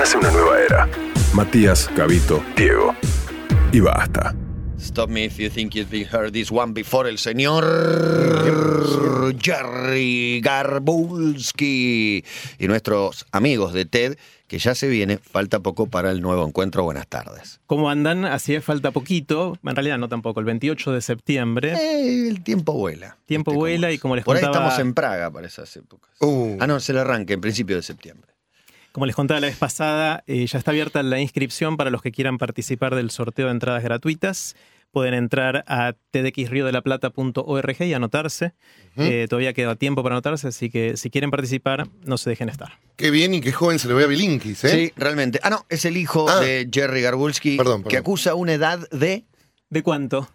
nace 0.00 0.16
una 0.16 0.30
nueva 0.30 0.58
era. 0.58 0.88
Matías, 1.34 1.90
Gavito, 1.94 2.42
Diego. 2.56 2.94
Y 3.70 3.80
basta. 3.80 4.34
Stop 4.78 5.10
me 5.10 5.26
if 5.26 5.36
you 5.36 5.50
think 5.50 5.74
you've 5.74 5.90
been 5.90 6.08
heard 6.10 6.32
this 6.32 6.50
one 6.50 6.72
before. 6.72 7.06
El 7.06 7.18
señor 7.18 7.66
Jerry 9.38 10.40
Garbulski 10.40 12.24
y 12.58 12.66
nuestros 12.66 13.26
amigos 13.30 13.74
de 13.74 13.84
TED, 13.84 14.16
que 14.46 14.58
ya 14.58 14.74
se 14.74 14.88
viene, 14.88 15.18
falta 15.18 15.60
poco 15.60 15.86
para 15.86 16.10
el 16.10 16.22
nuevo 16.22 16.46
encuentro. 16.46 16.82
Buenas 16.82 17.06
tardes. 17.06 17.60
¿Cómo 17.66 17.90
andan? 17.90 18.24
Así 18.24 18.54
es, 18.54 18.64
falta 18.64 18.92
poquito. 18.92 19.58
En 19.62 19.76
realidad 19.76 19.98
no 19.98 20.08
tampoco. 20.08 20.40
El 20.40 20.46
28 20.46 20.92
de 20.92 21.02
septiembre. 21.02 21.74
Eh, 21.74 22.26
el 22.26 22.42
tiempo 22.42 22.72
vuela. 22.72 23.18
Tiempo 23.26 23.50
¿Viste 23.50 23.58
cómo 23.58 23.60
vuela 23.60 23.92
y 23.92 23.98
como 23.98 24.16
les 24.16 24.24
Por 24.24 24.38
ahí 24.38 24.44
estamos 24.44 24.78
en 24.78 24.94
Praga 24.94 25.30
para 25.30 25.46
esas 25.46 25.76
épocas. 25.76 26.10
Uh. 26.20 26.56
Ah, 26.58 26.66
no, 26.66 26.78
es 26.78 26.88
el 26.88 26.96
arranque, 26.96 27.34
en 27.34 27.42
principio 27.42 27.76
de 27.76 27.82
septiembre. 27.82 28.30
Como 28.92 29.06
les 29.06 29.14
contaba 29.14 29.38
la 29.40 29.46
vez 29.46 29.56
pasada, 29.56 30.24
eh, 30.26 30.46
ya 30.46 30.58
está 30.58 30.72
abierta 30.72 31.02
la 31.02 31.20
inscripción 31.20 31.76
para 31.76 31.90
los 31.90 32.02
que 32.02 32.10
quieran 32.10 32.38
participar 32.38 32.94
del 32.96 33.10
sorteo 33.10 33.46
de 33.46 33.52
entradas 33.52 33.82
gratuitas. 33.84 34.56
Pueden 34.90 35.14
entrar 35.14 35.62
a 35.68 35.92
tdxriodelaplata.org 36.10 37.80
y 37.82 37.94
anotarse. 37.94 38.54
Eh, 38.96 39.26
todavía 39.30 39.52
queda 39.52 39.76
tiempo 39.76 40.02
para 40.02 40.16
anotarse, 40.16 40.48
así 40.48 40.68
que 40.70 40.96
si 40.96 41.10
quieren 41.10 41.30
participar, 41.30 41.86
no 42.04 42.18
se 42.18 42.30
dejen 42.30 42.48
estar. 42.48 42.72
Qué 42.96 43.12
bien 43.12 43.32
y 43.34 43.40
qué 43.40 43.52
joven 43.52 43.78
se 43.78 43.86
le 43.86 43.94
ve 43.94 44.04
a 44.04 44.06
Bilinkis, 44.08 44.64
¿eh? 44.64 44.68
Sí, 44.70 44.92
realmente. 44.96 45.38
Ah, 45.44 45.50
no, 45.50 45.64
es 45.68 45.84
el 45.84 45.96
hijo 45.96 46.28
Ah. 46.28 46.40
de 46.40 46.68
Jerry 46.72 47.00
Garbulski 47.02 47.56
Perdón, 47.56 47.84
que 47.84 47.96
acusa 47.96 48.34
una 48.34 48.54
edad 48.54 48.88
de... 48.90 49.24
¿De 49.68 49.82
cuánto? 49.84 50.28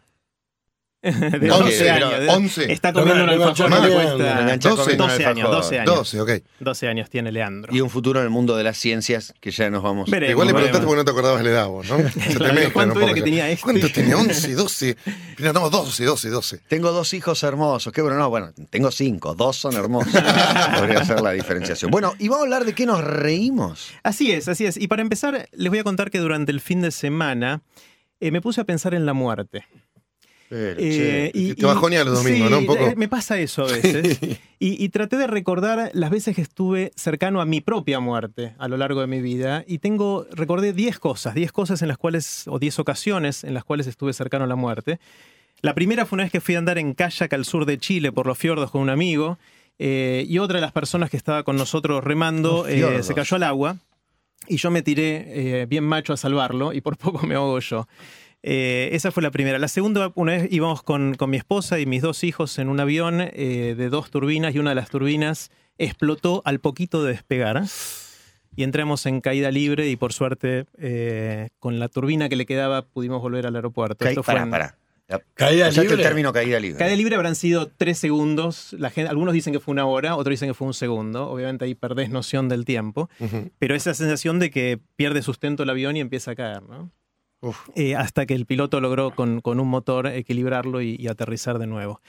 De 1.12 1.48
No, 1.48 1.60
12 1.60 1.78
pero 1.80 2.08
años. 2.08 2.20
de- 2.20 2.30
11. 2.30 2.74
Está 2.74 2.92
comiendo 2.94 3.24
un 3.24 3.30
alfajor 3.30 3.54
que 3.56 3.64
comiendo, 3.64 3.94
cuesta 3.96 4.36
lo 4.36 4.42
enganchó 4.42 4.70
12, 4.70 4.82
comiendo 4.82 5.04
un 5.04 5.10
12 5.12 5.26
años, 5.26 5.46
alfajor. 5.46 5.64
12 5.64 5.80
años. 5.80 5.96
12, 5.96 6.22
ok. 6.22 6.32
12 6.60 6.88
años 6.88 7.10
tiene 7.10 7.32
Leandro. 7.32 7.76
Y 7.76 7.82
un 7.82 7.90
futuro 7.90 8.20
en 8.20 8.26
el 8.26 8.30
mundo 8.32 8.56
de 8.58 8.64
las 8.64 8.78
ciencias 8.78 9.34
que 9.40 9.52
ya 9.52 9.70
nos 9.70 9.84
vamos... 9.84 10.10
Veremos, 10.10 10.32
Igual 10.32 10.48
le 10.48 10.54
preguntaste 10.54 10.86
veremos. 10.86 10.88
porque 10.88 10.98
no 10.98 11.06
te 11.06 11.12
acordabas 11.12 11.44
la 11.44 11.50
edad 11.50 11.68
vos, 11.68 11.88
¿no? 11.88 11.98
Se 12.10 12.40
te 12.40 12.72
¿cuánto 12.72 13.02
era 13.02 13.14
que 13.14 13.22
tenía 13.22 13.50
este? 13.50 13.64
¿Cuánto 13.64 13.90
tenía? 13.92 14.18
11, 14.18 14.54
12. 14.56 14.98
Mira, 15.38 15.54
no, 15.54 15.70
12, 15.70 16.04
12, 16.06 16.30
12. 16.30 16.58
Tengo 16.68 16.92
dos 16.92 17.14
hijos 17.14 17.44
hermosos. 17.44 17.94
Qué 17.94 18.02
bueno, 18.02 18.18
no, 18.18 18.30
bueno, 18.30 18.52
tengo 18.70 18.90
cinco, 18.92 19.36
dos 19.36 19.58
son 19.58 19.74
hermosos. 19.76 20.14
Podría 20.80 21.04
ser 21.06 21.22
la 21.22 21.32
diferenciación. 21.32 21.92
Bueno, 21.92 22.14
y 22.20 22.28
vamos 22.30 22.42
a 22.42 22.44
hablar 22.46 22.66
de 22.66 22.74
qué 22.74 22.86
nos 22.86 23.04
reímos. 23.04 23.92
Así 24.04 24.32
es, 24.32 24.48
así 24.48 24.66
es. 24.66 24.78
Y 24.78 24.88
para 24.88 25.02
empezar, 25.02 25.48
les 25.52 25.70
voy 25.70 25.80
a 25.80 25.84
contar 25.84 26.10
que 26.12 26.20
durante 26.20 26.52
el 26.52 26.62
fin 26.62 26.82
de 26.82 26.92
semana 26.92 27.62
eh, 28.20 28.32
me 28.32 28.42
puse 28.42 28.62
a 28.62 28.64
pensar 28.64 28.94
en 28.94 29.06
la 29.06 29.14
muerte. 29.14 29.66
Eh, 30.78 31.32
te- 31.34 31.56
te 31.56 31.66
bajonea 31.66 32.04
los 32.04 32.24
domingos, 32.24 32.48
sí, 32.48 32.52
¿no? 32.54 32.60
Un 32.60 32.66
poco. 32.66 32.88
eh, 32.88 32.94
Me 32.96 33.08
pasa 33.08 33.38
eso 33.40 33.64
a 33.64 33.72
veces. 33.72 34.20
y, 34.60 34.84
y 34.84 34.90
traté 34.90 35.18
de 35.18 35.28
recordar 35.28 35.92
las 35.94 36.10
veces 36.10 36.36
que 36.36 36.42
estuve 36.42 36.92
cercano 36.96 37.42
a 37.42 37.46
mi 37.46 37.62
propia 37.62 38.00
muerte 38.00 38.54
a 38.58 38.68
lo 38.68 38.78
largo 38.78 39.02
de 39.02 39.08
mi 39.08 39.22
vida. 39.22 39.64
Y 39.68 39.80
tengo, 39.80 40.26
recordé 40.32 40.74
10 40.74 41.00
cosas, 41.00 41.36
10 41.36 41.52
cosas 41.52 41.82
en 41.82 41.88
las 41.88 41.98
cuales, 41.98 42.44
o 42.48 42.60
10 42.60 42.80
ocasiones 42.80 43.44
en 43.44 43.54
las 43.54 43.64
cuales 43.64 43.88
estuve 43.88 44.14
cercano 44.14 44.46
a 44.46 44.48
la 44.48 44.56
muerte. 44.56 45.00
La 45.62 45.74
primera 45.74 46.06
fue 46.06 46.18
una 46.18 46.24
vez 46.24 46.32
que 46.32 46.42
fui 46.42 46.56
a 46.56 46.60
andar 46.60 46.78
en 46.78 46.94
kayak 46.94 47.34
al 47.34 47.46
sur 47.46 47.66
de 47.66 47.78
Chile 47.78 48.12
por 48.12 48.28
los 48.28 48.38
fiordos 48.38 48.72
con 48.72 48.82
un 48.82 48.90
amigo. 48.90 49.38
eh, 49.80 50.26
y 50.30 50.38
otra 50.40 50.58
de 50.58 50.62
las 50.62 50.72
personas 50.72 51.10
que 51.10 51.18
estaba 51.18 51.44
con 51.44 51.58
nosotros 51.58 52.04
remando 52.04 52.66
eh, 52.68 53.04
se 53.04 53.14
cayó 53.14 53.36
al 53.36 53.44
agua. 53.44 53.78
Y 54.48 54.58
yo 54.58 54.70
me 54.70 54.84
tiré 54.84 55.66
bien 55.68 55.84
macho 55.84 56.14
a 56.14 56.18
salvarlo 56.18 56.72
y 56.72 56.80
por 56.82 56.98
poco 56.98 57.26
me 57.26 57.34
ahogo 57.36 57.60
yo. 57.60 57.88
Eh, 58.48 58.90
esa 58.94 59.12
fue 59.12 59.24
la 59.24 59.32
primera. 59.32 59.58
La 59.58 59.68
segunda, 59.68 60.12
una 60.14 60.34
vez 60.34 60.48
íbamos 60.52 60.84
con, 60.84 61.16
con 61.16 61.32
mi 61.32 61.38
esposa 61.38 61.80
y 61.80 61.88
mis 61.88 62.04
dos 62.04 62.24
hijos 62.24 62.60
en 62.60 62.70
un 62.70 62.80
avión 62.80 63.20
eh, 63.22 63.74
de 63.76 63.90
dos 63.90 64.12
turbinas 64.12 64.54
y 64.54 64.60
una 64.60 64.70
de 64.70 64.76
las 64.76 64.90
turbinas 64.92 65.50
explotó 65.80 66.44
al 66.46 66.60
poquito 66.60 67.04
de 67.04 67.14
despegar. 67.14 67.64
Y 68.56 68.64
entramos 68.64 69.06
en 69.08 69.20
caída 69.20 69.50
libre 69.52 69.90
y 69.90 69.96
por 69.96 70.14
suerte 70.14 70.66
eh, 70.78 71.50
con 71.60 71.80
la 71.80 71.90
turbina 71.90 72.30
que 72.30 72.36
le 72.36 72.46
quedaba 72.46 72.84
pudimos 72.84 73.20
volver 73.22 73.48
al 73.48 73.56
aeropuerto. 73.56 74.06
Ca- 74.06 74.10
Esto 74.10 74.22
fue 74.24 74.36
en- 74.36 74.50
pará. 74.52 74.78
La- 75.08 75.22
Caída 75.36 75.66
usaste 75.70 75.82
libre. 75.90 76.02
el 76.02 76.08
término 76.08 76.32
caída 76.34 76.60
libre. 76.60 76.78
Caída 76.80 76.96
libre 76.96 77.16
habrán 77.16 77.36
sido 77.36 77.68
tres 77.68 77.98
segundos. 78.00 78.74
La 78.80 78.90
gente, 78.92 79.10
algunos 79.10 79.34
dicen 79.34 79.54
que 79.54 79.60
fue 79.60 79.72
una 79.72 79.86
hora, 79.86 80.16
otros 80.16 80.32
dicen 80.32 80.50
que 80.50 80.54
fue 80.54 80.66
un 80.68 80.74
segundo. 80.74 81.30
Obviamente 81.30 81.66
ahí 81.66 81.76
perdés 81.76 82.10
noción 82.12 82.48
del 82.48 82.64
tiempo. 82.66 83.10
Pero 83.60 83.76
esa 83.76 83.94
sensación 83.96 84.40
de 84.40 84.50
que 84.52 84.80
pierde 84.96 85.22
sustento 85.22 85.64
el 85.64 85.70
avión 85.70 85.98
y 85.98 86.00
empieza 86.00 86.32
a 86.32 86.36
caer, 86.36 86.64
¿no? 86.64 86.92
Eh, 87.76 87.96
hasta 87.96 88.26
que 88.26 88.34
el 88.34 88.46
piloto 88.46 88.80
logró 88.82 89.12
con, 89.16 89.42
con 89.42 89.60
un 89.60 89.68
motor 89.68 90.08
equilibrarlo 90.08 90.82
y, 90.82 90.96
y 91.00 91.08
aterrizar 91.08 91.60
de 91.60 91.68
nuevo. 91.68 92.02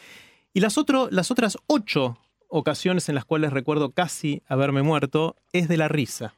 Y 0.54 0.60
las, 0.60 0.78
otro- 0.78 1.08
las 1.10 1.30
otras 1.30 1.58
ocho 1.66 2.18
ocasiones 2.48 3.08
en 3.08 3.14
las 3.16 3.24
cuales 3.24 3.52
recuerdo 3.52 3.90
casi 3.90 4.42
haberme 4.46 4.82
muerto 4.82 5.36
es 5.52 5.68
de 5.68 5.76
la 5.76 5.88
risa. 5.88 6.34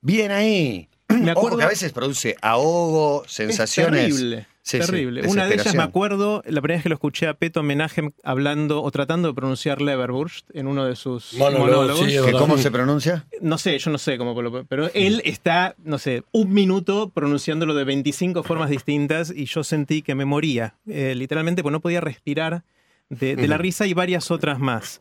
Bien 0.00 0.30
ahí. 0.30 0.88
Me 1.08 1.30
Ojo 1.32 1.40
acuerdo, 1.40 1.58
que 1.58 1.64
a 1.64 1.68
veces 1.68 1.92
produce 1.92 2.36
ahogo, 2.42 3.24
sensaciones. 3.26 4.08
Es 4.08 4.14
terrible. 4.14 4.46
Sí, 4.68 4.80
sí, 4.82 4.86
terrible. 4.86 5.26
Una 5.26 5.46
de 5.46 5.54
ellas 5.54 5.74
me 5.74 5.82
acuerdo, 5.82 6.42
la 6.46 6.60
primera 6.60 6.76
vez 6.76 6.82
que 6.82 6.88
lo 6.90 6.94
escuché 6.96 7.26
a 7.26 7.34
Peto 7.34 7.62
Menachem 7.62 8.10
hablando 8.22 8.82
o 8.82 8.90
tratando 8.90 9.28
de 9.28 9.34
pronunciar 9.34 9.80
Leverburst 9.80 10.50
en 10.54 10.66
uno 10.66 10.84
de 10.84 10.94
sus 10.94 11.32
Monólogo, 11.34 11.66
monólogos. 11.66 12.06
sí, 12.06 12.16
¿Que. 12.24 12.32
¿Cómo 12.32 12.58
se 12.58 12.70
pronuncia? 12.70 13.26
No 13.40 13.56
sé, 13.56 13.78
yo 13.78 13.90
no 13.90 13.96
sé 13.98 14.18
cómo, 14.18 14.40
lo- 14.42 14.64
pero 14.64 14.90
él 14.92 15.22
está, 15.24 15.74
no 15.84 15.96
sé, 15.98 16.22
un 16.32 16.52
minuto 16.52 17.08
pronunciándolo 17.08 17.72
de 17.74 17.84
25 17.84 18.42
formas 18.42 18.68
distintas 18.68 19.32
y 19.34 19.46
yo 19.46 19.64
sentí 19.64 20.02
que 20.02 20.14
me 20.14 20.24
moría, 20.26 20.74
eh, 20.86 21.14
literalmente, 21.16 21.62
porque 21.62 21.72
no 21.72 21.80
podía 21.80 22.00
respirar 22.02 22.62
de, 23.08 23.36
de 23.36 23.48
la 23.48 23.56
risa 23.56 23.86
y 23.86 23.94
varias 23.94 24.30
otras 24.30 24.58
más. 24.58 25.00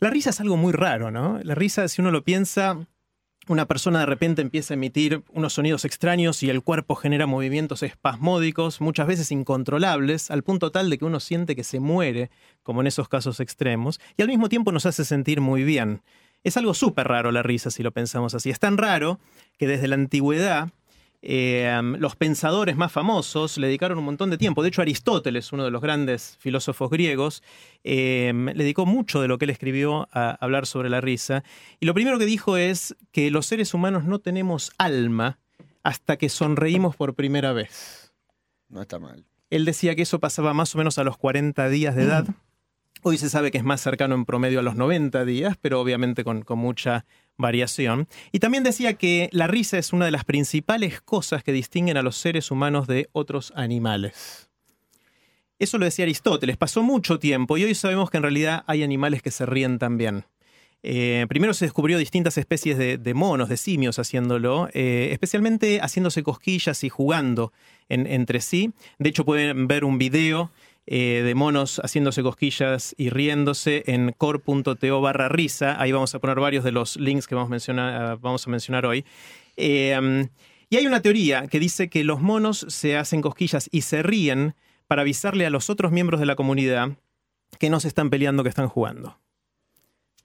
La 0.00 0.08
risa 0.10 0.30
es 0.30 0.40
algo 0.40 0.56
muy 0.56 0.72
raro, 0.72 1.10
¿no? 1.10 1.38
La 1.42 1.54
risa, 1.54 1.86
si 1.86 2.00
uno 2.00 2.10
lo 2.10 2.24
piensa, 2.24 2.78
una 3.48 3.66
persona 3.66 4.00
de 4.00 4.06
repente 4.06 4.40
empieza 4.42 4.74
a 4.74 4.76
emitir 4.76 5.22
unos 5.32 5.54
sonidos 5.54 5.84
extraños 5.84 6.42
y 6.42 6.50
el 6.50 6.62
cuerpo 6.62 6.94
genera 6.94 7.26
movimientos 7.26 7.82
espasmódicos, 7.82 8.80
muchas 8.80 9.06
veces 9.06 9.32
incontrolables, 9.32 10.30
al 10.30 10.42
punto 10.42 10.70
tal 10.70 10.90
de 10.90 10.98
que 10.98 11.04
uno 11.04 11.18
siente 11.18 11.56
que 11.56 11.64
se 11.64 11.80
muere, 11.80 12.30
como 12.62 12.80
en 12.80 12.86
esos 12.86 13.08
casos 13.08 13.40
extremos, 13.40 14.00
y 14.16 14.22
al 14.22 14.28
mismo 14.28 14.48
tiempo 14.48 14.70
nos 14.70 14.86
hace 14.86 15.04
sentir 15.04 15.40
muy 15.40 15.64
bien. 15.64 16.02
Es 16.44 16.56
algo 16.56 16.74
súper 16.74 17.08
raro 17.08 17.32
la 17.32 17.42
risa 17.42 17.70
si 17.70 17.82
lo 17.82 17.92
pensamos 17.92 18.34
así. 18.34 18.50
Es 18.50 18.58
tan 18.58 18.76
raro 18.76 19.20
que 19.58 19.66
desde 19.66 19.88
la 19.88 19.94
antigüedad 19.94 20.70
eh, 21.24 21.80
los 21.98 22.16
pensadores 22.16 22.76
más 22.76 22.90
famosos 22.90 23.56
le 23.56 23.68
dedicaron 23.68 23.98
un 23.98 24.04
montón 24.04 24.30
de 24.30 24.38
tiempo. 24.38 24.62
De 24.62 24.68
hecho, 24.68 24.82
Aristóteles, 24.82 25.52
uno 25.52 25.64
de 25.64 25.70
los 25.70 25.80
grandes 25.80 26.36
filósofos 26.40 26.90
griegos, 26.90 27.44
eh, 27.84 28.32
le 28.34 28.64
dedicó 28.64 28.86
mucho 28.86 29.22
de 29.22 29.28
lo 29.28 29.38
que 29.38 29.44
él 29.44 29.50
escribió 29.50 30.08
a 30.12 30.32
hablar 30.40 30.66
sobre 30.66 30.90
la 30.90 31.00
risa. 31.00 31.44
Y 31.78 31.86
lo 31.86 31.94
primero 31.94 32.18
que 32.18 32.26
dijo 32.26 32.56
es 32.56 32.96
que 33.12 33.30
los 33.30 33.46
seres 33.46 33.72
humanos 33.72 34.04
no 34.04 34.18
tenemos 34.18 34.72
alma 34.78 35.38
hasta 35.84 36.16
que 36.16 36.28
sonreímos 36.28 36.96
por 36.96 37.14
primera 37.14 37.52
vez. 37.52 38.12
No 38.68 38.82
está 38.82 38.98
mal. 38.98 39.24
Él 39.50 39.64
decía 39.64 39.94
que 39.94 40.02
eso 40.02 40.18
pasaba 40.18 40.54
más 40.54 40.74
o 40.74 40.78
menos 40.78 40.98
a 40.98 41.04
los 41.04 41.16
40 41.18 41.68
días 41.68 41.94
de 41.94 42.02
edad. 42.02 42.26
Hoy 43.04 43.18
se 43.18 43.28
sabe 43.28 43.50
que 43.50 43.58
es 43.58 43.64
más 43.64 43.80
cercano 43.80 44.14
en 44.14 44.24
promedio 44.24 44.60
a 44.60 44.62
los 44.62 44.76
90 44.76 45.24
días, 45.24 45.56
pero 45.60 45.80
obviamente 45.80 46.22
con, 46.22 46.44
mucha 46.50 47.04
variación. 47.36 48.06
Y 48.30 48.38
también 48.38 48.62
decía 48.62 48.94
que 48.94 49.28
la 49.32 49.48
risa 49.48 49.76
es 49.76 49.92
una 49.92 50.04
de 50.04 50.12
las 50.12 50.24
principales 50.24 51.00
cosas 51.00 51.42
que 51.42 51.50
distinguen 51.52 51.96
a 51.96 52.02
los 52.02 52.16
seres 52.16 52.52
humanos 52.52 52.86
de 52.86 53.08
otros 53.10 53.52
animales. 53.56 54.48
Eso 55.58 55.78
lo 55.78 55.84
decía 55.84 56.04
Aristóteles, 56.04 56.56
pasó 56.56 56.84
mucho 56.84 57.18
tiempo 57.18 57.56
y 57.58 57.64
hoy 57.64 57.74
sabemos 57.74 58.08
que 58.08 58.18
en 58.18 58.22
realidad 58.22 58.62
hay 58.68 58.84
animales 58.84 59.20
que 59.20 59.32
se 59.32 59.46
ríen 59.46 59.80
también. 59.80 60.24
Eh, 60.84 61.26
primero 61.28 61.54
se 61.54 61.64
descubrió 61.64 61.98
distintas 61.98 62.38
especies 62.38 62.76
de, 62.78 63.14
monos, 63.14 63.48
de 63.48 63.56
simios 63.56 63.98
haciéndolo, 64.00 64.68
eh, 64.74 65.08
especialmente 65.12 65.80
haciéndose 65.80 66.22
cosquillas 66.24 66.82
y 66.82 66.88
jugando 66.88 67.52
en- 67.88 68.06
entre 68.08 68.40
sí. 68.40 68.72
De 68.98 69.08
hecho 69.08 69.24
pueden 69.24 69.68
ver 69.68 69.84
un 69.84 69.98
video 69.98 70.50
eh, 70.86 71.22
de 71.24 71.34
monos 71.34 71.80
haciéndose 71.84 72.22
cosquillas 72.22 72.94
y 72.98 73.10
riéndose 73.10 73.84
en 73.86 74.12
core.to 74.16 75.00
barra 75.00 75.28
risa. 75.28 75.80
Ahí 75.80 75.92
vamos 75.92 76.14
a 76.14 76.18
poner 76.18 76.40
varios 76.40 76.64
de 76.64 76.72
los 76.72 76.96
links 76.96 77.28
que 77.28 77.34
vamos 77.36 77.48
a 77.48 77.52
mencionar, 77.52 78.18
vamos 78.18 78.46
a 78.46 78.50
mencionar 78.50 78.84
hoy. 78.86 79.04
Eh, 79.56 79.96
um, 79.98 80.28
y 80.70 80.76
hay 80.76 80.86
una 80.86 81.00
teoría 81.00 81.46
que 81.46 81.60
dice 81.60 81.88
que 81.88 82.02
los 82.02 82.20
monos 82.20 82.66
se 82.68 82.96
hacen 82.96 83.20
cosquillas 83.20 83.68
y 83.70 83.82
se 83.82 84.02
ríen 84.02 84.54
para 84.88 85.02
avisarle 85.02 85.46
a 85.46 85.50
los 85.50 85.70
otros 85.70 85.92
miembros 85.92 86.18
de 86.18 86.26
la 86.26 86.34
comunidad 86.34 86.90
que 87.58 87.70
no 87.70 87.78
se 87.78 87.88
están 87.88 88.10
peleando, 88.10 88.42
que 88.42 88.48
están 88.48 88.68
jugando. 88.68 89.18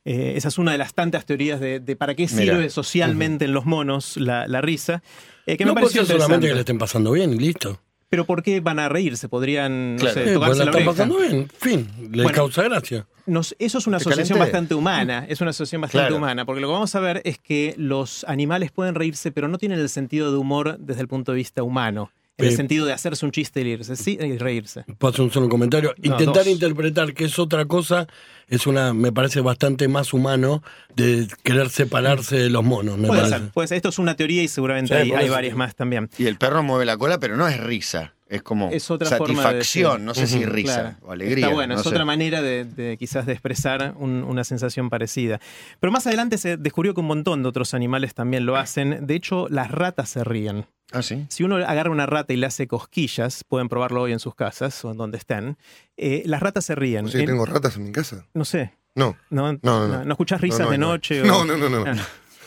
Eh, 0.06 0.33
esa 0.38 0.48
es 0.48 0.57
una 0.57 0.71
de 0.71 0.77
las 0.77 0.94
tantas 0.94 1.25
teorías 1.25 1.60
de, 1.60 1.81
de 1.81 1.95
para 1.98 2.15
qué 2.15 2.27
Mira. 2.31 2.53
sirve 2.53 2.69
socialmente 2.69 3.45
en 3.45 3.53
los 3.53 3.65
monos 3.65 4.15
la, 4.15 4.48
la 4.48 4.62
risa. 4.62 5.03
que 5.45 5.57
no 5.65 5.74
me 5.75 5.81
puede 5.81 5.94
pareció 5.94 6.06
ser 6.06 6.15
solamente 6.15 6.48
que 6.48 6.53
le 6.53 6.62
estén 6.62 6.77
pasando 6.77 7.12
bien 7.12 7.33
y 7.33 7.38
listo. 7.38 7.80
Pero 8.09 8.25
¿por 8.25 8.42
qué 8.42 8.62
van 8.62 8.80
a 8.80 8.88
reírse? 8.88 9.27
Podrían 9.27 9.95
no 9.95 10.00
Claro. 10.00 10.13
sé, 10.13 10.19
Eh, 10.21 10.24
pues 10.24 10.33
tocarse 10.36 10.59
la 10.59 10.65
la 10.65 10.71
están 10.71 10.88
oreja. 10.88 10.92
pasando 10.92 11.18
bien. 11.19 11.48
Fin. 11.59 11.88
Le 12.12 12.24
Bueno. 12.24 12.36
causa 12.36 12.63
gracia. 12.63 13.06
Nos- 13.25 13.54
eso 13.59 13.77
es 13.80 13.88
una 13.88 13.98
¿Te 13.98 14.04
asociación 14.04 14.39
bastante 14.39 14.74
humana, 14.75 15.25
es 15.27 15.42
una 15.42 15.50
asociación 15.50 15.81
bastante 15.81 16.04
Claro. 16.07 16.15
humana, 16.15 16.45
porque 16.45 16.62
lo 16.62 16.68
que 16.68 16.74
vamos 16.74 16.95
a 16.95 17.01
ver 17.01 17.21
es 17.25 17.38
que 17.38 17.75
los 17.77 18.24
animales 18.24 18.71
pueden 18.71 18.95
reírse, 18.95 19.33
pero 19.33 19.50
no 19.50 19.57
tienen 19.57 19.80
el 19.80 19.89
sentido 19.89 20.31
de 20.31 20.38
humor 20.38 20.77
desde 20.80 21.01
el 21.01 21.09
punto 21.09 21.33
de 21.33 21.36
vista 21.38 21.63
humano. 21.63 22.09
En 22.39 22.45
el 22.45 22.54
Eh, 22.54 22.56
sentido 22.56 22.86
de 22.86 22.94
hacerse 22.94 23.25
un 23.25 23.31
chiste 23.31 23.62
y 23.62 23.63
reírse. 23.63 23.95
Sí, 23.95 24.18
y 24.22 24.38
reírse. 24.38 24.86
Paso 25.00 25.24
un 25.24 25.31
solo 25.31 25.50
comentario. 25.50 25.94
No, 25.98 26.12
Intentar 26.13 26.44
dos. 26.44 26.48
interpretar 26.48 27.13
que 27.16 27.25
es 27.25 27.39
otra 27.39 27.66
cosa 27.66 28.07
es 28.48 28.68
una, 28.68 28.94
me 28.94 29.12
parece 29.12 29.42
bastante 29.42 29.88
más 29.88 30.13
humano 30.13 30.62
de 30.95 31.28
querer 31.44 31.69
separarse 31.69 32.38
de 32.38 32.50
los 32.51 32.63
monos, 32.63 32.98
me 33.00 33.07
Puede 33.07 33.22
parece. 33.22 33.39
ser, 33.39 33.50
puede 33.51 33.68
ser. 33.69 33.75
Esto 33.78 33.89
es 33.89 33.98
una 34.00 34.16
teoría 34.16 34.44
y 34.44 34.48
seguramente 34.48 34.94
Sí, 35.04 35.12
hay, 35.12 35.24
hay 35.24 35.30
varias 35.30 35.56
más 35.56 35.75
también. 35.75 36.10
Y 36.19 36.28
el 36.28 36.38
perro 36.38 36.62
mueve 36.62 36.86
la 36.86 36.95
cola, 36.98 37.19
pero 37.19 37.38
no 37.38 37.48
es 37.48 37.60
risa. 37.60 38.13
Es 38.29 38.44
como 38.44 38.69
Es 38.71 38.91
otra 38.91 39.09
forma 39.18 39.35
de 39.35 39.63
satisfacción, 39.63 40.03
no 40.03 40.13
sé 40.13 40.27
si 40.27 40.44
risa 40.45 40.74
claro. 40.81 40.95
o 41.03 41.12
alegría. 41.13 41.45
Está 41.45 41.56
bueno, 41.56 41.74
no 41.75 41.79
es 41.79 41.83
sé. 41.83 41.89
otra 41.89 42.03
manera 42.03 42.41
de, 42.41 42.65
de 42.65 42.97
quizás 42.97 43.25
de 43.25 43.31
expresar 43.31 43.94
un- 43.97 44.24
una 44.24 44.44
sensación 44.44 44.89
parecida. 44.89 45.39
Pero 45.79 45.91
más 45.91 46.06
adelante 46.07 46.38
se 46.38 46.57
descubrió 46.57 46.94
que 46.94 47.00
un 47.00 47.07
montón 47.07 47.41
de 47.44 47.50
otros 47.50 47.74
animales 47.74 48.13
también 48.13 48.45
lo 48.45 48.57
hacen. 48.57 49.07
De 49.07 49.15
hecho, 49.15 49.47
las 49.50 49.71
ratas 49.71 50.09
se 50.09 50.24
ríen. 50.25 50.65
Ah, 50.91 51.01
sí. 51.03 51.25
Si 51.29 51.44
uno 51.44 51.56
agarra 51.57 51.89
una 51.89 52.06
rata 52.06 52.33
y 52.33 52.38
le 52.38 52.45
hace 52.47 52.68
cosquillas, 52.68 53.44
pueden 53.45 53.69
probarlo 53.69 54.01
hoy 54.01 54.12
en 54.13 54.19
sus 54.19 54.35
casas 54.35 54.83
o 54.85 54.91
en 54.91 54.97
donde 54.97 55.18
estén, 55.18 55.57
eh, 55.97 56.24
las 56.25 56.41
ratas 56.41 56.65
se 56.65 56.75
ríen. 56.75 57.06
O 57.06 57.07
sea, 57.09 57.21
En- 57.21 57.27
¿Tengo 57.27 57.45
ratas 57.45 57.77
en 57.77 57.83
mi 57.85 57.91
casa? 57.91 58.25
No 58.33 58.44
sé, 58.45 58.74
No. 58.95 59.15
¿no, 59.29 59.53
No, 59.53 59.59
no, 59.62 59.88
no. 59.88 60.03
no 60.06 60.12
escuchás 60.12 60.41
risas 60.41 60.59
No, 60.59 60.65
no, 60.65 60.71
de 60.71 60.77
no. 60.77 60.88
noche? 60.88 61.21
o- 61.21 61.25
No, 61.25 61.45
no, 61.45 61.56
no, 61.57 61.69
no. 61.69 61.83
Ah. 61.88 61.95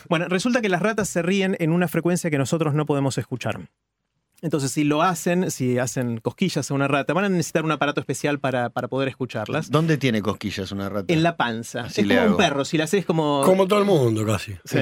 Bueno, 0.09 0.27
resulta 0.27 0.61
que 0.61 0.69
las 0.69 0.81
ratas 0.81 1.07
se 1.09 1.21
ríen 1.21 1.55
en 1.59 1.71
una 1.71 1.87
frecuencia 1.87 2.29
que 2.29 2.37
nosotros 2.37 2.73
no 2.73 2.85
podemos 2.85 3.17
escuchar. 3.17 3.59
Entonces, 4.41 4.71
si 4.71 4.83
lo 4.83 5.03
hacen, 5.03 5.51
si 5.51 5.77
hacen 5.77 6.17
cosquillas 6.19 6.71
a 6.71 6.73
una 6.73 6.87
rata, 6.87 7.13
van 7.13 7.25
a 7.25 7.29
necesitar 7.29 7.63
un 7.63 7.71
aparato 7.71 7.99
especial 7.99 8.39
para, 8.39 8.69
para 8.69 8.87
poder 8.87 9.07
escucharlas. 9.07 9.69
¿Dónde 9.69 9.97
tiene 9.97 10.23
cosquillas 10.23 10.71
una 10.71 10.89
rata? 10.89 11.13
En 11.13 11.21
la 11.21 11.37
panza. 11.37 11.81
Así 11.81 12.01
es 12.01 12.07
como 12.07 12.31
un 12.31 12.37
perro, 12.37 12.65
si 12.65 12.77
la 12.77 12.85
haces 12.85 13.05
como... 13.05 13.43
Como 13.45 13.67
todo 13.67 13.77
el 13.79 13.85
mundo, 13.85 14.25
casi. 14.25 14.53
Sí. 14.65 14.79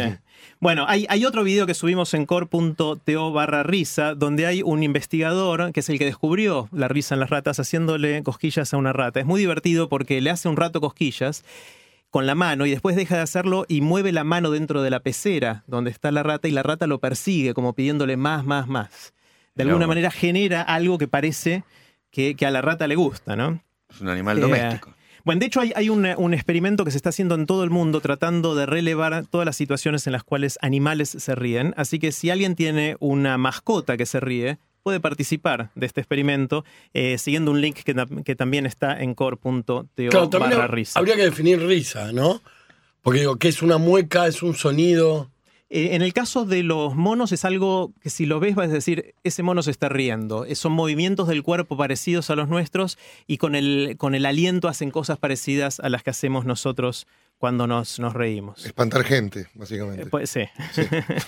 Bueno, 0.61 0.85
hay, 0.87 1.05
hay 1.09 1.25
otro 1.25 1.43
video 1.43 1.65
que 1.65 1.73
subimos 1.73 2.13
en 2.13 2.25
core.to 2.25 3.31
barra 3.33 3.63
risa, 3.63 4.15
donde 4.15 4.45
hay 4.45 4.61
un 4.61 4.81
investigador 4.81 5.73
que 5.73 5.81
es 5.81 5.89
el 5.89 5.99
que 5.99 6.05
descubrió 6.05 6.69
la 6.71 6.87
risa 6.87 7.15
en 7.15 7.19
las 7.19 7.29
ratas 7.29 7.59
haciéndole 7.59 8.23
cosquillas 8.23 8.73
a 8.73 8.77
una 8.77 8.93
rata. 8.93 9.19
Es 9.19 9.25
muy 9.25 9.41
divertido 9.41 9.89
porque 9.89 10.21
le 10.21 10.29
hace 10.29 10.47
un 10.47 10.55
rato 10.55 10.79
cosquillas 10.79 11.43
con 12.09 12.25
la 12.25 12.35
mano 12.35 12.65
y 12.65 12.71
después 12.71 12.95
deja 12.95 13.17
de 13.17 13.21
hacerlo 13.21 13.65
y 13.67 13.81
mueve 13.81 14.11
la 14.11 14.23
mano 14.23 14.51
dentro 14.51 14.81
de 14.81 14.89
la 14.89 15.01
pecera 15.01 15.63
donde 15.67 15.91
está 15.91 16.11
la 16.11 16.23
rata 16.23 16.47
y 16.47 16.51
la 16.51 16.63
rata 16.63 16.87
lo 16.87 16.99
persigue 16.99 17.53
como 17.53 17.73
pidiéndole 17.73 18.17
más, 18.17 18.45
más, 18.45 18.67
más. 18.67 19.13
De 19.63 19.69
alguna 19.69 19.87
manera 19.87 20.11
genera 20.11 20.61
algo 20.61 20.97
que 20.97 21.07
parece 21.07 21.63
que, 22.11 22.35
que 22.35 22.45
a 22.45 22.51
la 22.51 22.61
rata 22.61 22.87
le 22.87 22.95
gusta, 22.95 23.35
¿no? 23.35 23.61
Es 23.89 24.01
un 24.01 24.09
animal 24.09 24.37
Eh, 24.37 24.41
doméstico. 24.41 24.93
Bueno, 25.25 25.39
de 25.41 25.45
hecho 25.47 25.59
hay, 25.61 25.73
hay 25.75 25.89
un, 25.89 26.05
un 26.17 26.33
experimento 26.33 26.85
que 26.85 26.91
se 26.91 26.97
está 26.97 27.09
haciendo 27.09 27.35
en 27.35 27.45
todo 27.45 27.63
el 27.63 27.69
mundo 27.69 27.99
tratando 28.01 28.55
de 28.55 28.65
relevar 28.65 29.25
todas 29.27 29.45
las 29.45 29.55
situaciones 29.57 30.07
en 30.07 30.13
las 30.13 30.23
cuales 30.23 30.57
animales 30.61 31.09
se 31.09 31.35
ríen. 31.35 31.73
Así 31.77 31.99
que 31.99 32.11
si 32.11 32.29
alguien 32.29 32.55
tiene 32.55 32.95
una 32.99 33.37
mascota 33.37 33.97
que 33.97 34.05
se 34.05 34.19
ríe, 34.21 34.57
puede 34.81 35.01
participar 35.01 35.71
de 35.75 35.85
este 35.85 35.99
experimento 36.01 36.63
eh, 36.93 37.17
siguiendo 37.17 37.51
un 37.51 37.59
link 37.61 37.75
que, 37.83 37.93
que 38.23 38.35
también 38.35 38.65
está 38.65 38.99
en 38.99 39.13
core.to 39.13 39.89
Claro, 40.09 40.29
barra 40.29 40.67
risa. 40.67 40.97
habría 40.97 41.15
que 41.15 41.23
definir 41.23 41.61
risa, 41.61 42.11
¿no? 42.13 42.41
Porque 43.01 43.19
digo, 43.19 43.35
¿qué 43.35 43.49
es 43.49 43.61
una 43.61 43.77
mueca? 43.77 44.25
¿Es 44.25 44.41
un 44.41 44.55
sonido? 44.55 45.29
Eh, 45.71 45.89
en 45.95 46.01
el 46.01 46.13
caso 46.13 46.45
de 46.45 46.63
los 46.63 46.95
monos 46.95 47.31
es 47.31 47.45
algo 47.45 47.93
que 48.01 48.09
si 48.09 48.25
lo 48.25 48.39
ves 48.39 48.55
vas 48.55 48.69
a 48.69 48.73
decir, 48.73 49.13
ese 49.23 49.43
mono 49.43 49.61
se 49.61 49.71
está 49.71 49.87
riendo. 49.87 50.45
Eh, 50.45 50.55
Son 50.55 50.71
movimientos 50.71 51.27
del 51.27 51.43
cuerpo 51.43 51.77
parecidos 51.77 52.29
a 52.29 52.35
los 52.35 52.49
nuestros 52.49 52.97
y 53.27 53.37
con 53.37 53.55
el, 53.55 53.95
con 53.97 54.15
el 54.15 54.25
aliento 54.25 54.67
hacen 54.67 54.89
cosas 54.89 55.19
parecidas 55.19 55.79
a 55.79 55.89
las 55.89 56.01
que 56.01 56.09
hacemos 56.09 56.45
nosotros 56.45 57.05
cuando 57.39 57.65
nos, 57.65 57.97
nos 57.99 58.13
reímos. 58.13 58.65
Espantar 58.65 59.03
gente, 59.03 59.47
básicamente. 59.55 60.03
Eh, 60.03 60.05
Pues 60.05 60.29
sí. 60.29 60.41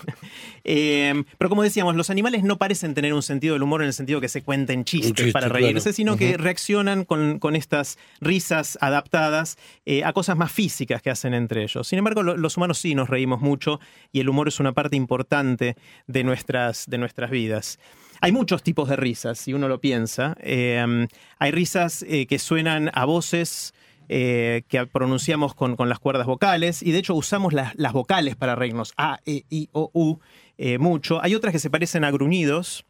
Eh, 0.63 1.24
pero 1.40 1.50
como 1.50 1.63
decíamos, 1.63 1.96
los 1.96 2.10
animales 2.12 2.44
no 2.44 2.58
parecen 2.58 2.94
tener 2.94 3.13
un 3.16 3.24
sentido 3.24 3.54
del 3.56 3.63
humor 3.63 3.81
en 3.81 3.88
el 3.88 3.94
sentido 3.94 4.22
que 4.22 4.30
se 4.30 4.44
cuenten 4.44 4.84
chistes 4.84 5.13
chiste, 5.13 5.31
para 5.31 5.50
reírse, 5.50 5.81
claro. 5.86 5.94
sino 5.96 6.18
que 6.18 6.38
reaccionan 6.38 7.04
con, 7.04 7.40
con 7.40 7.56
estas 7.56 7.98
risas 8.19 8.78
adaptadas 8.81 9.58
eh, 9.86 10.04
a 10.04 10.13
cosas 10.13 10.38
más 10.38 10.52
físicas 10.52 11.02
que 11.02 11.10
hacen 11.10 11.34
entre 11.34 11.63
ellos. 11.63 11.88
Sin 11.88 11.98
embargo, 11.98 12.22
lo- 12.22 12.38
los 12.38 12.57
humanos 12.57 12.78
sí 12.78 12.94
nos 12.94 13.10
reímos 13.10 13.42
mucho 13.42 13.80
y 14.12 14.19
el 14.19 14.30
humor 14.30 14.48
es 14.50 14.60
una 14.60 14.74
parte 14.74 14.96
importante 14.96 15.75
de 16.06 16.24
nuestras, 16.24 16.86
de 16.88 16.98
nuestras 17.00 17.31
vidas. 17.31 17.80
Hay 18.19 18.31
muchos 18.31 18.62
tipos 18.62 18.88
de 18.88 18.98
risas, 18.98 19.40
si 19.40 19.54
uno 19.54 19.68
lo 19.68 19.81
piensa. 19.81 20.36
Eh, 20.42 21.07
hay 21.40 21.52
risas 21.52 22.06
eh, 22.07 22.28
que 22.28 22.38
suenan 22.38 22.92
a 22.94 23.06
voces 23.06 23.74
eh, 24.13 24.63
que 24.68 24.86
pronunciamos 24.88 25.56
con, 25.56 25.78
con 25.78 25.88
las 25.88 25.98
cuerdas 26.00 26.28
vocales 26.28 26.84
y 26.84 26.92
de 26.92 26.98
hecho 26.98 27.16
usamos 27.16 27.54
las, 27.54 27.74
las 27.75 27.94
vocales 27.94 28.36
para 28.36 28.56
reírnos. 28.56 28.92
A, 28.98 29.22
E, 29.25 29.46
I, 29.50 29.69
O, 29.72 29.90
U, 29.94 30.19
eh, 30.58 30.78
mucho. 30.78 31.24
Hay 31.24 31.34
otras 31.34 31.54
que 31.54 31.60
se 31.60 31.69
parecen 31.69 32.04
a 32.04 32.12
gruñidos. 32.12 32.86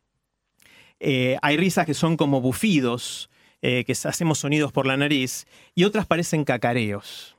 Eh, 0.99 1.37
hay 1.43 1.57
risas 1.57 1.85
que 1.85 1.93
son 1.93 2.17
como 2.17 2.41
bufidos, 2.41 3.29
eh, 3.61 3.83
que 3.85 3.91
hacemos 3.91 4.39
sonidos 4.39 4.71
por 4.71 4.87
la 4.87 4.97
nariz. 4.97 5.45
Y 5.75 5.83
otras 5.83 6.07
parecen 6.07 6.43
cacareos. 6.43 7.37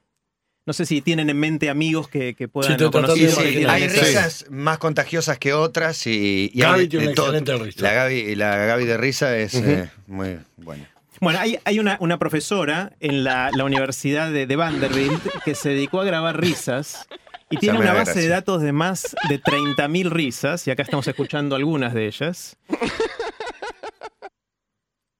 No 0.65 0.73
sé 0.73 0.87
si 0.87 1.01
tienen 1.01 1.29
en 1.29 1.41
mente 1.41 1.69
amigos 1.69 2.07
que, 2.07 2.35
que 2.35 2.47
puedan 2.47 2.79
Sí, 2.79 3.65
hay 3.67 3.89
risas 3.89 4.47
más 4.49 4.79
contagiosas 4.79 5.39
que 5.39 5.55
otras 5.55 6.07
y, 6.07 6.53
y 6.55 6.61
Gaby 6.61 6.81
hay 6.83 6.89
tiene 6.89 7.07
una 7.07 7.15
excelente 7.15 7.57
risa. 7.57 7.83
La 7.83 7.93
Gaby, 7.95 8.37
la 8.37 8.57
Gaby 8.59 8.85
de 8.85 8.97
risa 8.97 9.37
es 9.37 9.55
eh, 9.55 9.91
muy 10.07 10.39
buena. 10.57 10.89
Bueno, 11.23 11.39
hay, 11.39 11.57
hay 11.65 11.79
una, 11.79 11.97
una 12.01 12.19
profesora 12.19 12.93
en 12.99 13.23
la, 13.23 13.51
la 13.55 13.65
Universidad 13.65 14.33
de, 14.33 14.47
de 14.49 14.57
Vanderbilt 14.57 15.23
que 15.45 15.55
se 15.55 15.69
dedicó 15.69 16.01
a 16.01 16.05
grabar 16.05 16.41
risas 16.41 17.07
y 17.49 17.59
tiene 17.59 17.79
una 17.79 17.93
base 17.93 18.19
de 18.21 18.27
datos 18.27 18.61
de 18.61 18.73
más 18.73 19.15
de 19.29 19.41
30.000 19.41 20.11
risas, 20.11 20.67
y 20.67 20.73
acá 20.73 20.83
estamos 20.83 21.07
escuchando 21.07 21.55
algunas 21.55 21.95
de 21.95 22.07
ellas. 22.09 22.57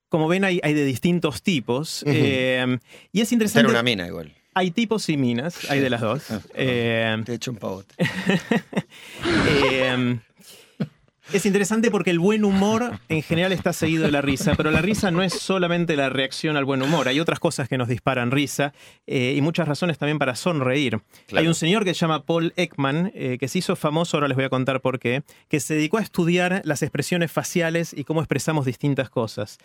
Como 0.09 0.27
ven, 0.27 0.43
hay, 0.43 0.59
hay 0.61 0.73
de 0.73 0.83
distintos 0.83 1.41
tipos. 1.41 2.03
eh, 2.05 2.77
y 3.11 3.21
es 3.21 3.23
Esta 3.23 3.35
era 3.35 3.35
interesante. 3.35 3.69
una 3.71 3.83
mina 3.83 4.05
igual. 4.07 4.33
Hay 4.55 4.71
tipos 4.71 5.07
y 5.09 5.15
minas, 5.17 5.69
hay 5.71 5.79
de 5.79 5.89
las 5.89 6.01
dos. 6.01 6.25
Eh, 6.53 7.15
Te 7.25 7.31
he 7.31 7.35
hecho 7.35 7.51
un 7.51 7.57
pavote. 7.57 7.95
eh, 9.47 10.19
es 11.33 11.45
interesante 11.45 11.91
porque 11.91 12.11
el 12.11 12.19
buen 12.19 12.45
humor 12.45 12.99
en 13.09 13.21
general 13.23 13.51
está 13.51 13.73
seguido 13.73 14.05
de 14.05 14.11
la 14.11 14.21
risa, 14.21 14.53
pero 14.55 14.71
la 14.71 14.81
risa 14.81 15.11
no 15.11 15.23
es 15.23 15.33
solamente 15.33 15.95
la 15.95 16.09
reacción 16.09 16.57
al 16.57 16.65
buen 16.65 16.81
humor, 16.81 17.07
hay 17.07 17.19
otras 17.19 17.39
cosas 17.39 17.67
que 17.67 17.77
nos 17.77 17.87
disparan 17.87 18.31
risa 18.31 18.73
eh, 19.07 19.33
y 19.35 19.41
muchas 19.41 19.67
razones 19.67 19.97
también 19.97 20.19
para 20.19 20.35
sonreír. 20.35 21.01
Claro. 21.27 21.41
Hay 21.41 21.47
un 21.47 21.55
señor 21.55 21.83
que 21.83 21.93
se 21.93 22.01
llama 22.01 22.23
Paul 22.23 22.53
Ekman, 22.55 23.11
eh, 23.15 23.37
que 23.39 23.47
se 23.47 23.59
hizo 23.59 23.75
famoso, 23.75 24.17
ahora 24.17 24.27
les 24.27 24.35
voy 24.35 24.45
a 24.45 24.49
contar 24.49 24.81
por 24.81 24.99
qué, 24.99 25.23
que 25.49 25.59
se 25.59 25.75
dedicó 25.75 25.97
a 25.97 26.01
estudiar 26.01 26.61
las 26.65 26.81
expresiones 26.83 27.31
faciales 27.31 27.93
y 27.97 28.03
cómo 28.03 28.21
expresamos 28.21 28.65
distintas 28.65 29.09
cosas. 29.09 29.57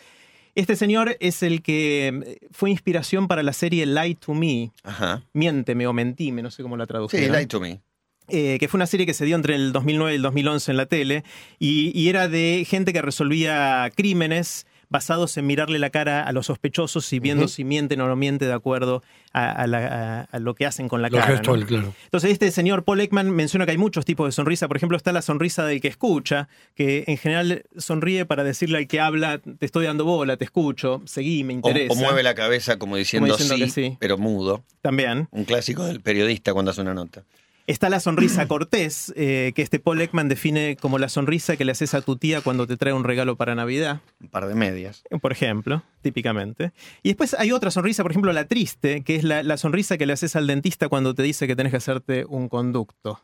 Este 0.54 0.74
señor 0.74 1.16
es 1.20 1.42
el 1.42 1.62
que 1.62 2.08
eh, 2.08 2.38
fue 2.50 2.70
inspiración 2.70 3.28
para 3.28 3.42
la 3.42 3.52
serie 3.52 3.86
Lie 3.86 4.16
to 4.16 4.34
Me, 4.34 4.72
Ajá. 4.82 5.22
Miénteme 5.32 5.86
o 5.86 5.92
Mentime, 5.92 6.42
no 6.42 6.50
sé 6.50 6.62
cómo 6.62 6.76
la 6.76 6.84
Sí, 6.84 6.88
tradujeron 6.88 7.36
lie 7.36 7.46
to 7.46 7.60
me. 7.60 7.80
Eh, 8.28 8.56
que 8.60 8.68
fue 8.68 8.78
una 8.78 8.86
serie 8.86 9.06
que 9.06 9.14
se 9.14 9.24
dio 9.24 9.36
entre 9.36 9.54
el 9.54 9.72
2009 9.72 10.12
y 10.12 10.16
el 10.16 10.22
2011 10.22 10.70
en 10.70 10.76
la 10.76 10.86
tele, 10.86 11.24
y, 11.58 11.92
y 11.98 12.08
era 12.08 12.28
de 12.28 12.64
gente 12.68 12.92
que 12.92 13.02
resolvía 13.02 13.90
crímenes 13.94 14.66
basados 14.90 15.36
en 15.36 15.46
mirarle 15.46 15.78
la 15.78 15.90
cara 15.90 16.22
a 16.22 16.32
los 16.32 16.46
sospechosos 16.46 17.12
y 17.12 17.18
viendo 17.18 17.46
si 17.48 17.62
mienten 17.62 18.00
o 18.00 18.08
no 18.08 18.16
mienten 18.16 18.48
de 18.48 18.54
acuerdo 18.54 19.02
a, 19.34 19.50
a 19.52 19.66
la- 19.66 20.22
a- 20.22 20.22
a 20.34 20.38
lo 20.38 20.54
que 20.54 20.64
hacen 20.64 20.88
con 20.88 21.02
la 21.02 21.10
Lo 21.10 21.18
cara. 21.18 21.26
gestual, 21.34 21.60
¿no? 21.60 21.66
claro. 21.66 21.94
Entonces, 22.04 22.30
este 22.30 22.50
señor 22.50 22.84
Paul 22.84 23.02
Ekman 23.02 23.30
menciona 23.30 23.66
que 23.66 23.72
hay 23.72 23.76
muchos 23.76 24.06
tipos 24.06 24.26
de 24.26 24.32
sonrisa. 24.32 24.66
Por 24.66 24.78
ejemplo, 24.78 24.96
está 24.96 25.12
la 25.12 25.20
sonrisa 25.20 25.66
del 25.66 25.82
que 25.82 25.88
escucha, 25.88 26.48
que 26.74 27.04
en 27.06 27.18
general 27.18 27.64
sonríe 27.76 28.24
para 28.24 28.44
decirle 28.44 28.78
al 28.78 28.86
que 28.86 28.98
habla, 28.98 29.40
te 29.40 29.66
estoy 29.66 29.84
dando 29.84 30.06
bola, 30.06 30.38
te 30.38 30.46
escucho, 30.46 31.02
seguí, 31.04 31.44
me 31.44 31.52
interesa. 31.52 31.92
o 31.92 31.96
mueve 31.96 32.22
la 32.22 32.34
cabeza 32.34 32.78
como 32.78 32.96
diciendo, 32.96 33.26
diciendo 33.36 33.56
sí, 33.56 33.60
que 33.64 33.68
sí. 33.90 33.96
pero 34.00 34.16
mudo. 34.16 34.64
También. 34.80 35.28
Un 35.32 35.44
clásico 35.44 35.84
del 35.84 36.00
periodista 36.00 36.54
cuando 36.54 36.70
hace 36.70 36.80
una 36.80 36.94
nota. 36.94 37.24
Está 37.68 37.90
la 37.90 38.00
sonrisa 38.00 38.48
cortés, 38.48 39.12
eh, 39.14 39.52
que 39.54 39.60
este 39.60 39.78
Paul 39.78 40.00
Ekman 40.00 40.26
define 40.30 40.76
como 40.80 40.98
la 40.98 41.10
sonrisa 41.10 41.58
que 41.58 41.66
le 41.66 41.72
haces 41.72 41.92
a 41.92 42.00
tu 42.00 42.16
tía 42.16 42.40
cuando 42.40 42.66
te 42.66 42.78
trae 42.78 42.94
un 42.94 43.04
regalo 43.04 43.36
para 43.36 43.54
Navidad, 43.54 44.00
Un 44.22 44.30
par 44.30 44.48
de 44.48 44.54
medias. 44.54 45.02
por 45.20 45.32
ejemplo, 45.32 45.82
típicamente. 46.00 46.72
Y 47.02 47.10
después 47.10 47.34
hay 47.34 47.52
otra 47.52 47.70
sonrisa, 47.70 48.02
por 48.02 48.10
ejemplo, 48.10 48.32
la 48.32 48.46
triste, 48.46 49.04
que 49.04 49.16
es 49.16 49.22
la, 49.22 49.42
la 49.42 49.58
sonrisa 49.58 49.98
que 49.98 50.06
le 50.06 50.14
haces 50.14 50.34
al 50.34 50.46
dentista 50.46 50.88
cuando 50.88 51.14
te 51.14 51.22
dice 51.22 51.46
que 51.46 51.56
tenés 51.56 51.72
que 51.72 51.76
hacerte 51.76 52.24
un 52.24 52.48
conducto. 52.48 53.20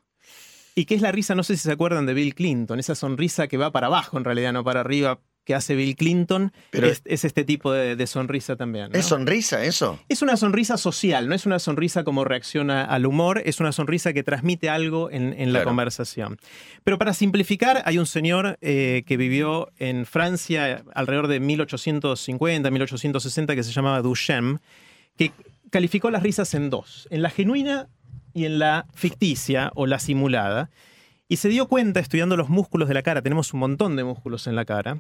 Y 0.75 0.85
que 0.85 0.95
es 0.95 1.01
la 1.01 1.11
risa, 1.11 1.35
no 1.35 1.43
sé 1.43 1.57
si 1.57 1.63
se 1.63 1.73
acuerdan 1.73 2.05
de 2.05 2.13
Bill 2.13 2.35
Clinton, 2.35 2.79
esa 2.79 2.95
sonrisa 2.95 3.49
que 3.49 3.57
va 3.57 3.73
para 3.73 3.87
abajo 3.87 4.19
en 4.19 4.25
realidad, 4.25 4.53
no 4.53 4.63
para 4.63 4.81
arriba, 4.81 5.21
que 5.45 5.55
hace 5.55 5.75
Bill 5.75 5.95
Clinton, 5.97 6.53
Pero- 6.71 6.87
es, 6.89 7.03
es 7.05 7.25
este 7.25 7.45
tipo 7.45 7.73
de, 7.73 7.97
de 7.97 8.07
sonrisa 8.07 8.57
también. 8.57 8.91
¿no? 8.93 8.99
¿Es 8.99 9.07
sonrisa 9.07 9.63
eso? 9.65 9.99
Es 10.09 10.23
una 10.23 10.37
sonrisa 10.37 10.77
social, 10.79 11.29
no 11.29 11.35
es 11.35 11.45
una 11.47 11.59
sonrisa 11.59 12.03
como 12.05 12.25
reacciona 12.25 12.85
al 12.85 13.05
humor, 13.07 13.43
es 13.45 13.61
una 13.61 13.73
sonrisa 13.73 14.13
que 14.13 14.23
transmite 14.23 14.71
algo 14.71 15.11
en, 15.11 15.33
en 15.35 15.53
la 15.53 15.59
Claro. 15.61 15.71
conversación. 15.71 16.39
Pero 16.83 16.99
para 16.99 17.13
simplificar, 17.15 17.83
hay 17.85 17.99
un 17.99 18.07
señor 18.07 18.59
eh, 18.61 19.05
que 19.07 19.17
vivió 19.17 19.71
en 19.79 20.07
Francia 20.07 20.83
alrededor 20.95 21.29
de 21.29 21.41
1850, 21.41 22.71
1860, 22.71 23.55
que 23.55 23.63
se 23.63 23.73
llamaba 23.73 24.01
Duchamp, 24.03 24.61
que 25.17 25.33
calificó 25.71 26.11
las 26.11 26.23
risas 26.23 26.55
en 26.55 26.71
dos, 26.71 27.07
en 27.11 27.23
la 27.23 27.31
genuina 27.31 27.89
y 28.33 28.47
en 28.47 28.59
la 28.59 28.87
ficticia 28.95 29.71
o 29.75 29.87
la 29.87 29.99
simulada. 29.99 30.71
Y 31.29 31.37
se 31.37 31.49
dio 31.49 31.69
cuenta, 31.69 32.01
estudiando 32.01 32.37
los 32.37 32.49
músculos 32.49 32.89
de 32.89 32.95
la 32.95 33.03
cara, 33.03 33.23
tenemos 33.23 33.53
un 33.55 33.61
montón 33.61 33.97
de 33.97 34.05
músculos 34.05 34.47
en 34.47 34.57
la 34.57 34.65
cara, 34.65 34.99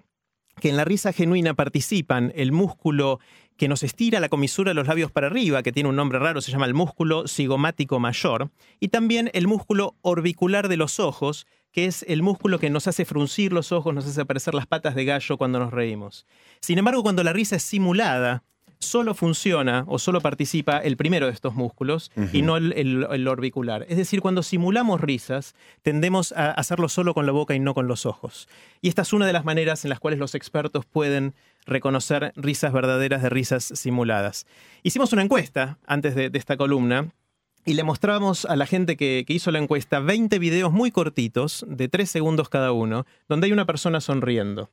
que 0.60 0.68
en 0.68 0.76
la 0.76 0.84
risa 0.84 1.12
genuina 1.12 1.54
participan 1.54 2.32
el 2.36 2.52
músculo 2.52 3.20
que 3.56 3.68
nos 3.68 3.82
estira 3.82 4.20
la 4.20 4.28
comisura 4.28 4.70
de 4.70 4.74
los 4.74 4.88
labios 4.88 5.12
para 5.12 5.28
arriba, 5.28 5.62
que 5.62 5.72
tiene 5.72 5.88
un 5.88 5.96
nombre 5.96 6.18
raro, 6.18 6.40
se 6.40 6.50
llama 6.50 6.66
el 6.66 6.74
músculo 6.74 7.28
cigomático 7.28 8.00
mayor, 8.00 8.50
y 8.80 8.88
también 8.88 9.30
el 9.32 9.46
músculo 9.46 9.96
orbicular 10.02 10.68
de 10.68 10.76
los 10.76 10.98
ojos, 10.98 11.46
que 11.70 11.86
es 11.86 12.04
el 12.08 12.22
músculo 12.22 12.58
que 12.58 12.70
nos 12.70 12.88
hace 12.88 13.04
fruncir 13.04 13.52
los 13.52 13.72
ojos, 13.72 13.94
nos 13.94 14.06
hace 14.06 14.20
aparecer 14.20 14.54
las 14.54 14.66
patas 14.66 14.94
de 14.94 15.04
gallo 15.04 15.36
cuando 15.36 15.58
nos 15.58 15.72
reímos. 15.72 16.26
Sin 16.60 16.78
embargo, 16.78 17.02
cuando 17.02 17.22
la 17.22 17.32
risa 17.32 17.56
es 17.56 17.62
simulada, 17.62 18.44
solo 18.84 19.14
funciona 19.14 19.84
o 19.88 19.98
solo 19.98 20.20
participa 20.20 20.78
el 20.78 20.96
primero 20.96 21.26
de 21.26 21.32
estos 21.32 21.54
músculos 21.54 22.10
y 22.32 22.42
no 22.42 22.56
el, 22.56 22.72
el- 22.74 23.06
el 23.10 23.26
orbicular. 23.28 23.84
Es 23.88 23.96
decir, 23.96 24.20
cuando 24.20 24.42
simulamos 24.42 25.00
risas, 25.00 25.54
tendemos 25.82 26.30
a 26.32 26.52
hacerlo 26.52 26.88
solo 26.88 27.14
con 27.14 27.26
la 27.26 27.32
boca 27.32 27.54
y 27.54 27.58
no 27.60 27.74
con 27.74 27.88
los 27.88 28.06
ojos. 28.06 28.48
Y 28.80 28.88
esta 28.88 29.02
es 29.02 29.12
una 29.12 29.26
de 29.26 29.32
las 29.32 29.44
maneras 29.44 29.84
en 29.84 29.88
las 29.90 29.98
cuales 30.00 30.20
los 30.20 30.34
expertos 30.34 30.84
pueden 30.86 31.34
reconocer 31.66 32.32
risas 32.36 32.72
verdaderas 32.72 33.22
de 33.22 33.30
risas 33.30 33.64
simuladas. 33.64 34.46
Hicimos 34.82 35.12
una 35.12 35.22
encuesta 35.22 35.78
antes 35.86 36.14
de, 36.14 36.30
de 36.30 36.38
esta 36.38 36.56
columna 36.56 37.08
y 37.66 37.74
le 37.74 37.82
mostrábamos 37.84 38.44
a 38.44 38.56
la 38.56 38.66
gente 38.66 38.96
que, 38.98 39.24
que 39.26 39.32
hizo 39.32 39.50
la 39.50 39.58
encuesta 39.58 39.98
20 39.98 40.38
videos 40.38 40.70
muy 40.72 40.90
cortitos, 40.90 41.64
de 41.66 41.88
3 41.88 42.10
segundos 42.10 42.50
cada 42.50 42.72
uno, 42.72 43.06
donde 43.28 43.46
hay 43.46 43.52
una 43.52 43.64
persona 43.64 44.02
sonriendo. 44.02 44.70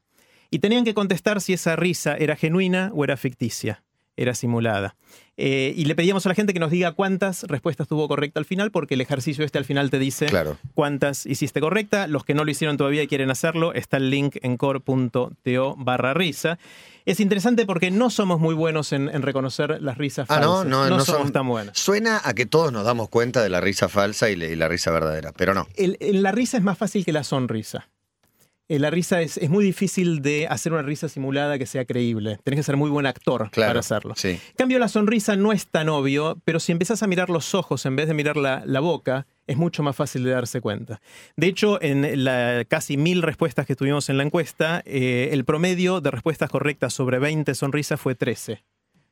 Y 0.54 0.60
tenían 0.60 0.84
que 0.84 0.94
contestar 0.94 1.40
si 1.40 1.54
esa 1.54 1.78
risa 1.78 2.18
era 2.18 2.36
genuina 2.36 2.92
o 2.94 3.06
era 3.06 3.16
ficticia, 3.16 3.84
era 4.22 4.36
simulada. 4.36 4.96
Eh, 5.38 5.74
y 5.76 5.86
le 5.86 5.96
pedíamos 5.96 6.26
a 6.26 6.30
la 6.30 6.36
gente 6.36 6.54
que 6.54 6.60
nos 6.60 6.70
diga 6.72 6.92
cuántas 6.92 7.44
respuestas 7.44 7.88
tuvo 7.88 8.08
correcta 8.08 8.40
al 8.40 8.46
final, 8.46 8.70
porque 8.72 8.94
el 8.94 9.02
ejercicio 9.02 9.44
este 9.44 9.58
al 9.58 9.66
final 9.66 9.90
te 9.90 9.98
dice 9.98 10.28
Claro. 10.28 10.58
cuántas 10.76 11.26
hiciste 11.26 11.60
correcta. 11.62 12.06
Los 12.08 12.24
que 12.26 12.34
no 12.34 12.44
lo 12.46 12.52
hicieron 12.52 12.78
todavía 12.78 13.02
y 13.04 13.08
quieren 13.08 13.32
hacerlo, 13.32 13.74
está 13.74 13.98
el 13.98 14.10
link 14.12 14.38
en 14.42 14.58
core.to 14.58 15.76
barra 15.78 16.14
risa. 16.14 16.60
Es 17.06 17.20
interesante 17.20 17.66
porque 17.66 17.90
no 17.90 18.10
somos 18.12 18.40
muy 18.40 18.54
buenos 18.54 18.94
en, 18.94 19.10
en 19.10 19.24
reconocer 19.24 19.82
las 19.82 19.98
risas 19.98 20.28
Ah, 20.30 20.36
falsas. 20.36 20.50
no, 20.52 20.64
no, 20.66 20.90
no 20.98 21.04
somos 21.04 21.22
son- 21.24 21.32
tan 21.32 21.48
buenos. 21.48 21.78
Suena 21.78 22.22
a 22.24 22.34
que 22.34 22.46
todos 22.46 22.72
nos 22.72 22.86
damos 22.86 23.10
cuenta 23.10 23.42
de 23.42 23.50
la 23.50 23.60
risa 23.62 23.90
falsa 23.90 24.30
y, 24.30 24.36
le- 24.36 24.52
y 24.52 24.56
la 24.56 24.68
risa 24.68 24.92
verdadera, 24.92 25.32
pero 25.36 25.54
no. 25.56 25.68
El- 25.76 25.98
el- 26.00 26.22
la 26.22 26.32
risa 26.32 26.58
es 26.58 26.64
más 26.64 26.78
fácil 26.78 27.04
que 27.04 27.12
la 27.14 27.24
sonrisa. 27.24 27.90
Eh, 28.72 28.80
La 28.80 28.90
risa 28.90 29.22
es, 29.22 29.36
es 29.38 29.50
muy 29.50 29.66
difícil 29.66 30.22
de 30.22 30.48
hacer 30.48 30.72
una 30.72 30.82
risa 30.82 31.10
simulada 31.10 31.58
que 31.60 31.66
sea 31.66 31.84
creíble. 31.86 32.40
Tenés 32.44 32.60
que 32.60 32.64
ser 32.64 32.78
muy 32.78 32.90
buen 32.90 33.06
actor 33.06 33.50
Claro. 33.52 33.70
para 33.72 33.80
hacerlo. 33.82 34.14
Sí. 34.16 34.30
En 34.30 34.56
cambio, 34.58 34.80
la 34.80 34.88
sonrisa 34.88 35.36
no 35.36 35.52
es 35.52 35.68
tan 35.68 35.90
obvio, 35.90 36.40
pero 36.46 36.60
si 36.60 36.72
empezás 36.72 37.04
a 37.04 37.08
mirar 37.08 37.30
los 37.30 37.54
ojos 37.54 37.86
en 37.86 37.96
vez 37.98 38.08
de 38.08 38.14
mirar 38.14 38.38
la, 38.38 38.64
la 38.66 38.80
boca, 38.80 39.28
es 39.48 39.58
mucho 39.58 39.84
más 39.84 39.96
fácil 39.96 40.24
de 40.24 40.32
darse 40.32 40.62
cuenta. 40.62 41.02
De 41.36 41.48
hecho, 41.48 41.82
en 41.82 42.24
la 42.24 42.64
casi 42.68 42.96
mil 42.96 43.22
respuestas 43.22 43.66
que 43.66 43.76
tuvimos 43.76 44.08
en 44.10 44.18
la 44.18 44.24
encuesta, 44.24 44.82
eh, 44.86 45.30
el 45.34 45.44
promedio 45.44 46.00
de 46.00 46.12
respuestas 46.12 46.50
correctas 46.50 46.94
sobre 46.94 47.20
20 47.20 47.54
sonrisas 47.56 48.00
fue 48.00 48.16
13. 48.16 48.64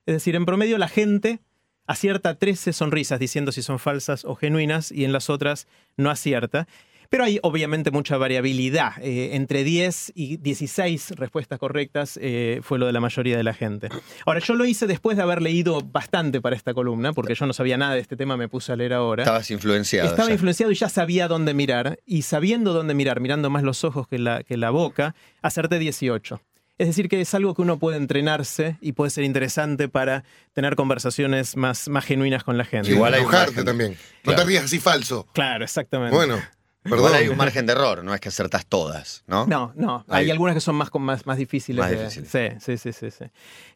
Es 0.06 0.14
decir, 0.14 0.36
en 0.36 0.46
promedio 0.46 0.78
la 0.78 0.88
gente 0.88 1.40
acierta 1.86 2.36
13 2.36 2.72
sonrisas 2.72 3.20
diciendo 3.20 3.52
si 3.52 3.62
son 3.62 3.80
falsas 3.80 4.24
o 4.24 4.36
genuinas 4.36 4.92
y 4.92 5.04
en 5.06 5.12
las 5.12 5.30
otras 5.30 5.68
no 5.98 6.10
acierta. 6.12 6.68
Pero 7.10 7.24
hay 7.24 7.40
obviamente 7.42 7.90
mucha 7.90 8.18
variabilidad. 8.18 8.94
Eh, 9.02 9.36
entre 9.36 9.64
10 9.64 10.12
y 10.14 10.38
16 10.38 11.12
respuestas 11.16 11.58
correctas 11.58 12.20
eh, 12.22 12.60
fue 12.62 12.78
lo 12.78 12.86
de 12.86 12.94
la 12.94 13.00
mayoría 13.00 13.36
de 13.36 13.44
la 13.44 13.54
gente. 13.56 13.90
Ahora, 14.28 14.40
yo 14.40 14.54
lo 14.54 14.64
hice 14.66 14.86
después 14.86 15.18
de 15.18 15.24
haber 15.24 15.42
leído 15.42 15.82
bastante 15.82 16.40
para 16.40 16.56
esta 16.56 16.74
columna, 16.76 17.12
porque 17.14 17.34
yo 17.34 17.48
no 17.48 17.54
sabía 17.54 17.78
nada 17.78 17.96
de 17.96 18.02
este 18.02 18.16
tema, 18.16 18.38
me 18.38 18.48
puse 18.48 18.72
a 18.72 18.76
leer 18.76 18.94
ahora. 18.94 19.24
Estabas 19.24 19.50
influenciado. 19.50 20.08
Estaba 20.08 20.28
ya. 20.28 20.34
influenciado 20.36 20.72
y 20.72 20.76
ya 20.76 20.88
sabía 20.88 21.28
dónde 21.28 21.56
mirar. 21.56 22.00
Y 22.06 22.22
sabiendo 22.22 22.74
dónde 22.74 22.94
mirar, 22.94 23.20
mirando 23.22 23.50
más 23.50 23.64
los 23.64 23.84
ojos 23.84 24.08
que 24.08 24.20
la, 24.20 24.44
que 24.44 24.56
la 24.56 24.70
boca, 24.70 25.16
acerté 25.42 25.80
18. 25.80 26.40
Es 26.78 26.88
decir, 26.88 27.10
que 27.10 27.20
es 27.20 27.34
algo 27.34 27.56
que 27.56 27.62
uno 27.64 27.80
puede 27.80 27.98
entrenarse 27.98 28.78
y 28.82 28.92
puede 28.94 29.10
ser 29.10 29.24
interesante 29.26 29.90
para 29.90 30.24
tener 30.54 30.76
conversaciones 30.76 31.58
más, 31.58 31.90
más 31.90 32.06
genuinas 32.06 32.44
con 32.44 32.58
la 32.58 32.64
gente. 32.66 32.88
Sí, 32.90 32.94
Igual 32.94 33.16
hay 33.16 33.22
un 33.22 33.28
enojarte 33.30 33.64
también. 33.64 33.94
No 33.94 33.98
Claro. 34.24 34.42
te 34.44 34.48
rías 34.48 34.64
así 34.66 34.80
falso. 34.80 35.28
Claro, 35.34 35.66
exactamente. 35.66 36.16
Bueno, 36.16 36.40
Igual 36.86 37.02
perdón. 37.02 37.18
hay 37.18 37.28
un 37.28 37.38
margen 37.38 37.66
de 37.66 37.74
error, 37.74 38.04
no 38.04 38.14
es 38.14 38.22
que 38.22 38.30
acertás 38.30 38.66
todas, 38.66 39.24
¿no? 39.28 39.46
No, 39.48 39.74
no. 39.76 40.06
Hay, 40.08 40.26
Hay- 40.26 40.32
algunas 40.32 40.56
que 40.56 40.62
son 40.62 40.76
más, 40.76 40.90
más, 40.96 41.26
más 41.26 41.38
difíciles. 41.38 41.80
Más 41.82 41.92
de- 41.92 41.98
difíciles. 42.06 42.30
Sí, 42.64 42.78
sí, 42.78 42.78
sí, 42.78 42.94
sí. 42.94 43.12
sí. 43.12 43.26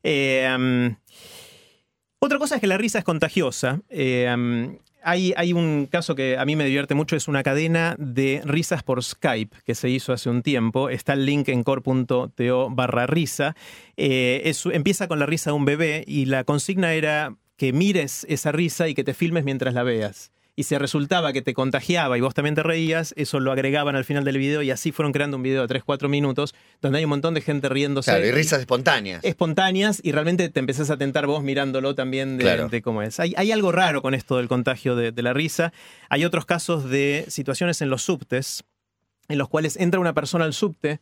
Eh, 0.03 0.49
um, 0.55 0.95
otra 2.19 2.39
cosa 2.39 2.55
es 2.55 2.61
que 2.61 2.67
la 2.67 2.77
risa 2.77 2.99
es 2.99 3.03
contagiosa. 3.03 3.81
Eh, 3.89 4.31
um, 4.33 4.77
hay, 5.03 5.33
hay 5.35 5.51
un 5.51 5.87
caso 5.91 6.15
que 6.15 6.37
a 6.37 6.45
mí 6.45 6.55
me 6.55 6.63
divierte 6.63 6.95
mucho, 6.95 7.17
es 7.17 7.27
una 7.27 7.43
cadena 7.43 7.95
de 7.99 8.41
risas 8.45 8.83
por 8.83 9.03
Skype 9.03 9.57
que 9.65 9.75
se 9.75 9.89
hizo 9.89 10.13
hace 10.13 10.29
un 10.29 10.41
tiempo. 10.41 10.89
Está 10.89 11.11
el 11.13 11.25
link 11.25 11.49
en 11.49 11.63
core.to 11.63 12.69
barra 12.71 13.05
risa. 13.05 13.53
Eh, 13.97 14.43
es- 14.45 14.65
empieza 14.67 15.09
con 15.09 15.19
la 15.19 15.25
risa 15.25 15.49
de 15.49 15.55
un 15.57 15.65
bebé 15.65 16.05
y 16.07 16.25
la 16.25 16.45
consigna 16.45 16.93
era 16.93 17.35
que 17.57 17.73
mires 17.73 18.25
esa 18.29 18.51
risa 18.53 18.87
y 18.87 18.93
que 18.95 19.03
te 19.03 19.13
filmes 19.13 19.43
mientras 19.43 19.73
la 19.73 19.83
veas. 19.83 20.31
Y 20.55 20.63
si 20.63 20.77
resultaba 20.77 21.33
que 21.33 21.41
te 21.41 21.55
contagiaba 21.55 22.15
y 22.15 22.21
vos 22.21 22.35
también 22.35 22.53
te 22.53 22.61
reías, 22.61 23.13
eso 23.17 23.39
lo 23.39 23.51
agregaban 23.51 23.95
al 23.95 24.05
final 24.05 24.23
del 24.23 24.37
video 24.37 24.61
y 24.61 24.69
así 24.69 24.91
fueron 24.91 25.11
creando 25.11 25.37
un 25.37 25.41
video 25.43 25.65
de 25.65 25.81
3-4 25.81 26.09
minutos 26.09 26.53
donde 26.79 26.99
hay 26.99 27.05
un 27.05 27.09
montón 27.09 27.33
de 27.33 27.41
gente 27.41 27.69
riéndose. 27.69 28.11
Claro, 28.11 28.25
y 28.25 28.31
risas 28.31 28.59
espontáneas. 28.59 29.23
espontáneas 29.23 29.99
y 30.03 30.11
realmente 30.11 30.47
te 30.49 30.59
empezás 30.59 30.91
a 30.91 30.97
tentar 30.97 31.25
vos 31.25 31.41
mirándolo 31.41 31.95
también 31.95 32.37
de, 32.37 32.43
Claro. 32.43 32.69
de 32.69 32.81
cómo 32.83 33.01
es. 33.01 33.19
Hay, 33.19 33.33
hay 33.35 33.51
algo 33.51 33.71
raro 33.71 34.03
con 34.03 34.13
esto 34.13 34.37
del 34.37 34.47
contagio 34.47 34.95
de, 34.95 35.11
de 35.11 35.21
la 35.23 35.33
risa. 35.33 35.73
Hay 36.09 36.23
otros 36.23 36.45
casos 36.45 36.87
de 36.87 37.25
situaciones 37.29 37.81
en 37.81 37.89
los 37.89 38.03
subtes 38.03 38.63
en 39.29 39.37
los 39.39 39.49
cuales 39.49 39.77
entra 39.77 39.99
una 39.99 40.13
persona 40.13 40.45
al 40.45 40.53
subte, 40.53 40.99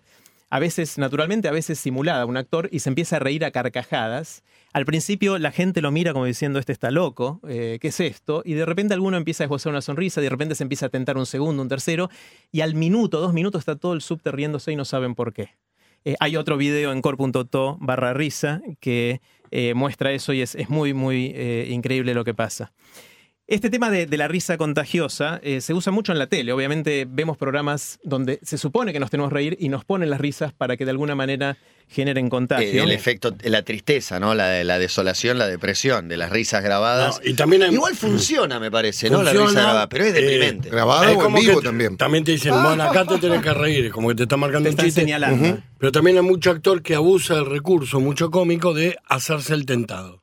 a 0.50 0.60
veces 0.60 0.98
naturalmente, 0.98 1.48
a 1.48 1.52
veces 1.52 1.80
simulada, 1.80 2.26
un 2.26 2.38
actor, 2.38 2.70
y 2.72 2.80
se 2.80 2.90
empieza 2.90 3.16
a 3.16 3.20
reír 3.20 3.44
a 3.44 3.52
carcajadas. 3.52 4.44
Al 4.74 4.86
principio 4.86 5.38
la 5.38 5.52
gente 5.52 5.82
lo 5.82 5.92
mira 5.92 6.14
como 6.14 6.26
diciendo, 6.26 6.58
este 6.58 6.72
está 6.72 6.92
loco, 6.92 7.42
eh, 7.48 7.78
¿qué 7.82 7.90
es 7.90 8.00
esto? 8.00 8.42
Y 8.46 8.54
de 8.54 8.66
repente 8.66 8.94
alguno 8.94 9.18
empieza 9.18 9.44
a 9.44 9.46
esbozar 9.46 9.72
una 9.72 9.82
sonrisa, 9.82 10.22
de 10.22 10.30
repente 10.30 10.56
se 10.56 10.64
empieza 10.64 10.86
a 10.86 10.90
tentar 10.90 11.18
un 11.18 11.26
segundo, 11.26 11.62
un 11.62 11.68
tercero, 11.68 12.10
y 12.54 12.62
al 12.62 12.74
minuto, 12.74 13.20
dos 13.20 13.34
minutos 13.34 13.60
está 13.60 13.76
todo 13.76 13.94
el 13.94 14.02
subte 14.02 14.32
riéndose 14.32 14.72
y 14.72 14.78
no 14.78 14.86
saben 14.86 15.14
por 15.14 15.34
qué. 15.34 15.50
Eh, 16.06 16.16
hay 16.22 16.38
otro 16.38 16.56
video 16.56 16.94
en 16.94 17.02
core.to 17.02 17.78
barra 17.82 18.14
risa 18.14 18.62
que 18.80 19.22
eh, 19.52 19.74
muestra 19.74 20.14
eso 20.14 20.32
y 20.32 20.42
es, 20.42 20.56
es 20.56 20.70
muy, 20.70 20.94
muy 20.94 21.26
increíble 21.68 22.14
lo 22.14 22.24
que 22.24 22.34
pasa. 22.34 22.72
Este 23.52 23.70
tema 23.70 23.90
de, 23.90 24.06
de 24.06 24.16
la 24.18 24.30
risa 24.30 24.56
contagiosa 24.58 25.42
eh, 25.44 25.60
se 25.60 25.74
usa 25.74 25.92
mucho 25.92 26.14
en 26.14 26.20
la 26.20 26.28
tele. 26.28 26.54
Obviamente 26.54 27.06
vemos 27.06 27.36
programas 27.36 28.00
donde 28.02 28.40
se 28.44 28.58
supone 28.58 28.94
que 28.94 29.00
nos 29.02 29.10
tenemos 29.10 29.30
que 29.30 29.34
reír 29.36 29.58
y 29.60 29.68
nos 29.68 29.84
ponen 29.84 30.10
las 30.10 30.22
risas 30.22 30.54
para 30.54 30.78
que 30.78 30.86
de 30.86 30.92
alguna 30.92 31.16
manera 31.16 31.58
generen 31.90 32.30
contagio. 32.30 32.66
Eh, 32.66 32.84
el 32.86 32.92
efecto, 32.92 33.36
la 33.44 33.64
tristeza, 33.64 34.22
¿no? 34.22 34.36
La, 34.36 34.64
la 34.64 34.80
desolación, 34.80 35.38
la 35.38 35.48
depresión 35.48 36.08
de 36.08 36.16
las 36.16 36.30
risas 36.30 36.64
grabadas. 36.64 37.20
No, 37.22 37.30
y 37.30 37.34
también 37.34 37.64
hay- 37.64 37.74
Igual 37.74 37.94
funciona, 37.98 38.58
me 38.58 38.72
parece, 38.72 39.10
¿no? 39.10 39.22
La 39.22 39.34
risa 39.34 39.52
grabada, 39.52 39.90
pero 39.90 40.06
es 40.06 40.12
eh, 40.12 40.22
deprimente. 40.22 40.70
Grabado 40.70 41.04
Es 41.10 41.18
o 41.18 41.28
en 41.28 41.34
vivo 41.34 41.60
te- 41.60 41.66
también. 41.66 41.98
También 41.98 42.24
te 42.24 42.32
dicen, 42.32 42.54
bueno, 42.64 42.82
acá 42.84 43.06
te 43.06 43.18
tenés 43.18 43.42
que 43.42 43.54
reír, 43.54 43.92
como 43.92 44.08
que 44.08 44.16
te 44.16 44.24
está 44.24 44.38
marcando 44.38 44.64
Te 44.68 44.70
un 44.70 44.74
están 44.76 44.86
chiste. 44.86 45.02
señalando. 45.02 45.60
Pero 45.78 45.92
también 45.92 46.16
hay 46.16 46.24
mucho 46.24 46.52
actor 46.52 46.82
que 46.82 46.96
abusa 46.96 47.36
del 47.36 47.48
recurso, 47.48 48.00
mucho 48.00 48.32
cómico, 48.32 48.74
de 48.74 48.96
hacerse 49.10 49.54
el 49.56 49.66
tentado. 49.66 50.21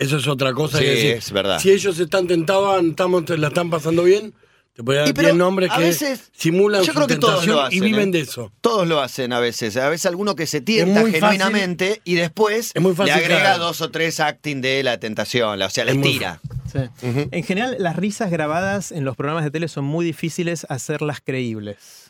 Eso 0.00 0.16
es 0.16 0.26
otra 0.26 0.52
cosa. 0.52 0.78
Sí, 0.78 0.84
que 0.84 0.90
decir, 0.90 1.10
es 1.12 1.30
verdad. 1.30 1.60
Si 1.60 1.70
ellos 1.70 1.98
están 2.00 2.26
tentados, 2.26 2.82
estamos, 2.84 3.28
la 3.30 3.48
están 3.48 3.70
pasando 3.70 4.02
bien, 4.02 4.34
te 4.74 4.82
podría 4.82 5.02
Y 5.02 5.12
dar 5.12 5.24
10 5.26 5.34
nombres 5.36 5.70
a 5.70 5.76
que 5.76 5.82
veces- 5.84 6.30
simulan 6.32 6.80
yo 6.82 6.86
su 6.86 6.94
creo 6.94 7.06
que 7.06 7.16
todos 7.16 7.46
lo 7.46 7.60
hacen, 7.60 7.76
y 7.76 7.80
viven 7.80 8.08
¿eh? 8.08 8.12
de 8.12 8.20
eso. 8.20 8.50
Todos 8.60 8.88
lo 8.88 9.00
hacen 9.00 9.32
a 9.32 9.40
veces. 9.40 9.76
A 9.76 9.88
veces 9.88 10.06
alguno 10.06 10.34
que 10.36 10.46
se 10.46 10.60
tienta 10.60 11.00
muy 11.02 11.10
fácil- 11.12 11.20
genuinamente 11.20 12.00
y 12.04 12.14
después 12.14 12.72
es 12.74 12.80
muy 12.82 12.94
fácil 12.94 13.14
le 13.16 13.24
agrega 13.24 13.58
dos 13.58 13.80
o 13.82 13.90
tres 13.90 14.20
acting 14.20 14.60
de 14.60 14.82
la 14.82 14.98
tentación. 14.98 15.60
O 15.60 15.70
sea, 15.70 15.84
la 15.84 15.90
Es 15.92 15.96
muy 15.98 16.08
estira. 16.08 16.40
Sí. 16.72 16.78
En 17.02 17.42
general, 17.44 17.76
las 17.78 17.96
risas 17.96 18.30
grabadas 18.30 18.92
en 18.92 19.04
los 19.04 19.16
programas 19.16 19.44
de 19.44 19.50
tele 19.50 19.68
son 19.68 19.84
muy 19.84 20.04
difíciles 20.04 20.64
hacerlas 20.70 21.20
creíbles. 21.20 22.09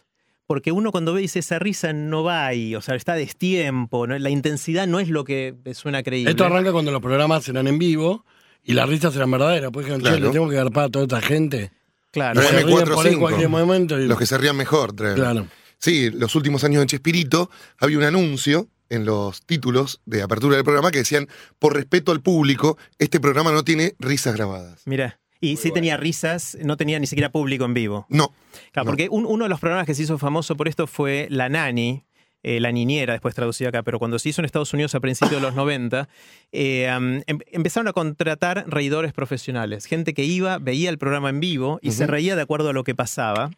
Porque 0.50 0.73
uno 0.73 0.90
cuando 0.90 1.12
ve 1.14 1.21
dice 1.21 1.38
esa 1.38 1.61
risa 1.61 1.92
no 1.92 2.25
va 2.25 2.45
ahí, 2.45 2.75
o 2.75 2.80
sea, 2.80 2.97
está 2.97 3.12
a 3.12 3.14
destiempo, 3.14 4.09
¿no? 4.09 4.19
la 4.19 4.30
intensidad 4.30 4.88
no 4.88 4.99
es 4.99 5.09
lo 5.09 5.23
que 5.23 5.54
suena 5.75 6.02
creíble. 6.02 6.33
Esto 6.33 6.45
arranca 6.45 6.73
cuando 6.73 6.90
los 6.90 7.00
programas 7.00 7.49
eran 7.49 7.69
en 7.69 7.78
vivo 7.78 8.25
y 8.64 8.73
las 8.73 8.88
risas 8.88 9.14
eran 9.14 9.30
verdaderas. 9.30 9.71
Pues 9.73 9.87
Claro. 9.87 10.19
le 10.19 10.28
tengo 10.30 10.49
que 10.49 10.57
agarpar 10.59 10.87
a 10.87 10.88
toda 10.88 11.04
esta 11.04 11.21
gente. 11.21 11.71
Claro. 12.11 12.42
Y 12.42 12.47
se 12.47 12.64
M4 12.64 12.66
ríen 12.66 12.85
por 12.88 12.90
ahí 12.99 13.07
en 13.07 13.11
cinco. 13.12 13.21
cualquier 13.21 13.49
momento. 13.49 14.00
y- 14.00 14.09
Los 14.09 14.19
que 14.19 14.26
se 14.26 14.37
rían 14.38 14.57
mejor, 14.57 14.92
traen. 14.92 15.14
Claro. 15.14 15.47
Sí, 15.78 16.11
los 16.11 16.35
últimos 16.35 16.64
años 16.64 16.80
de 16.80 16.87
Chespirito 16.87 17.49
había 17.78 17.99
un 17.99 18.02
anuncio 18.02 18.66
en 18.88 19.04
los 19.04 19.42
títulos 19.47 20.00
de 20.04 20.23
apertura 20.23 20.57
del 20.57 20.64
programa 20.64 20.90
que 20.90 20.99
decían, 20.99 21.28
por 21.61 21.75
respeto 21.76 22.11
al 22.11 22.23
público, 22.23 22.76
este 22.99 23.21
programa 23.21 23.52
no 23.52 23.62
tiene 23.62 23.95
risas 24.00 24.35
grabadas. 24.35 24.83
Mira. 24.85 25.19
Y 25.40 25.56
sí 25.56 25.70
tenía 25.73 25.97
risas, 25.97 26.56
no 26.62 26.76
tenía 26.76 26.99
ni 26.99 27.06
siquiera 27.06 27.30
público 27.30 27.64
en 27.64 27.75
vivo. 27.75 28.06
No. 28.11 28.32
Claro, 28.73 28.85
No. 28.87 28.90
porque 28.90 29.09
un- 29.11 29.25
uno 29.26 29.44
de 29.44 29.49
los 29.49 29.61
programas 29.61 29.87
que 29.87 29.94
se 29.94 30.02
hizo 30.02 30.18
famoso 30.18 30.56
por 30.56 30.68
esto 30.68 30.87
fue 30.87 31.26
La 31.30 31.49
Nani, 31.49 32.04
eh, 32.42 32.59
la 32.61 32.73
niñera, 32.73 33.12
después 33.14 33.35
traducida 33.35 33.68
acá, 33.68 33.82
pero 33.82 33.99
cuando 33.99 34.18
se 34.18 34.28
hizo 34.30 34.40
en 34.40 34.44
Estados 34.47 34.73
Unidos 34.73 34.94
a 34.94 35.00
principios 35.00 35.40
de 35.40 35.47
los 35.47 35.54
90, 35.54 36.09
eh, 36.52 36.90
um, 36.97 37.20
em- 37.26 37.38
empezaron 37.52 37.87
a 37.88 37.92
contratar 37.92 38.64
reidores 38.66 39.12
profesionales, 39.12 39.85
gente 39.87 40.14
que 40.14 40.25
iba, 40.25 40.59
veía 40.59 40.88
el 40.90 40.97
programa 40.99 41.28
en 41.30 41.40
vivo 41.40 41.78
y 41.82 41.92
se 41.92 42.06
reía 42.06 42.37
de 42.37 42.42
acuerdo 42.42 42.70
a 42.70 42.73
lo 42.73 42.82
que 42.85 42.94
pasaba 42.94 43.50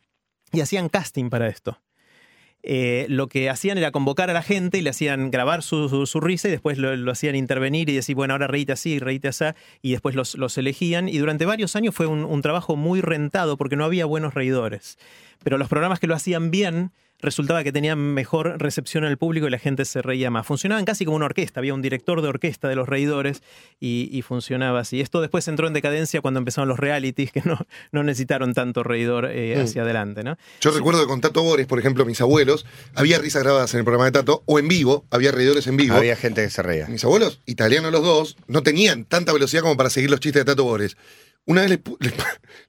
y 0.52 0.60
hacían 0.60 0.88
casting 0.88 1.30
para 1.30 1.46
esto. 1.48 1.78
Eh, 2.62 3.06
lo 3.08 3.26
que 3.26 3.50
hacían 3.50 3.78
era 3.78 3.90
convocar 3.90 4.30
a 4.30 4.32
la 4.32 4.42
gente 4.42 4.78
y 4.78 4.82
le 4.82 4.90
hacían 4.90 5.30
grabar 5.30 5.62
su, 5.62 6.06
risa 6.20 6.48
y 6.48 6.50
después 6.52 6.78
lo, 6.78 7.10
hacían 7.10 7.34
intervenir 7.34 7.88
y 7.90 7.94
decir, 7.94 8.14
bueno, 8.14 8.34
ahora 8.34 8.46
reíte 8.46 8.72
así, 8.72 8.98
reíte 8.98 9.28
así, 9.28 9.44
y 9.82 9.92
después 9.92 10.14
los, 10.14 10.36
los 10.36 10.56
elegían. 10.58 11.08
Y 11.08 11.18
durante 11.18 11.44
varios 11.44 11.74
años 11.74 11.94
fue 11.94 12.06
un, 12.06 12.24
un 12.24 12.42
trabajo 12.42 12.76
muy 12.76 13.00
rentado 13.00 13.56
porque 13.56 13.76
no 13.76 13.84
había 13.84 14.06
buenos 14.06 14.34
reidores. 14.34 14.98
Pero 15.42 15.58
los 15.58 15.68
programas 15.68 15.98
que 15.98 16.06
lo 16.06 16.14
hacían 16.14 16.50
bien 16.50 16.92
resultaba 17.22 17.62
que 17.64 17.72
tenían 17.72 17.98
mejor 17.98 18.60
recepción 18.60 19.04
en 19.04 19.10
el 19.10 19.16
público 19.16 19.46
y 19.46 19.50
la 19.50 19.58
gente 19.58 19.84
se 19.84 20.02
reía 20.02 20.30
más. 20.30 20.46
Funcionaban 20.46 20.84
casi 20.84 21.04
como 21.04 21.16
una 21.16 21.26
orquesta, 21.26 21.60
había 21.60 21.72
un 21.72 21.80
director 21.80 22.20
de 22.20 22.28
orquesta 22.28 22.68
de 22.68 22.74
los 22.74 22.88
reidores 22.88 23.42
y, 23.80 24.10
y 24.12 24.22
funcionaba 24.22 24.80
así. 24.80 25.00
Esto 25.00 25.20
después 25.20 25.46
entró 25.48 25.68
en 25.68 25.72
decadencia 25.72 26.20
cuando 26.20 26.38
empezaron 26.38 26.68
los 26.68 26.78
realities, 26.78 27.32
que 27.32 27.42
no, 27.44 27.58
no 27.92 28.02
necesitaron 28.02 28.52
tanto 28.54 28.82
reidor 28.82 29.30
eh, 29.30 29.60
hacia 29.60 29.82
adelante. 29.82 30.24
¿no? 30.24 30.36
Yo 30.60 30.72
recuerdo 30.72 31.00
que 31.00 31.06
con 31.06 31.20
Tato 31.20 31.42
Bores, 31.42 31.66
por 31.66 31.78
ejemplo, 31.78 32.04
mis 32.04 32.20
abuelos, 32.20 32.66
había 32.94 33.18
risas 33.18 33.44
grabadas 33.44 33.72
en 33.74 33.78
el 33.78 33.84
programa 33.84 34.06
de 34.06 34.12
Tato, 34.12 34.42
o 34.46 34.58
en 34.58 34.68
vivo, 34.68 35.06
había 35.10 35.30
reidores 35.30 35.66
en 35.68 35.76
vivo. 35.76 35.94
Había 35.94 36.16
gente 36.16 36.42
que 36.42 36.50
se 36.50 36.62
reía. 36.62 36.86
Mis 36.88 37.04
abuelos, 37.04 37.40
italianos 37.46 37.92
los 37.92 38.02
dos, 38.02 38.36
no 38.48 38.62
tenían 38.62 39.04
tanta 39.04 39.32
velocidad 39.32 39.62
como 39.62 39.76
para 39.76 39.90
seguir 39.90 40.10
los 40.10 40.20
chistes 40.20 40.40
de 40.40 40.44
Tato 40.44 40.64
Bores. 40.64 40.96
Una 41.44 41.62
vez 41.62 41.70
les, 41.70 41.80
les, 42.00 42.14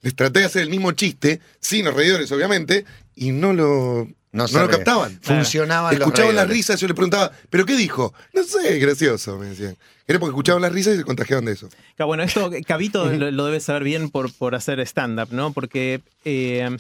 les 0.02 0.16
traté 0.16 0.40
de 0.40 0.46
hacer 0.46 0.62
el 0.62 0.70
mismo 0.70 0.92
chiste, 0.92 1.40
sin 1.60 1.86
los 1.86 1.96
reidores, 1.96 2.32
obviamente, 2.32 2.86
y 3.16 3.32
no 3.32 3.54
lo, 3.54 4.08
No 4.34 4.46
lo 4.48 4.68
captaban. 4.70 5.20
Funcionaban 5.22 5.94
Escuchaban 5.94 6.36
las 6.36 6.50
risas, 6.50 6.80
yo 6.82 6.88
les 6.88 6.96
preguntaba, 6.96 7.32
¿pero 7.50 7.66
qué 7.66 7.78
dijo? 7.78 8.14
No 8.34 8.44
sé, 8.44 8.80
gracioso, 8.80 9.38
me 9.38 9.46
decían. 9.48 9.78
Era 10.08 10.20
porque 10.20 10.32
escuchaban 10.32 10.62
las 10.62 10.74
risas 10.74 10.96
y 10.96 10.98
se 10.98 11.04
contagiaban 11.06 11.46
de 11.46 11.54
eso. 11.54 11.70
Claro, 11.96 12.08
bueno, 12.08 12.24
esto 12.24 12.52
Cabito 12.68 13.06
lo, 13.14 13.32
lo 13.32 13.46
debe 13.46 13.60
saber 13.62 13.84
bien 13.84 14.10
por, 14.10 14.34
por 14.34 14.56
hacer 14.56 14.80
stand-up, 14.82 15.30
¿no? 15.32 15.54
Porque 15.54 16.02
eh, 16.26 16.78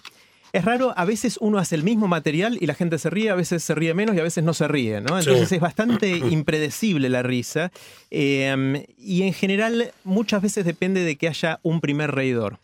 es 0.51 0.65
raro, 0.65 0.93
a 0.98 1.05
veces 1.05 1.38
uno 1.39 1.57
hace 1.60 1.75
el 1.75 1.83
mismo 1.83 2.07
material 2.07 2.57
y 2.60 2.65
la 2.65 2.74
gente 2.74 2.98
se 3.00 3.10
ríe, 3.10 3.29
a 3.29 3.36
veces 3.36 3.63
se 3.63 3.74
ríe 3.75 3.93
menos 3.93 4.15
y 4.15 4.19
a 4.19 4.24
veces 4.24 4.43
no 4.43 4.53
se 4.53 4.67
ríe, 4.67 5.00
¿no? 5.01 5.17
Entonces 5.17 5.48
Sí. 5.50 5.55
es 5.55 5.62
bastante 5.62 6.10
impredecible 6.17 7.07
la 7.10 7.24
risa. 7.24 7.72
eh, 8.12 8.86
y 8.98 9.24
en 9.24 9.33
general, 9.33 9.93
muchas 10.03 10.41
veces 10.41 10.65
depende 10.65 11.01
de 11.03 11.15
que 11.17 11.27
haya 11.27 11.60
un 11.63 11.81
primer 11.81 12.12
reidor. 12.12 12.57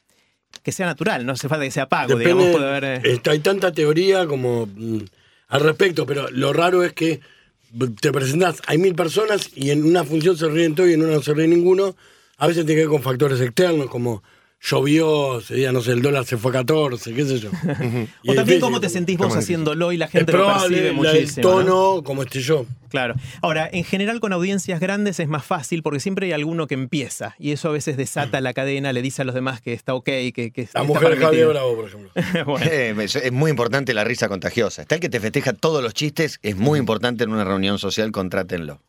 Que 0.70 0.74
sea 0.74 0.86
natural, 0.86 1.26
no 1.26 1.32
hace 1.32 1.50
falta 1.50 1.66
que 1.66 1.72
sea 1.72 1.90
pago, 1.90 2.16
digamos, 2.16 2.44
Depende, 2.46 2.58
puede 2.60 2.70
haber. 2.78 3.06
eh, 3.08 3.22
hay 3.26 3.40
tanta 3.40 3.72
teoría 3.72 4.28
como 4.28 4.68
mm, 4.68 5.00
al 5.48 5.62
respecto, 5.62 6.06
pero 6.06 6.30
lo 6.30 6.54
raro 6.54 6.84
es 6.84 6.94
que 6.94 7.22
te 8.02 8.12
presentás, 8.12 8.62
hay 8.68 8.78
mil 8.78 8.94
personas 8.94 9.50
y 9.56 9.72
en 9.72 9.84
una 9.84 10.04
función 10.04 10.38
se 10.38 10.48
ríen 10.48 10.76
todos 10.76 10.90
y 10.90 10.94
en 10.94 11.02
una 11.02 11.14
no 11.14 11.22
se 11.24 11.34
ríe 11.34 11.48
ninguno. 11.48 11.96
A 12.38 12.46
veces 12.46 12.66
tiene 12.68 12.82
que 12.82 12.88
ver 12.88 12.92
con 12.94 13.02
factores 13.02 13.42
externos, 13.42 13.90
como 13.90 14.22
llovió, 14.62 15.40
ese 15.40 15.56
día, 15.56 15.72
no 15.72 15.82
sé, 15.82 15.92
el 15.94 16.02
dólar 16.02 16.26
se 16.26 16.38
fue 16.38 16.52
a 16.52 16.56
14, 16.56 17.14
qué 17.14 17.26
sé 17.26 17.40
yo. 17.40 17.50
Y 18.24 18.30
o 18.30 18.32
es 18.32 18.36
también 18.36 18.46
difícil. 18.46 18.60
cómo 18.62 18.80
te 18.82 18.90
sentís 18.90 19.18
vos 19.18 19.36
haciéndolo 19.36 19.92
y 19.92 19.98
la 19.98 20.06
Es 20.06 20.12
gente 20.12 20.32
lo 20.34 20.40
probable 20.40 20.68
percibe 20.78 20.90
el 20.90 20.96
muchísimo. 20.96 21.50
¿no? 21.50 21.56
tono, 21.64 22.04
como 22.04 22.24
esté 22.24 22.42
yo. 22.42 22.66
Claro. 22.90 23.16
Ahora, 23.42 23.70
en 23.72 23.84
general 23.84 24.20
con 24.20 24.34
audiencias 24.34 24.80
grandes 24.80 25.20
es 25.20 25.28
más 25.28 25.46
fácil 25.46 25.84
porque 25.84 26.00
siempre 26.00 26.26
hay 26.28 26.32
alguno 26.34 26.66
que 26.68 26.74
empieza 26.74 27.36
y 27.38 27.52
eso 27.52 27.70
a 27.70 27.72
veces 27.72 27.98
desata 27.98 28.42
la 28.42 28.54
cadena, 28.54 28.92
le 28.94 29.02
dice 29.02 29.22
a 29.22 29.26
los 29.26 29.36
demás 29.36 29.62
que 29.62 29.74
está 29.74 29.94
ok, 29.94 30.06
que, 30.06 30.32
que 30.34 30.52
La 30.56 30.64
está 30.64 30.84
mujer 30.84 31.18
Javier. 31.20 31.48
Bravo, 31.50 31.76
por 31.76 31.86
ejemplo. 31.88 32.12
Bueno, 32.46 32.66
Eh, 32.70 32.96
es, 33.00 33.16
es 33.16 33.32
muy 33.32 33.52
importante 33.52 33.94
la 33.94 34.04
risa 34.04 34.28
contagiosa. 34.28 34.82
Está 34.82 34.96
el 34.96 35.02
que 35.02 35.10
te 35.10 35.20
festeja 35.20 35.54
todos 35.54 35.84
los 35.84 35.94
chistes, 35.94 36.40
es 36.42 36.58
muy 36.58 36.80
importante 36.80 37.24
en 37.24 37.32
una 37.32 37.44
reunión 37.44 37.78
social, 37.80 38.12
contrátenlo. 38.12 38.82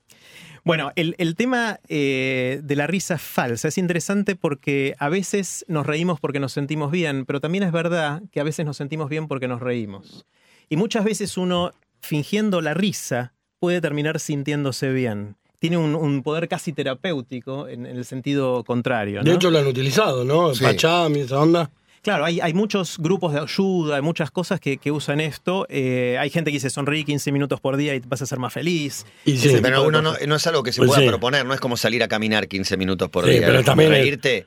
Bueno, 0.64 0.92
el, 0.96 1.14
el 1.18 1.36
tema 1.36 1.80
eh, 1.88 2.60
de 2.62 2.76
la 2.76 2.86
risa 2.86 3.18
falsa 3.18 3.68
es 3.68 3.78
interesante 3.78 4.36
porque 4.36 4.94
a 4.98 5.08
veces 5.08 5.64
nos 5.68 5.86
reímos 5.86 6.20
porque 6.20 6.40
nos 6.40 6.52
sentimos 6.52 6.90
bien, 6.90 7.24
pero 7.24 7.40
también 7.40 7.64
es 7.64 7.72
verdad 7.72 8.22
que 8.30 8.40
a 8.40 8.44
veces 8.44 8.66
nos 8.66 8.76
sentimos 8.76 9.08
bien 9.08 9.26
porque 9.28 9.48
nos 9.48 9.60
reímos. 9.60 10.26
Y 10.68 10.76
muchas 10.76 11.04
veces 11.04 11.36
uno, 11.36 11.72
fingiendo 12.00 12.60
la 12.60 12.74
risa, 12.74 13.32
puede 13.58 13.80
terminar 13.80 14.20
sintiéndose 14.20 14.90
bien. 14.90 15.36
Tiene 15.58 15.76
un, 15.76 15.94
un 15.94 16.22
poder 16.22 16.48
casi 16.48 16.72
terapéutico 16.72 17.68
en, 17.68 17.84
en 17.86 17.96
el 17.96 18.04
sentido 18.04 18.64
contrario. 18.64 19.22
De 19.22 19.34
hecho, 19.34 19.50
lo 19.50 19.58
han 19.58 19.66
utilizado, 19.66 20.24
¿no? 20.24 20.54
Sí. 20.54 20.64
Pacham 20.64 21.16
y 21.16 21.20
esa 21.20 21.38
onda. 21.38 21.70
Claro, 22.02 22.24
hay, 22.24 22.40
hay 22.40 22.54
muchos 22.54 22.96
grupos 22.98 23.34
de 23.34 23.40
ayuda, 23.40 23.96
hay 23.96 24.02
muchas 24.02 24.30
cosas 24.30 24.58
que, 24.58 24.78
que 24.78 24.90
usan 24.90 25.20
esto. 25.20 25.66
Eh, 25.68 26.16
hay 26.18 26.30
gente 26.30 26.50
que 26.50 26.56
dice 26.56 26.70
sonríe 26.70 27.04
15 27.04 27.30
minutos 27.30 27.60
por 27.60 27.76
día 27.76 27.94
y 27.94 28.00
vas 28.00 28.22
a 28.22 28.26
ser 28.26 28.38
más 28.38 28.52
feliz. 28.54 29.04
Y 29.26 29.36
sí, 29.36 29.58
Pero 29.60 29.82
uno 29.84 30.00
no, 30.00 30.14
es 30.16 30.46
algo 30.46 30.62
que 30.62 30.72
se 30.72 30.78
Pues 30.78 30.88
pueda 30.88 31.02
sí. 31.02 31.06
proponer, 31.08 31.44
no 31.44 31.52
es 31.52 31.60
como 31.60 31.76
salir 31.76 32.02
a 32.02 32.08
caminar 32.08 32.48
15 32.48 32.78
minutos 32.78 33.10
por 33.10 33.26
Sí, 33.26 33.32
día. 33.32 33.42
pero 33.46 33.62
también 33.62 33.90
reírte, 33.90 34.46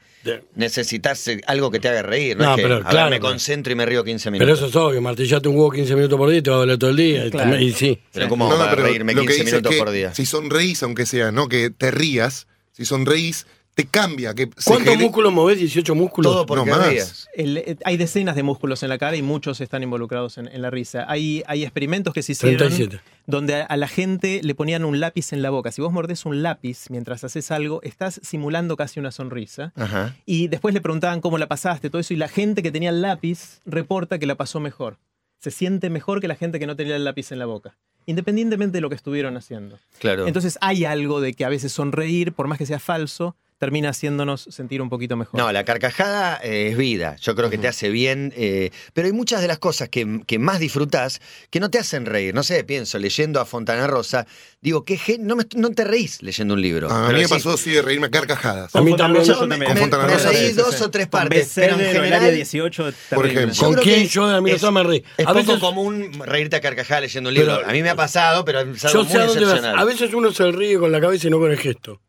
necesitas 0.55 1.29
algo 1.47 1.69
que 1.71 1.79
te 1.79 1.89
haga 1.89 2.01
reír, 2.01 2.37
no, 2.37 2.45
No, 2.45 2.49
es 2.51 2.55
que 2.57 2.61
pero 2.63 2.75
a 2.75 2.77
ver, 2.79 2.87
claro, 2.87 3.09
me 3.09 3.17
pero- 3.17 3.29
concentro 3.29 3.71
y 3.71 3.75
me 3.75 3.85
río 3.85 4.03
15 4.03 4.31
Pero 4.31 4.45
minutos. 4.45 4.59
eso 4.59 4.67
es 4.69 4.75
obvio, 4.75 5.01
martillate 5.01 5.47
un 5.47 5.55
huevo 5.55 5.71
15 5.71 5.95
minutos 5.95 6.17
por 6.17 6.29
día 6.29 6.39
y 6.39 6.41
te 6.41 6.49
va 6.49 6.55
a 6.55 6.59
doler 6.59 6.77
todo 6.77 6.89
el 6.89 6.95
día. 6.97 7.25
Y 7.27 7.29
Claro. 7.31 7.49
también- 7.51 7.69
Y, 7.69 7.73
sí. 7.73 7.99
Pero 8.13 8.29
¿cómo 8.29 8.45
No, 8.45 8.51
no, 8.51 8.57
para 8.57 8.71
pero 8.71 8.83
reírme 8.83 9.13
lo 9.13 9.21
que 9.21 9.27
15 9.27 9.43
dice 9.43 9.55
es 9.57 9.61
minutos 9.61 9.71
que 9.73 9.77
por 9.79 9.91
día? 9.91 10.13
Si 10.15 10.25
sonreís, 10.25 10.83
aunque 10.83 11.05
sea, 11.05 11.31
no 11.31 11.47
que 11.47 11.69
te 11.69 11.91
rías, 11.91 12.47
si 12.71 12.85
sonreís, 12.85 13.45
te 13.75 13.86
cambia. 13.86 14.33
Que 14.33 14.49
¿Cuántos 14.65 14.97
músculos 14.97 15.33
movés? 15.33 15.57
18 15.59 15.95
músculos. 15.95 16.31
Todo 16.31 16.45
porque 16.45 16.69
No 16.69 16.77
más. 16.77 17.27
El- 17.33 17.57
eh, 17.57 17.75
hay 17.86 17.97
decenas 17.97 18.36
de 18.36 18.43
músculos 18.43 18.83
en 18.83 18.89
la 18.89 18.97
cara 18.97 19.15
y 19.17 19.21
muchos 19.21 19.59
están 19.62 19.81
involucrados 19.83 20.38
en, 20.38 20.47
en 20.47 20.62
la 20.62 20.69
risa. 20.69 21.05
Hay, 21.07 21.43
hay 21.47 21.63
experimentos 21.63 22.13
que 22.13 22.21
se 22.21 22.33
hicieron 22.33 22.57
37. 22.57 22.99
donde 23.25 23.55
a, 23.55 23.63
a 23.65 23.77
la 23.77 23.88
gente 23.88 24.41
le 24.43 24.53
ponían 24.55 24.86
un 24.86 24.99
lápiz 24.99 25.33
en 25.33 25.41
la 25.41 25.49
boca. 25.49 25.71
Si 25.71 25.81
vos 25.81 25.91
mordés 25.91 26.25
un 26.25 26.43
lápiz 26.43 26.86
mientras 26.89 27.23
haces 27.23 27.49
algo, 27.51 27.81
estás 27.83 28.19
simulando 28.23 28.77
casi 28.77 28.99
una 28.99 29.12
sonrisa. 29.12 29.73
Ajá. 29.75 30.15
Y 30.25 30.47
después 30.49 30.73
le 30.73 30.81
preguntaban 30.81 31.19
cómo 31.21 31.38
la 31.38 31.47
pasaste, 31.47 31.89
todo 31.89 31.99
eso, 31.99 32.13
y 32.13 32.17
la 32.17 32.27
gente 32.27 32.62
que 32.62 32.71
tenía 32.71 32.89
el 32.91 33.01
lápiz 33.01 33.59
reporta 33.65 34.19
que 34.19 34.25
la 34.27 34.36
pasó 34.36 34.59
mejor. 34.59 34.97
Se 35.39 35.51
siente 35.51 35.89
mejor 35.89 36.21
que 36.21 36.27
la 36.27 36.36
gente 36.36 36.59
que 36.59 36.67
no 36.67 36.75
tenía 36.75 36.95
el 36.95 37.03
lápiz 37.03 37.31
en 37.33 37.39
la 37.39 37.45
boca, 37.45 37.75
independientemente 38.05 38.77
de 38.77 38.81
lo 38.81 38.89
que 38.89 38.95
estuvieron 38.95 39.36
haciendo. 39.36 39.77
Claro. 39.99 40.27
Entonces 40.27 40.57
hay 40.62 40.86
algo 40.86 41.19
de 41.19 41.33
que 41.33 41.43
a 41.43 41.49
veces 41.49 41.71
sonreír, 41.73 42.31
por 42.33 42.47
más 42.47 42.57
que 42.57 42.65
sea 42.65 42.79
falso, 42.79 43.36
termina 43.63 43.89
haciéndonos 43.89 44.41
sentir 44.49 44.82
un 44.82 44.89
poquito 44.89 45.15
mejor. 45.15 45.39
No, 45.39 45.49
la 45.52 45.63
carcajada 45.63 46.38
eh, 46.43 46.67
es 46.71 46.78
vida. 46.78 47.15
Yo 47.21 47.34
creo 47.36 47.49
que 47.49 47.58
te 47.58 47.67
hace 47.69 47.89
bien. 47.89 48.34
eh, 48.36 48.71
pero 48.93 49.08
hay 49.08 49.13
muchas 49.13 49.41
de 49.41 49.47
las 49.47 49.58
cosas 49.60 49.88
que, 49.88 50.21
que 50.28 50.38
más 50.38 50.60
disfrutás 50.60 51.21
que 51.49 51.60
no 51.62 51.69
te 51.69 51.80
hacen 51.80 52.06
reír. 52.06 52.34
No 52.36 52.43
sé, 52.43 52.63
pienso, 52.65 52.99
leyendo 52.99 53.39
a 53.39 53.45
Fontana 53.45 53.88
Rosa, 53.88 54.28
digo, 54.60 54.84
que 54.84 54.99
no, 55.19 55.36
me- 55.38 55.45
no 55.56 55.69
te 55.71 55.86
reís 55.86 56.21
leyendo 56.21 56.56
un 56.56 56.62
libro. 56.62 56.88
A 56.89 56.93
Pero 56.93 57.08
mí 57.08 57.13
me 57.13 57.19
decís, 57.21 57.32
pasó 57.43 57.56
sí 57.58 57.71
de 57.71 57.82
reírme 57.82 58.08
a 58.08 58.12
carcajadas. 58.12 58.76
A 58.76 58.82
mí 58.82 58.91
Con 58.91 58.97
también. 58.97 59.23
Yo 59.26 59.34
yo 59.36 59.41
me, 59.47 59.47
también. 59.56 59.73
me- 59.73 59.80
Fontana 59.80 60.06
me 60.08 60.13
Rosa, 60.13 60.30
reí 60.30 60.47
sí, 60.49 60.54
dos 60.54 60.76
sí. 60.76 60.84
o 60.84 60.89
tres 60.91 61.06
Con 61.08 61.19
partes, 61.21 61.52
pero 61.56 61.76
en 61.76 61.80
o 61.80 61.84
el 61.84 61.88
general 61.95 62.13
área 62.23 62.32
18, 62.32 62.91
terrible. 63.10 63.32
ejemplo. 63.32 63.63
¿Con 63.67 63.76
quién 63.76 64.08
yo 64.08 64.28
de 64.43 64.60
Sam 64.60 64.73
me 64.73 64.84
reí? 64.84 65.04
Es 65.17 65.26
A 65.26 65.34
poco 65.34 65.60
común 65.60 66.12
reírte 66.26 66.58
a 66.58 66.62
carcajada 66.62 67.02
leyendo 67.02 67.30
un 67.30 67.34
libro. 67.34 67.56
Pero- 67.58 67.69
a 67.69 67.71
mí 67.71 67.82
me 67.82 67.89
ha 67.89 67.95
pasado, 67.95 68.43
pero 68.45 68.60
es 68.62 68.84
algo 68.86 69.04
Yo 69.04 69.10
muy 69.10 69.17
a 69.21 69.26
excepcional. 69.26 69.80
A 69.80 69.84
veces 69.86 70.13
uno 70.13 70.32
se 70.32 70.52
ríe 70.52 70.78
con 70.78 70.91
la 70.91 70.99
cabeza 71.02 71.28
y 71.28 71.30
no 71.32 71.39
con 71.39 71.49
el 71.52 71.58
gesto. 71.58 72.02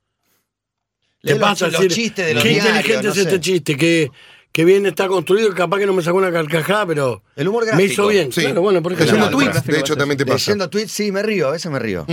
Los- 1.32 1.38
pasa 1.40 1.66
los 1.66 1.72
decir, 1.80 1.90
chistes 1.92 2.26
de 2.26 2.34
los 2.34 2.42
qué 2.42 2.48
diarios, 2.50 2.68
inteligente 2.76 3.06
no 3.06 3.12
es 3.12 3.18
este 3.18 3.30
sé. 3.32 3.40
chiste, 3.40 3.76
que, 3.76 4.10
que 4.52 4.64
bien 4.64 4.86
está 4.86 5.08
construido, 5.08 5.48
que 5.50 5.56
capaz 5.56 5.78
que 5.78 5.86
no 5.86 5.92
me 5.94 6.02
sacó 6.02 6.18
una 6.18 6.30
carcajada, 6.32 6.86
pero 6.86 7.22
El 7.36 7.48
humor 7.48 7.64
me 7.64 7.68
gráfico. 7.70 7.92
hizo 7.92 8.06
bien. 8.08 8.32
Sí. 8.32 8.42
Claro, 8.42 8.60
bueno, 8.62 8.82
por 8.82 8.92
ejemplo. 8.92 9.14
Leyendo 9.16 9.36
Claro, 9.38 9.52
tweets, 9.52 9.66
de 9.66 9.80
hecho, 9.80 9.96
también 9.96 10.18
te 10.18 10.26
pasa. 10.26 10.50
Leyendo 10.50 10.70
tweets, 10.70 10.92
sí, 10.92 11.10
me 11.12 11.22
río, 11.22 11.48
a 11.48 11.52
veces 11.52 11.70
me 11.72 11.78
río. 11.78 12.06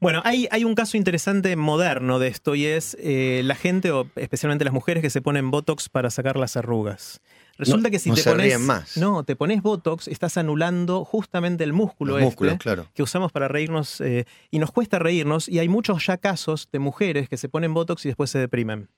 Bueno, 0.00 0.22
hay, 0.24 0.46
hay 0.52 0.62
un 0.64 0.76
caso 0.76 0.96
interesante 0.96 1.56
moderno 1.56 2.20
de 2.20 2.28
esto 2.28 2.54
y 2.54 2.66
es 2.66 2.96
eh, 3.00 3.40
la 3.44 3.56
gente, 3.56 3.90
o 3.90 4.06
especialmente 4.14 4.64
las 4.64 4.72
mujeres, 4.72 5.02
que 5.02 5.10
se 5.10 5.20
ponen 5.20 5.50
Botox 5.50 5.88
para 5.88 6.10
sacar 6.10 6.36
las 6.36 6.56
arrugas. 6.56 7.20
Resulta 7.58 7.88
No, 7.88 7.90
que 7.90 7.98
si 7.98 8.08
no 8.08 8.14
te 8.14 8.22
se 8.22 8.30
pones. 8.30 8.60
más. 8.60 8.96
No, 8.96 9.24
te 9.24 9.34
pones 9.34 9.60
Botox, 9.62 10.06
estás 10.08 10.36
anulando 10.38 11.04
justamente 11.04 11.64
el 11.64 11.72
músculo 11.72 12.12
Los 12.12 12.18
este 12.20 12.24
músculos, 12.26 12.58
claro. 12.58 12.86
que 12.94 13.02
usamos 13.02 13.32
para 13.32 13.48
reírnos. 13.48 14.00
eh, 14.00 14.26
y 14.50 14.60
nos 14.60 14.70
cuesta 14.70 14.98
reírnos, 15.00 15.48
y 15.48 15.58
hay 15.58 15.68
muchos 15.68 16.06
ya 16.06 16.16
casos 16.18 16.68
de 16.72 16.78
mujeres 16.78 17.28
que 17.28 17.36
se 17.36 17.48
ponen 17.48 17.74
Botox 17.74 18.04
y 18.04 18.08
después 18.10 18.30
se 18.30 18.38
deprimen. 18.38 18.88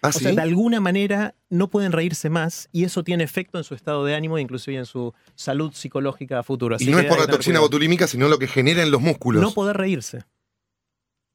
¿Ah, 0.00 0.08
O 0.08 0.12
sí? 0.12 0.20
sea, 0.24 0.32
de 0.32 0.40
alguna 0.42 0.80
manera 0.80 1.34
no 1.50 1.68
pueden 1.68 1.92
reírse 1.92 2.28
más 2.30 2.68
y 2.72 2.84
eso 2.84 3.04
tiene 3.04 3.24
efecto 3.24 3.56
en 3.58 3.64
su 3.64 3.74
estado 3.74 4.04
de 4.04 4.14
ánimo 4.14 4.36
e 4.36 4.42
inclusive 4.42 4.76
en 4.78 4.84
su 4.86 5.14
salud 5.34 5.72
psicológica 5.74 6.38
a 6.38 6.42
futuro. 6.42 6.76
Así 6.76 6.88
Y 6.88 6.90
no 6.90 6.98
es 6.98 7.06
por 7.06 7.18
la 7.18 7.26
toxina 7.26 7.54
cuidado. 7.54 7.66
botulímica, 7.66 8.06
sino 8.06 8.28
lo 8.28 8.38
que 8.38 8.46
genera 8.46 8.82
en 8.82 8.90
los 8.90 9.00
músculos. 9.00 9.40
No 9.42 9.52
poder 9.52 9.76
reírse. 9.78 10.24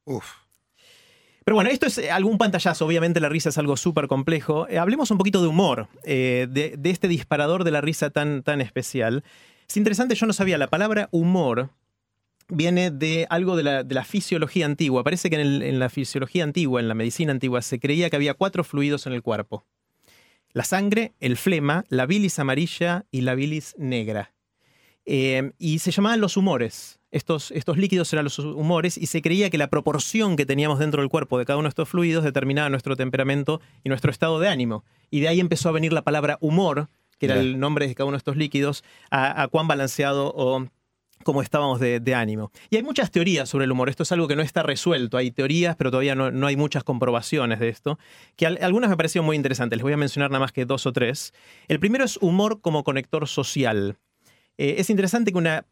Uf. 0.06 0.26
Pero 1.50 1.56
bueno, 1.56 1.72
esto 1.72 1.88
es 1.88 1.98
eh, 1.98 2.12
algún 2.12 2.38
pantallazo, 2.38 2.86
obviamente 2.86 3.20
la 3.20 3.28
risa 3.28 3.50
es 3.50 3.58
algo 3.58 3.76
súper 3.76 4.06
complejo. 4.06 4.68
Eh, 4.70 4.78
hablemos 4.78 5.10
un 5.10 5.18
poquito 5.18 5.42
de 5.42 5.48
humor, 5.48 5.88
eh, 6.04 6.46
de, 6.48 6.78
este 6.84 7.08
disparador 7.08 7.64
de 7.64 7.72
la 7.72 7.82
risa 7.82 8.12
tan, 8.12 8.44
tan 8.44 8.62
especial. 8.62 9.24
Es 9.68 9.76
interesante, 9.76 10.14
yo 10.14 10.28
no 10.28 10.34
sabía, 10.34 10.60
la 10.60 10.68
palabra 10.68 11.10
humor 11.10 11.72
viene 12.50 12.92
de 12.92 13.26
algo 13.32 13.58
de 13.58 13.64
la, 13.64 13.84
de 13.84 13.96
la 13.96 14.04
fisiología 14.04 14.68
antigua. 14.68 15.04
Parece 15.04 15.32
que 15.32 15.42
en, 15.42 15.80
la 15.80 15.90
fisiología 15.90 16.44
antigua, 16.44 16.82
en 16.82 16.88
la 16.88 16.94
medicina 16.94 17.32
antigua, 17.32 17.64
se 17.64 17.80
creía 17.80 18.12
que 18.12 18.18
había 18.18 18.36
cuatro 18.36 18.64
fluidos 18.64 19.08
en 19.08 19.14
el 19.14 19.24
cuerpo. 19.24 19.66
La 20.54 20.64
sangre, 20.64 21.14
el 21.20 21.36
flema, 21.36 21.84
la 21.90 22.06
bilis 22.06 22.38
amarilla 22.38 23.08
y 23.10 23.22
la 23.22 23.34
bilis 23.34 23.74
negra. 23.80 24.34
Y 25.04 25.80
se 25.80 25.90
llamaban 25.90 26.22
los 26.22 26.38
humores. 26.38 26.99
Estos, 27.12 27.50
estos 27.52 27.78
líquidos 27.78 28.14
eran 28.14 28.26
los 28.26 28.38
humores 28.38 28.96
y 28.98 29.08
se 29.08 29.22
creía 29.24 29.50
que 29.50 29.58
la 29.58 29.70
proporción 29.70 30.36
que 30.36 30.46
teníamos 30.46 30.78
dentro 30.78 31.02
del 31.02 31.10
cuerpo 31.10 31.40
de 31.40 31.46
cada 31.46 31.58
uno 31.58 31.66
de 31.68 31.70
estos 31.70 31.90
fluidos 31.90 32.24
determinaba 32.24 32.70
nuestro 32.70 32.96
temperamento 32.96 33.62
y 33.84 33.90
nuestro 33.90 34.12
estado 34.12 34.40
de 34.40 34.48
ánimo. 34.48 34.84
Y 35.10 35.22
de 35.22 35.28
ahí 35.28 35.40
empezó 35.40 35.70
a 35.70 35.72
venir 35.72 35.92
la 35.92 36.04
palabra 36.04 36.38
humor, 36.40 36.88
que 37.18 37.26
era 37.26 37.40
el 37.40 37.60
nombre 37.60 37.88
de 37.88 37.96
cada 37.96 38.06
uno 38.06 38.14
de 38.14 38.20
estos 38.20 38.38
líquidos, 38.38 38.84
a, 39.10 39.42
a 39.42 39.48
cuán 39.48 39.68
balanceado 39.68 40.32
o 40.36 40.68
cómo 41.24 41.42
estábamos 41.42 41.80
de, 41.80 42.00
de 42.00 42.14
ánimo. 42.16 42.52
Y 42.70 42.76
hay 42.78 42.84
muchas 42.84 43.10
teorías 43.12 43.50
sobre 43.50 43.66
el 43.66 43.72
humor. 43.72 43.90
Esto 43.90 44.04
es 44.04 44.12
algo 44.12 44.28
que 44.28 44.36
no 44.36 44.42
está 44.44 44.62
resuelto. 44.62 45.18
Hay 45.18 45.32
teorías, 45.32 45.76
pero 45.76 45.90
todavía 45.90 46.14
no, 46.16 46.30
no 46.32 46.46
hay 46.48 46.56
muchas 46.56 46.84
comprobaciones 46.84 47.60
de 47.60 47.70
esto. 47.70 47.98
Que 48.38 48.46
al- 48.46 48.60
algunas 48.62 48.90
me 48.90 48.96
parecieron 48.96 49.26
muy 49.26 49.36
interesantes. 49.36 49.78
Les 49.78 49.84
voy 49.84 49.94
a 49.94 49.98
mencionar 49.98 50.30
nada 50.30 50.40
más 50.42 50.52
que 50.54 50.64
dos 50.66 50.86
o 50.86 50.94
tres. 50.94 51.34
El 51.68 51.80
primero 51.80 52.06
es 52.06 52.18
humor 52.22 52.62
como 52.62 52.84
conector 52.84 53.28
social. 53.28 53.98
Eh, 54.58 54.76
es 54.78 54.90
interesante 54.92 55.32
que 55.34 55.38
una 55.40 55.66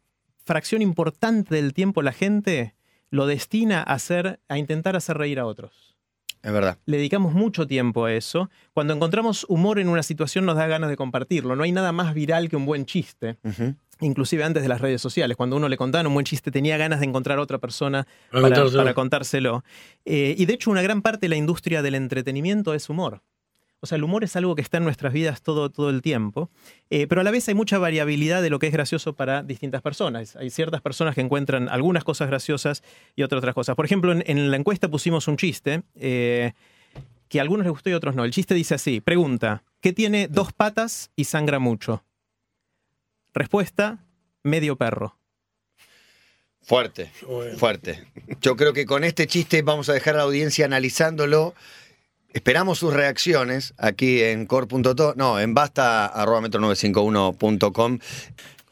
fracción 0.48 0.80
importante 0.82 1.54
del 1.54 1.74
tiempo 1.74 2.00
la 2.02 2.12
gente 2.12 2.74
lo 3.10 3.26
destina 3.26 3.80
a 3.80 3.92
hacer, 3.92 4.40
a 4.48 4.56
intentar 4.56 4.96
hacer 4.96 5.18
reír 5.18 5.38
a 5.38 5.44
otros. 5.46 5.94
Es 6.42 6.52
verdad. 6.52 6.78
Le 6.86 6.96
dedicamos 6.96 7.34
mucho 7.34 7.66
tiempo 7.66 8.06
a 8.06 8.14
eso. 8.14 8.48
Cuando 8.72 8.94
encontramos 8.94 9.44
humor 9.48 9.78
en 9.78 9.88
una 9.88 10.02
situación 10.02 10.46
nos 10.46 10.56
da 10.56 10.66
ganas 10.66 10.88
de 10.88 10.96
compartirlo. 10.96 11.54
No 11.54 11.64
hay 11.64 11.72
nada 11.72 11.92
más 11.92 12.14
viral 12.14 12.48
que 12.48 12.56
un 12.56 12.64
buen 12.64 12.86
chiste. 12.86 13.36
Inclusive 14.00 14.44
antes 14.44 14.62
de 14.62 14.68
las 14.68 14.80
redes 14.80 15.02
sociales, 15.02 15.36
cuando 15.36 15.56
uno 15.56 15.68
le 15.68 15.76
contaban 15.76 16.06
un 16.06 16.14
buen 16.14 16.24
chiste, 16.24 16.50
tenía 16.50 16.76
ganas 16.78 17.00
de 17.00 17.06
encontrar 17.06 17.38
a 17.38 17.42
otra 17.42 17.58
persona 17.58 18.06
Para 18.30 18.42
para, 18.42 18.54
contárselo. 18.54 18.82
para 18.82 18.94
contárselo. 18.94 19.64
Eh, 20.04 20.34
y 20.38 20.46
de 20.46 20.54
hecho, 20.54 20.70
una 20.70 20.80
gran 20.82 21.02
parte 21.02 21.26
de 21.26 21.28
la 21.30 21.36
industria 21.36 21.82
del 21.82 21.96
entretenimiento 21.96 22.72
es 22.72 22.88
humor. 22.88 23.20
O 23.80 23.86
sea, 23.86 23.96
el 23.96 24.02
humor 24.02 24.24
es 24.24 24.34
algo 24.34 24.56
que 24.56 24.62
está 24.62 24.78
en 24.78 24.84
nuestras 24.84 25.12
vidas 25.12 25.40
todo, 25.40 25.70
todo 25.70 25.90
el 25.90 26.02
tiempo, 26.02 26.50
Eh, 26.90 27.06
pero 27.06 27.20
a 27.20 27.24
la 27.24 27.30
vez 27.30 27.46
hay 27.48 27.54
mucha 27.54 27.78
variabilidad 27.78 28.42
de 28.42 28.50
lo 28.50 28.58
que 28.58 28.66
es 28.66 28.72
gracioso 28.72 29.12
para 29.12 29.42
distintas 29.42 29.82
personas. 29.82 30.34
Hay 30.36 30.50
ciertas 30.50 30.80
personas 30.80 31.14
que 31.14 31.20
encuentran 31.20 31.68
algunas 31.68 32.02
cosas 32.02 32.28
graciosas 32.28 32.82
y 33.14 33.22
otras 33.22 33.38
otras 33.38 33.54
cosas. 33.54 33.76
Por 33.76 33.84
ejemplo, 33.84 34.10
en, 34.12 34.24
en 34.26 34.50
la 34.50 34.56
encuesta 34.56 34.88
pusimos 34.88 35.28
un 35.28 35.36
chiste 35.36 35.82
eh, 35.94 36.54
que 37.28 37.38
a 37.38 37.42
algunos 37.42 37.64
les 37.66 37.70
gustó 37.72 37.90
y 37.90 37.92
a 37.92 37.98
otros 37.98 38.16
no. 38.16 38.24
El 38.24 38.32
chiste 38.32 38.54
dice 38.54 38.74
así, 38.74 39.00
pregunta, 39.00 39.62
¿qué 39.80 39.92
tiene 39.92 40.28
dos 40.28 40.52
patas 40.52 41.10
y 41.14 41.24
sangra 41.24 41.58
mucho? 41.58 42.02
Respuesta, 43.34 43.98
medio 44.42 44.76
perro. 44.76 45.18
Fuerte, 46.62 47.10
fuerte. 47.56 48.04
Yo 48.40 48.56
creo 48.56 48.72
que 48.72 48.84
con 48.86 49.04
este 49.04 49.26
chiste 49.26 49.62
vamos 49.62 49.88
a 49.88 49.92
dejar 49.92 50.14
a 50.14 50.18
la 50.18 50.24
audiencia 50.24 50.64
analizándolo. 50.66 51.54
Esperamos 52.38 52.78
sus 52.78 52.94
reacciones 52.94 53.74
aquí 53.78 54.22
en 54.22 54.46
core.to, 54.46 55.14
no, 55.16 55.40
en 55.40 55.54
basta 55.54 56.06
arroba 56.06 56.40
metro951.com. 56.42 57.98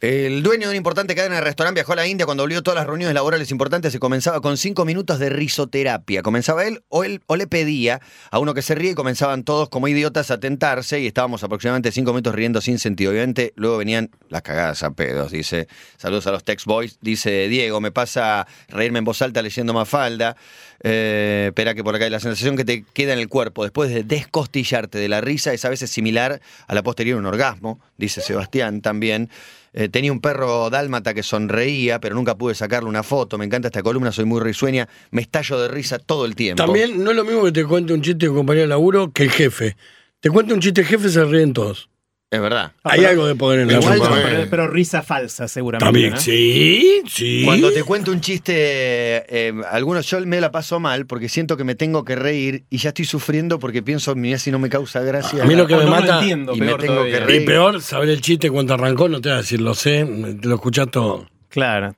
El 0.00 0.42
dueño 0.42 0.64
de 0.64 0.68
una 0.68 0.76
importante 0.76 1.14
cadena 1.14 1.36
de 1.36 1.40
restaurante 1.40 1.78
viajó 1.78 1.94
a 1.94 1.96
la 1.96 2.06
India 2.06 2.26
cuando 2.26 2.42
volvió 2.42 2.62
todas 2.62 2.76
las 2.76 2.86
reuniones 2.86 3.14
laborales 3.14 3.50
importantes 3.50 3.94
y 3.94 3.98
comenzaba 3.98 4.42
con 4.42 4.58
cinco 4.58 4.84
minutos 4.84 5.18
de 5.18 5.30
risoterapia. 5.30 6.22
Comenzaba 6.22 6.66
él 6.66 6.82
o 6.88 7.02
él 7.02 7.22
o 7.26 7.36
le 7.36 7.46
pedía 7.46 8.02
a 8.30 8.38
uno 8.38 8.52
que 8.52 8.60
se 8.60 8.74
ríe 8.74 8.90
y 8.90 8.94
comenzaban 8.94 9.42
todos 9.42 9.70
como 9.70 9.88
idiotas 9.88 10.30
a 10.30 10.38
tentarse 10.38 11.00
y 11.00 11.06
estábamos 11.06 11.42
aproximadamente 11.44 11.92
cinco 11.92 12.12
minutos 12.12 12.34
riendo 12.34 12.60
sin 12.60 12.78
sentido. 12.78 13.10
Obviamente 13.10 13.54
luego 13.56 13.78
venían 13.78 14.10
las 14.28 14.42
cagadas 14.42 14.82
a 14.82 14.90
pedos, 14.90 15.32
dice. 15.32 15.66
Saludos 15.96 16.26
a 16.26 16.32
los 16.32 16.44
text 16.44 16.66
boys, 16.66 16.98
dice 17.00 17.48
Diego, 17.48 17.80
me 17.80 17.90
pasa 17.90 18.46
reírme 18.68 18.98
en 18.98 19.06
voz 19.06 19.22
alta 19.22 19.40
leyendo 19.40 19.72
Mafalda. 19.72 20.36
Eh, 20.82 21.46
espera 21.48 21.74
que 21.74 21.82
por 21.82 21.96
acá 21.96 22.10
la 22.10 22.20
sensación 22.20 22.54
que 22.54 22.66
te 22.66 22.84
queda 22.92 23.14
en 23.14 23.18
el 23.18 23.28
cuerpo 23.28 23.62
después 23.62 23.88
de 23.88 24.04
descostillarte 24.04 24.98
de 24.98 25.08
la 25.08 25.22
risa 25.22 25.54
es 25.54 25.64
a 25.64 25.70
veces 25.70 25.90
similar 25.90 26.42
a 26.66 26.74
la 26.74 26.82
posterior 26.82 27.18
un 27.18 27.24
orgasmo, 27.24 27.80
dice 27.96 28.20
Sebastián 28.20 28.82
también. 28.82 29.30
Eh, 29.78 29.90
tenía 29.90 30.10
un 30.10 30.22
perro 30.22 30.70
dálmata 30.70 31.12
que 31.12 31.22
sonreía, 31.22 32.00
pero 32.00 32.14
nunca 32.14 32.34
pude 32.34 32.54
sacarle 32.54 32.88
una 32.88 33.02
foto. 33.02 33.36
Me 33.36 33.44
encanta 33.44 33.68
esta 33.68 33.82
columna, 33.82 34.10
soy 34.10 34.24
muy 34.24 34.40
risueña. 34.40 34.88
Me 35.10 35.20
estallo 35.20 35.60
de 35.60 35.68
risa 35.68 35.98
todo 35.98 36.24
el 36.24 36.34
tiempo. 36.34 36.64
También 36.64 37.04
no 37.04 37.10
es 37.10 37.16
lo 37.16 37.24
mismo 37.24 37.44
que 37.44 37.52
te 37.52 37.62
cuente 37.62 37.92
un 37.92 38.00
chiste 38.00 38.26
un 38.26 38.36
compañero 38.36 38.62
de 38.62 38.68
laburo 38.68 39.12
que 39.12 39.24
el 39.24 39.30
jefe. 39.30 39.76
Te 40.20 40.30
cuenta 40.30 40.54
un 40.54 40.60
chiste 40.60 40.82
jefe, 40.82 41.10
se 41.10 41.22
ríen 41.26 41.52
todos. 41.52 41.90
Es 42.36 42.42
verdad. 42.42 42.72
Ah, 42.84 42.90
Hay 42.92 42.98
pero- 43.00 43.10
algo 43.10 43.26
de 43.26 43.34
poder 43.34 43.60
en 43.60 43.68
la 43.68 43.74
Igual 43.74 44.00
también. 44.00 44.26
Pero, 44.28 44.50
pero 44.50 44.68
risa 44.68 45.02
falsa, 45.02 45.48
seguramente. 45.48 45.84
También, 45.86 46.10
¿no? 46.12 46.20
sí, 46.20 47.02
sí. 47.08 47.42
Cuando 47.44 47.72
te 47.72 47.82
cuento 47.82 48.10
un 48.12 48.20
chiste, 48.20 48.52
eh, 48.54 49.52
algunos 49.70 50.08
yo 50.10 50.20
me 50.26 50.40
la 50.40 50.50
paso 50.50 50.78
mal 50.80 51.06
porque 51.06 51.28
siento 51.28 51.56
que 51.56 51.64
me 51.64 51.74
tengo 51.74 52.04
que 52.04 52.14
reír 52.16 52.64
y 52.70 52.78
ya 52.78 52.90
estoy 52.90 53.04
sufriendo 53.06 53.58
porque 53.58 53.82
pienso, 53.82 54.14
mira, 54.14 54.38
si 54.38 54.50
no 54.50 54.58
me 54.58 54.68
causa 54.68 55.00
gracia. 55.00 55.42
A 55.42 55.46
mí 55.46 55.54
lo 55.54 55.66
que 55.66 55.74
me 55.76 55.84
no 55.84 55.90
lo 55.90 55.96
mata- 55.96 56.18
entiendo, 56.20 56.54
y 56.54 56.60
me 56.60 56.66
peor 56.66 56.80
tengo 56.80 56.94
todavía. 56.94 57.18
que 57.20 57.24
reír. 57.24 57.42
Y 57.42 57.46
peor, 57.46 57.80
saber 57.82 58.08
el 58.10 58.20
chiste 58.20 58.50
cuando 58.50 58.74
arrancó, 58.74 59.08
no 59.08 59.20
te 59.20 59.28
voy 59.30 59.34
a 59.38 59.40
decir, 59.40 59.60
lo 59.60 59.74
sé, 59.74 60.04
lo 60.42 60.54
escuchás 60.54 60.90
todo. 60.90 61.26
Claro. 61.56 61.94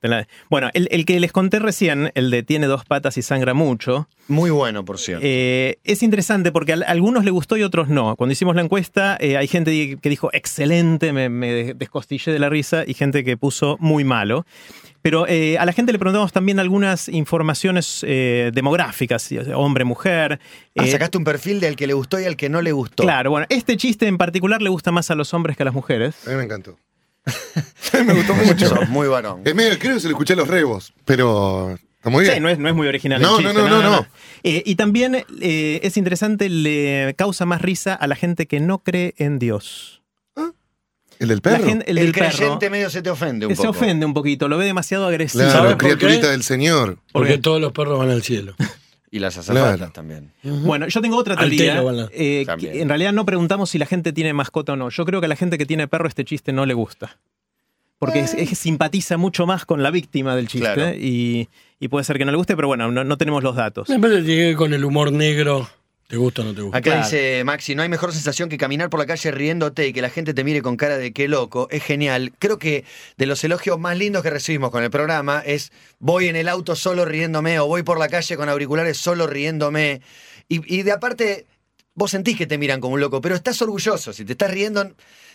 Bueno, 0.50 0.70
el, 0.74 0.88
el 0.90 1.04
que 1.04 1.20
les 1.20 1.32
conté 1.32 1.58
recién, 1.58 2.10
el 2.14 2.30
de 2.30 2.42
tiene 2.42 2.66
dos 2.66 2.84
patas 2.84 3.16
y 3.18 3.22
sangra 3.22 3.54
mucho, 3.54 4.08
Muy 4.28 4.50
bueno, 4.50 4.84
por 4.84 4.98
cierto. 4.98 5.24
eh, 5.26 5.78
es 5.84 6.02
interesante 6.02 6.52
porque 6.52 6.72
a 6.72 6.76
algunos 6.86 7.24
le 7.24 7.30
gustó 7.30 7.56
y 7.56 7.62
otros 7.62 7.88
no. 7.88 8.16
Cuando 8.16 8.32
hicimos 8.32 8.54
la 8.56 8.62
encuesta, 8.62 9.16
eh, 9.20 9.36
hay 9.36 9.48
gente 9.48 9.98
que 10.00 10.08
dijo 10.08 10.30
excelente, 10.32 11.12
me, 11.12 11.28
me 11.28 11.74
descostillé 11.74 12.32
de 12.32 12.38
la 12.38 12.48
risa, 12.48 12.84
y 12.86 12.94
gente 12.94 13.24
que 13.24 13.36
puso 13.36 13.76
muy 13.80 14.04
malo. 14.04 14.46
Pero 15.00 15.26
eh, 15.28 15.56
a 15.58 15.64
la 15.64 15.72
gente 15.72 15.92
le 15.92 15.98
preguntamos 15.98 16.32
también 16.32 16.58
algunas 16.58 17.08
informaciones 17.08 18.04
eh, 18.06 18.50
demográficas, 18.52 19.30
hombre, 19.54 19.84
mujer. 19.84 20.40
Ah, 20.76 20.86
sacaste 20.86 21.16
un 21.18 21.24
perfil 21.24 21.60
del 21.60 21.76
que 21.76 21.86
le 21.86 21.94
gustó 21.94 22.20
y 22.20 22.24
al 22.24 22.36
que 22.36 22.48
no 22.48 22.62
le 22.62 22.72
gustó. 22.72 23.04
Claro, 23.04 23.30
bueno, 23.30 23.46
este 23.48 23.76
chiste 23.76 24.06
en 24.08 24.18
particular 24.18 24.60
le 24.60 24.70
gusta 24.70 24.90
más 24.90 25.10
a 25.10 25.14
los 25.14 25.32
hombres 25.34 25.56
que 25.56 25.62
a 25.62 25.66
las 25.66 25.74
mujeres. 25.74 26.26
A 26.26 26.30
mí 26.30 26.36
me 26.36 26.42
encantó. 26.42 26.76
me 28.06 28.14
gustó 28.14 28.34
mucho. 28.34 28.68
Sos 28.68 28.88
muy 28.88 29.08
varón. 29.08 29.42
Es 29.44 29.54
medio, 29.54 29.78
creo 29.78 29.94
que 29.94 30.00
se 30.00 30.06
lo 30.08 30.12
escuché 30.12 30.32
a 30.34 30.36
los 30.36 30.48
rebos, 30.48 30.92
pero 31.04 31.76
está 31.96 32.10
muy 32.10 32.22
bien. 32.22 32.34
Sí, 32.34 32.40
no 32.40 32.48
es, 32.48 32.58
no 32.58 32.68
es 32.68 32.74
muy 32.74 32.86
original. 32.88 33.20
No, 33.20 33.38
el 33.38 33.44
chiste, 33.46 33.54
no, 33.62 33.68
no, 33.68 33.82
no, 33.82 33.90
no. 33.90 34.06
Eh, 34.44 34.62
y 34.64 34.74
también 34.76 35.24
eh, 35.40 35.80
es 35.82 35.96
interesante, 35.96 36.48
le 36.48 37.14
causa 37.16 37.44
más 37.46 37.60
risa 37.62 37.94
a 37.94 38.06
la 38.06 38.14
gente 38.16 38.46
que 38.46 38.60
no 38.60 38.78
cree 38.78 39.14
en 39.18 39.38
Dios. 39.38 39.96
¿El 41.18 41.26
del 41.26 41.40
perro? 41.40 41.64
gente- 41.64 41.90
el, 41.90 41.98
El, 41.98 42.04
del 42.06 42.14
perro 42.14 42.36
creyente 42.36 42.70
medio 42.70 42.90
se 42.90 43.02
te 43.02 43.10
ofende 43.10 43.46
un 43.46 43.50
se 43.56 43.56
poco. 43.56 43.70
ofende 43.70 44.06
un 44.06 44.14
poquito, 44.14 44.46
lo 44.46 44.56
ve 44.56 44.66
demasiado 44.66 45.04
agresivo. 45.08 45.42
Claro, 45.42 45.58
¿Sabes 45.58 45.72
por 45.72 45.78
criaturita 45.78 46.30
del 46.30 46.44
Señor. 46.44 46.98
Porque 47.10 47.38
todos 47.38 47.60
los 47.60 47.72
perros 47.72 47.98
van 47.98 48.10
al 48.10 48.22
cielo. 48.22 48.54
Y 49.10 49.20
las 49.20 49.38
azafatas 49.38 49.76
Claro. 49.78 49.92
también. 49.92 50.32
Bueno, 50.42 50.86
yo 50.88 51.00
tengo 51.00 51.16
otra 51.16 51.34
teoría. 51.36 51.82
eh, 52.12 52.46
que 52.58 52.82
en 52.82 52.88
realidad 52.88 53.12
no 53.12 53.24
preguntamos 53.24 53.70
si 53.70 53.78
la 53.78 53.86
gente 53.86 54.12
tiene 54.12 54.32
mascota 54.34 54.74
o 54.74 54.76
no. 54.76 54.90
Yo 54.90 55.04
creo 55.06 55.20
que 55.20 55.26
a 55.26 55.28
la 55.28 55.36
gente 55.36 55.56
que 55.56 55.64
tiene 55.66 55.88
perro 55.88 56.08
este 56.08 56.24
chiste 56.24 56.52
no 56.52 56.66
le 56.66 56.74
gusta. 56.74 57.18
Porque 57.98 58.20
es- 58.20 58.34
es 58.34 58.48
que 58.48 58.54
simpatiza 58.54 59.16
mucho 59.16 59.44
más 59.46 59.64
con 59.64 59.82
la 59.82 59.90
víctima 59.90 60.36
del 60.36 60.46
chiste 60.46 60.72
Claro. 60.72 60.94
y, 60.96 61.48
y 61.80 61.88
puede 61.88 62.04
ser 62.04 62.16
que 62.18 62.24
no 62.24 62.30
le 62.30 62.36
guste, 62.36 62.54
pero 62.54 62.68
bueno, 62.68 62.92
no, 62.92 63.02
no 63.02 63.16
tenemos 63.18 63.42
los 63.42 63.56
datos. 63.56 63.88
Me 63.88 63.98
parece 63.98 64.24
que 64.24 64.54
con 64.56 64.72
el 64.72 64.84
humor 64.84 65.10
negro. 65.10 65.68
¿Te 66.08 66.16
gusta 66.16 66.40
o 66.40 66.44
no 66.46 66.54
te 66.54 66.62
gusta? 66.62 66.78
Acá 66.78 66.90
Claro. 66.90 67.04
dice 67.04 67.44
Maxi, 67.44 67.74
no 67.74 67.82
hay 67.82 67.90
mejor 67.90 68.14
sensación 68.14 68.48
que 68.48 68.56
caminar 68.56 68.88
por 68.88 68.98
la 68.98 69.04
calle 69.04 69.30
riéndote 69.30 69.86
y 69.86 69.92
que 69.92 70.00
la 70.00 70.08
gente 70.08 70.32
te 70.32 70.42
mire 70.42 70.62
con 70.62 70.78
cara 70.78 70.96
de 70.96 71.12
qué 71.12 71.28
loco. 71.28 71.68
Es 71.70 71.82
genial. 71.84 72.32
Creo 72.38 72.58
que 72.58 72.84
de 73.18 73.26
los 73.26 73.44
elogios 73.44 73.78
más 73.78 73.98
lindos 73.98 74.22
que 74.22 74.30
recibimos 74.30 74.70
con 74.70 74.82
el 74.82 74.90
programa 74.90 75.42
es 75.44 75.70
voy 75.98 76.28
en 76.28 76.36
el 76.36 76.48
auto 76.48 76.76
solo 76.76 77.04
riéndome 77.04 77.60
o 77.60 77.66
voy 77.66 77.82
por 77.82 77.98
la 77.98 78.08
calle 78.08 78.38
con 78.38 78.48
auriculares 78.48 78.96
solo 78.96 79.26
riéndome. 79.26 80.00
Y, 80.48 80.62
y 80.74 80.82
de 80.82 80.92
aparte, 80.92 81.46
vos 81.92 82.10
sentís 82.10 82.38
que 82.38 82.46
te 82.46 82.56
miran 82.56 82.80
como 82.80 82.94
un 82.94 83.00
loco, 83.00 83.20
pero 83.20 83.34
estás 83.34 83.60
orgulloso. 83.60 84.14
Si 84.14 84.24
te 84.24 84.32
estás 84.32 84.50
riendo, 84.50 84.90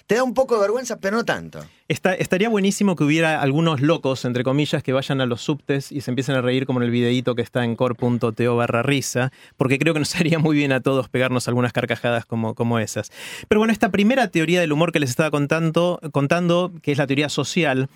te 0.08 0.16
da 0.16 0.24
un 0.24 0.34
poco 0.34 0.56
de 0.56 0.62
vergüenza, 0.62 0.98
pero 1.00 1.18
no 1.18 1.26
tanto. 1.26 1.60
Está- 1.88 2.14
estaría 2.14 2.50
buenísimo 2.50 2.96
que 2.96 3.04
hubiera 3.04 3.42
algunos 3.42 3.82
locos, 3.82 4.26
entre 4.26 4.44
comillas, 4.44 4.84
que 4.84 4.94
vayan 4.94 5.22
a 5.22 5.26
los 5.26 5.42
subtes 5.42 5.92
y 5.92 6.02
se 6.02 6.12
empiecen 6.12 6.36
a 6.36 6.42
reír 6.42 6.66
como 6.66 6.80
en 6.80 6.86
el 6.86 6.92
videíto 6.92 7.36
que 7.36 7.42
está 7.42 7.64
en 7.64 7.76
core.to 7.76 8.56
barra 8.56 8.84
risa, 8.84 9.32
porque 9.58 9.80
creo 9.80 9.94
que 9.94 10.00
nos 10.00 10.16
haría 10.16 10.40
muy 10.40 10.56
bien 10.56 10.72
a 10.72 10.82
todos 10.82 11.10
pegarnos 11.10 11.48
algunas 11.48 11.74
carcajadas 11.74 12.26
como, 12.26 12.54
como 12.56 12.80
esas. 12.80 13.12
Pero 13.48 13.60
bueno, 13.60 13.72
esta 13.72 13.92
primera 13.92 14.28
teoría 14.30 14.60
del 14.62 14.72
humor 14.72 14.92
que 14.92 15.00
les 15.00 15.10
estaba 15.10 15.32
contando, 15.32 16.00
contando 16.12 16.72
que 16.82 16.92
es 16.92 16.98
la 16.98 17.08
teoría 17.08 17.30
social, 17.30 17.90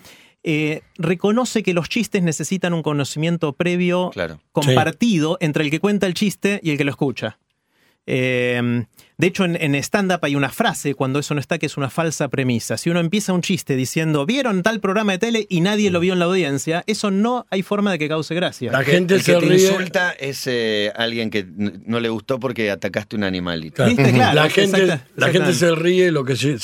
eh, 0.44 0.82
reconoce 0.96 1.62
que 1.64 1.74
los 1.74 1.88
chistes 1.88 2.22
necesitan 2.22 2.72
un 2.72 2.82
conocimiento 2.82 3.52
previo 3.54 4.10
Claro. 4.12 4.40
compartido 4.52 5.36
entre 5.40 5.64
el 5.64 5.70
que 5.70 5.80
cuenta 5.80 6.06
el 6.06 6.14
chiste 6.14 6.60
y 6.62 6.70
el 6.70 6.78
que 6.78 6.84
lo 6.84 6.90
escucha. 6.92 7.38
Eh, 8.10 8.84
de 9.18 9.26
hecho, 9.26 9.44
en, 9.44 9.56
en 9.60 9.74
stand-up 9.74 10.20
hay 10.22 10.34
una 10.34 10.48
frase 10.48 10.94
cuando 10.94 11.18
eso 11.18 11.34
no 11.34 11.40
está 11.40 11.58
que 11.58 11.66
es 11.66 11.76
una 11.76 11.90
falsa 11.90 12.28
premisa. 12.28 12.78
Si 12.78 12.88
uno 12.88 13.00
empieza 13.00 13.32
un 13.34 13.42
chiste 13.42 13.76
diciendo, 13.76 14.24
¿vieron 14.24 14.62
tal 14.62 14.80
programa 14.80 15.12
de 15.12 15.18
tele 15.18 15.46
y 15.50 15.60
nadie 15.60 15.90
lo 15.90 16.00
vio 16.00 16.14
en 16.14 16.20
la 16.20 16.24
audiencia? 16.24 16.84
Eso 16.86 17.10
no 17.10 17.44
hay 17.50 17.62
forma 17.62 17.92
de 17.92 17.98
que 17.98 18.08
cause 18.08 18.34
gracia. 18.34 18.72
La 18.72 18.82
gente 18.84 19.14
el 19.14 19.20
que 19.20 19.24
se 19.24 19.34
te 19.34 19.40
ríe. 19.40 19.68
insulta 19.68 20.12
es 20.12 20.46
eh, 20.46 20.90
alguien 20.96 21.28
que 21.30 21.44
no 21.48 22.00
le 22.00 22.08
gustó 22.08 22.40
porque 22.40 22.70
atacaste 22.70 23.16
un 23.16 23.24
animalito. 23.24 23.76
Claro. 23.84 23.90
¿Viste? 23.94 24.12
Claro, 24.12 24.34
la 24.36 24.48
gente, 24.50 24.84
exacta- 24.84 25.06
la 25.16 25.28
gente 25.28 25.52
se 25.52 25.74
ríe 25.74 26.04
de 26.06 26.12
lo, 26.12 26.24
que 26.24 26.36
se, 26.36 26.56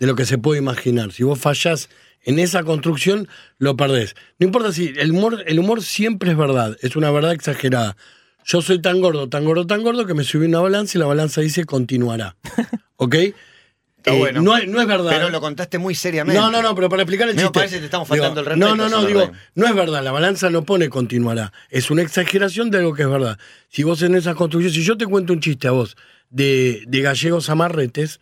de 0.00 0.06
lo 0.06 0.14
que 0.14 0.26
se 0.26 0.36
puede 0.38 0.58
imaginar. 0.58 1.12
Si 1.12 1.22
vos 1.22 1.38
fallás 1.38 1.88
en 2.24 2.38
esa 2.38 2.64
construcción, 2.64 3.28
lo 3.58 3.76
perdés. 3.76 4.14
No 4.38 4.46
importa 4.46 4.72
si 4.72 4.92
el 4.98 5.12
humor, 5.12 5.42
el 5.46 5.58
humor 5.58 5.82
siempre 5.82 6.32
es 6.32 6.36
verdad, 6.36 6.76
es 6.82 6.96
una 6.96 7.10
verdad 7.12 7.32
exagerada. 7.32 7.96
Yo 8.44 8.62
soy 8.62 8.80
tan 8.80 9.00
gordo, 9.00 9.28
tan 9.28 9.44
gordo, 9.44 9.66
tan 9.66 9.82
gordo 9.82 10.06
que 10.06 10.14
me 10.14 10.24
subí 10.24 10.46
una 10.46 10.60
balanza 10.60 10.98
y 10.98 11.00
la 11.00 11.06
balanza 11.06 11.40
dice 11.40 11.64
continuará. 11.64 12.36
¿Ok? 12.96 13.14
Está 13.14 14.14
Eh, 14.14 14.18
bueno. 14.18 14.42
no, 14.42 14.56
es- 14.56 14.66
no 14.66 14.80
es 14.80 14.86
verdad. 14.88 15.10
Pero 15.10 15.30
lo 15.30 15.40
contaste 15.40 15.78
muy 15.78 15.94
seriamente. 15.94 16.40
No, 16.40 16.50
no, 16.50 16.60
no, 16.60 16.74
pero 16.74 16.88
para 16.88 17.02
explicar 17.02 17.28
el 17.28 17.36
Me 17.36 17.42
chiste. 17.42 17.54
parece 17.54 17.74
que 17.76 17.80
te 17.80 17.84
estamos 17.86 18.08
faltando 18.08 18.40
el 18.40 18.46
No, 18.46 18.50
respeto, 18.50 18.76
no, 18.76 18.82
no, 18.88 18.88
señor 18.96 19.06
digo, 19.06 19.20
Rey. 19.20 19.30
no 19.54 19.66
es 19.66 19.74
verdad, 19.76 20.02
la 20.02 20.10
balanza 20.10 20.50
no 20.50 20.64
pone 20.64 20.88
continuará. 20.88 21.52
Es 21.70 21.88
una 21.90 22.02
exageración 22.02 22.70
de 22.72 22.78
algo 22.78 22.94
que 22.94 23.02
es 23.02 23.08
verdad. 23.08 23.38
Si 23.68 23.84
vos 23.84 24.02
en 24.02 24.16
esa 24.16 24.34
construcción, 24.34 24.72
si 24.74 24.82
yo 24.82 24.96
te 24.96 25.06
cuento 25.06 25.32
un 25.32 25.40
chiste 25.40 25.68
a 25.68 25.70
vos 25.70 25.96
de, 26.30 26.82
de 26.88 27.00
gallegos 27.00 27.48
amarretes, 27.48 28.18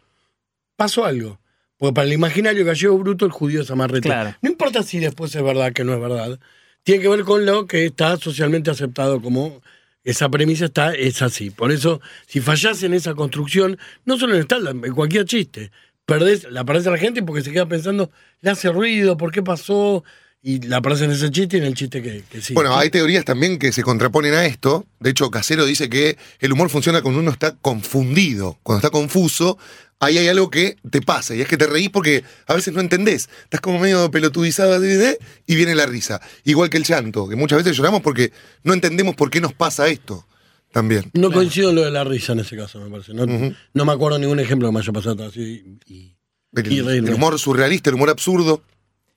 pasó 0.76 1.06
algo. 1.06 1.40
Porque 1.78 1.94
para 1.94 2.06
el 2.06 2.12
imaginario 2.12 2.62
gallego 2.66 2.98
bruto, 2.98 3.24
el 3.24 3.32
judío 3.32 3.62
es 3.62 3.70
amarrete. 3.70 4.08
Claro. 4.08 4.34
No 4.42 4.50
importa 4.50 4.82
si 4.82 4.98
después 4.98 5.34
es 5.34 5.42
verdad 5.42 5.72
que 5.72 5.82
no 5.84 5.94
es 5.94 6.00
verdad. 6.00 6.38
Tiene 6.82 7.00
que 7.00 7.08
ver 7.08 7.22
con 7.24 7.46
lo 7.46 7.66
que 7.66 7.86
está 7.86 8.18
socialmente 8.18 8.70
aceptado 8.70 9.22
como 9.22 9.62
esa 10.04 10.28
premisa 10.30 10.66
está, 10.66 10.94
es 10.94 11.22
así. 11.22 11.50
Por 11.50 11.72
eso, 11.72 12.00
si 12.26 12.40
fallás 12.40 12.82
en 12.82 12.94
esa 12.94 13.14
construcción, 13.14 13.78
no 14.04 14.18
solo 14.18 14.34
en 14.34 14.42
stand 14.42 14.84
en 14.84 14.94
cualquier 14.94 15.24
chiste, 15.24 15.70
perdés, 16.06 16.50
la 16.50 16.64
perdés 16.64 16.86
a 16.86 16.90
la 16.90 16.98
gente 16.98 17.22
porque 17.22 17.42
se 17.42 17.52
queda 17.52 17.66
pensando, 17.66 18.10
le 18.40 18.50
hace 18.50 18.70
ruido, 18.70 19.16
¿por 19.16 19.32
qué 19.32 19.42
pasó? 19.42 20.04
Y 20.42 20.60
la 20.66 20.80
perdés 20.80 21.02
en 21.02 21.10
ese 21.10 21.30
chiste 21.30 21.58
y 21.58 21.60
en 21.60 21.66
el 21.66 21.74
chiste 21.74 22.02
que, 22.02 22.24
que 22.30 22.40
sí. 22.40 22.54
Bueno, 22.54 22.74
hay 22.76 22.88
teorías 22.88 23.26
también 23.26 23.58
que 23.58 23.72
se 23.72 23.82
contraponen 23.82 24.32
a 24.32 24.46
esto. 24.46 24.86
De 24.98 25.10
hecho, 25.10 25.30
Casero 25.30 25.66
dice 25.66 25.90
que 25.90 26.16
el 26.38 26.52
humor 26.52 26.70
funciona 26.70 27.02
cuando 27.02 27.20
uno 27.20 27.30
está 27.30 27.56
confundido, 27.56 28.58
cuando 28.62 28.78
está 28.78 28.90
confuso. 28.90 29.58
Ahí 30.02 30.16
hay 30.16 30.28
algo 30.28 30.48
que 30.48 30.76
te 30.90 31.02
pasa 31.02 31.34
y 31.34 31.42
es 31.42 31.48
que 31.48 31.58
te 31.58 31.66
reís 31.66 31.90
porque 31.90 32.24
a 32.46 32.54
veces 32.54 32.72
no 32.72 32.80
entendés. 32.80 33.28
Estás 33.44 33.60
como 33.60 33.78
medio 33.78 34.10
pelotudizado 34.10 34.82
y 34.82 35.54
viene 35.54 35.74
la 35.74 35.84
risa. 35.84 36.22
Igual 36.44 36.70
que 36.70 36.78
el 36.78 36.84
llanto, 36.84 37.28
que 37.28 37.36
muchas 37.36 37.58
veces 37.58 37.76
lloramos 37.76 38.00
porque 38.00 38.32
no 38.64 38.72
entendemos 38.72 39.14
por 39.14 39.30
qué 39.30 39.42
nos 39.42 39.52
pasa 39.52 39.88
esto 39.88 40.26
también. 40.72 41.10
No 41.12 41.30
coincido 41.30 41.68
en 41.68 41.76
lo 41.76 41.82
de 41.82 41.90
la 41.90 42.04
risa 42.04 42.32
en 42.32 42.40
ese 42.40 42.56
caso, 42.56 42.80
me 42.80 42.88
parece. 42.88 43.12
No, 43.12 43.26
no 43.26 43.84
me 43.84 43.92
acuerdo 43.92 44.18
ningún 44.18 44.40
ejemplo 44.40 44.68
que 44.68 44.72
me 44.72 44.80
haya 44.80 44.92
pasado 44.92 45.26
así. 45.26 45.78
Y, 45.86 46.16
El, 46.54 46.72
y 46.72 46.78
el 46.78 47.12
humor 47.12 47.38
surrealista, 47.38 47.90
el 47.90 47.96
humor 47.96 48.08
absurdo. 48.08 48.62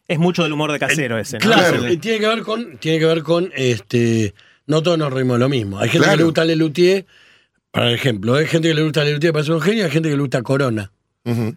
Es 0.07 0.19
mucho 0.19 0.43
del 0.43 0.51
humor 0.53 0.71
de 0.71 0.79
casero 0.79 1.17
ese, 1.17 1.37
¿no? 1.37 1.45
Claro, 1.45 1.87
y 1.89 1.97
tiene 1.97 2.19
que 2.19 2.27
ver 2.27 2.41
con, 2.41 2.77
tiene 2.77 2.99
que 2.99 3.05
ver 3.05 3.23
con 3.23 3.51
este. 3.55 4.33
No 4.67 4.81
todos 4.83 4.97
nos 4.97 5.11
reímos 5.13 5.39
lo 5.39 5.49
mismo. 5.49 5.77
Hay 5.79 5.89
gente 5.89 5.99
que 5.99 6.03
Claro. 6.03 6.17
le 6.17 6.23
gusta 6.25 6.45
Lelutier, 6.45 7.05
para 7.71 7.91
ejemplo, 7.91 8.35
hay 8.35 8.45
gente 8.47 8.67
que 8.69 8.73
le 8.73 8.83
gusta 8.83 9.03
Lelutier, 9.03 9.33
parece 9.33 9.51
un 9.53 9.61
genio, 9.61 9.85
hay 9.85 9.91
gente 9.91 10.09
que 10.09 10.15
le 10.15 10.21
gusta 10.21 10.41
Corona. 10.41 10.91
Ujú. 11.25 11.55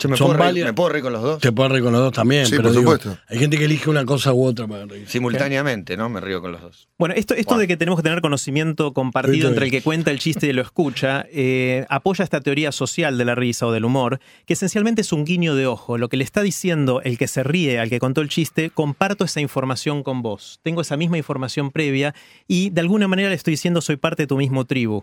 Yo 0.00 0.08
me, 0.08 0.16
Son 0.16 0.28
puedo 0.28 0.38
reír, 0.38 0.46
válidas. 0.48 0.68
me 0.68 0.72
puedo 0.74 0.88
reír 0.90 1.02
con 1.02 1.12
los 1.12 1.22
dos. 1.22 1.40
Te 1.40 1.50
puedes 1.50 1.72
reír 1.72 1.82
con 1.84 1.92
los 1.92 2.00
dos 2.02 2.12
también, 2.12 2.46
Sí, 2.46 2.52
pero 2.52 2.62
por 2.64 2.70
digo, 2.72 2.92
supuesto. 2.92 3.18
hay 3.26 3.38
gente 3.40 3.58
que 3.58 3.64
elige 3.64 3.90
una 3.90 4.04
cosa 4.04 4.32
u 4.32 4.44
otra 4.44 4.66
para 4.68 4.86
reír. 4.86 5.08
Simultáneamente, 5.08 5.96
¿no? 5.96 6.08
Me 6.08 6.20
río 6.20 6.40
con 6.40 6.52
los 6.52 6.60
dos. 6.62 6.88
Bueno, 6.98 7.14
esto, 7.16 7.34
esto 7.34 7.54
Wow. 7.54 7.60
de 7.60 7.66
que 7.68 7.76
tenemos 7.76 7.98
que 7.98 8.04
tener 8.04 8.20
conocimiento 8.20 8.92
compartido 8.92 9.48
entre 9.48 9.64
el 9.64 9.70
que 9.72 9.82
cuenta 9.82 10.10
el 10.12 10.18
chiste 10.20 10.46
y 10.46 10.52
lo 10.52 10.62
escucha, 10.62 11.26
eh, 11.32 11.84
apoya 11.88 12.22
esta 12.22 12.40
teoría 12.40 12.70
social 12.70 13.18
de 13.18 13.24
la 13.24 13.34
risa 13.34 13.66
o 13.66 13.72
del 13.72 13.84
humor, 13.84 14.20
que 14.46 14.52
esencialmente 14.54 15.00
es 15.02 15.12
un 15.12 15.24
guiño 15.24 15.54
de 15.56 15.66
ojo. 15.66 15.98
Lo 15.98 16.08
que 16.08 16.16
le 16.16 16.24
está 16.24 16.42
diciendo 16.42 17.00
el 17.02 17.18
que 17.18 17.26
se 17.26 17.42
ríe 17.42 17.80
al 17.80 17.88
que 17.90 17.98
contó 17.98 18.20
el 18.20 18.28
chiste, 18.28 18.70
comparto 18.70 19.24
esa 19.24 19.40
información 19.40 20.02
con 20.04 20.22
vos. 20.22 20.60
Tengo 20.62 20.80
esa 20.80 20.96
misma 20.96 21.18
información 21.18 21.72
previa 21.72 22.14
y 22.46 22.70
de 22.70 22.80
alguna 22.80 23.08
manera 23.08 23.30
le 23.30 23.34
estoy 23.34 23.52
diciendo 23.54 23.80
soy 23.80 23.96
parte 23.96 24.22
de 24.22 24.26
tu 24.28 24.36
mismo 24.36 24.64
tribu. 24.64 25.02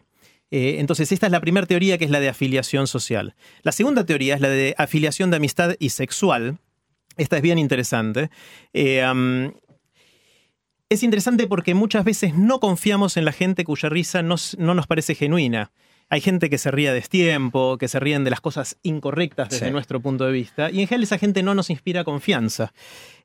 Eh, 0.51 0.77
entonces, 0.79 1.11
esta 1.11 1.25
es 1.25 1.31
la 1.31 1.41
primera 1.41 1.65
teoría 1.67 1.97
que 1.97 2.05
es 2.05 2.11
la 2.11 2.19
de 2.19 2.29
afiliación 2.29 2.87
social. 2.87 3.35
La 3.63 3.71
segunda 3.71 4.05
teoría 4.05 4.35
es 4.35 4.41
la 4.41 4.49
de 4.49 4.75
afiliación 4.77 5.31
de 5.31 5.37
amistad 5.37 5.75
y 5.79 5.89
sexual. 5.89 6.59
Esta 7.17 7.37
es 7.37 7.41
bien 7.41 7.57
interesante. 7.57 8.29
Eh, 8.73 9.03
es 10.89 11.01
interesante 11.03 11.47
porque 11.47 11.73
muchas 11.73 12.05
veces 12.05 12.35
no 12.35 12.59
confiamos 12.59 13.17
en 13.17 13.25
la 13.25 13.31
gente 13.31 13.63
cuya 13.63 13.89
risa 13.89 14.21
nos- 14.21 14.55
no 14.59 14.73
nos 14.75 14.85
parece 14.87 15.15
genuina. 15.15 15.71
Hay 16.09 16.21
gente 16.21 16.49
que 16.51 16.57
se 16.59 16.69
ríe 16.69 16.89
a 16.89 16.93
destiempo, 16.93 17.77
que 17.79 17.87
se 17.87 17.99
ríen 17.99 18.23
de 18.23 18.29
las 18.29 18.39
cosas 18.39 18.77
incorrectas 18.83 19.49
desde 19.49 19.65
Sí. 19.67 19.71
nuestro 19.71 19.99
punto 20.01 20.25
de 20.25 20.31
vista, 20.31 20.69
y 20.69 20.81
en 20.81 20.87
general 20.87 21.03
esa 21.03 21.17
gente 21.17 21.41
no 21.41 21.55
nos 21.55 21.69
inspira 21.71 22.03
confianza. 22.03 22.73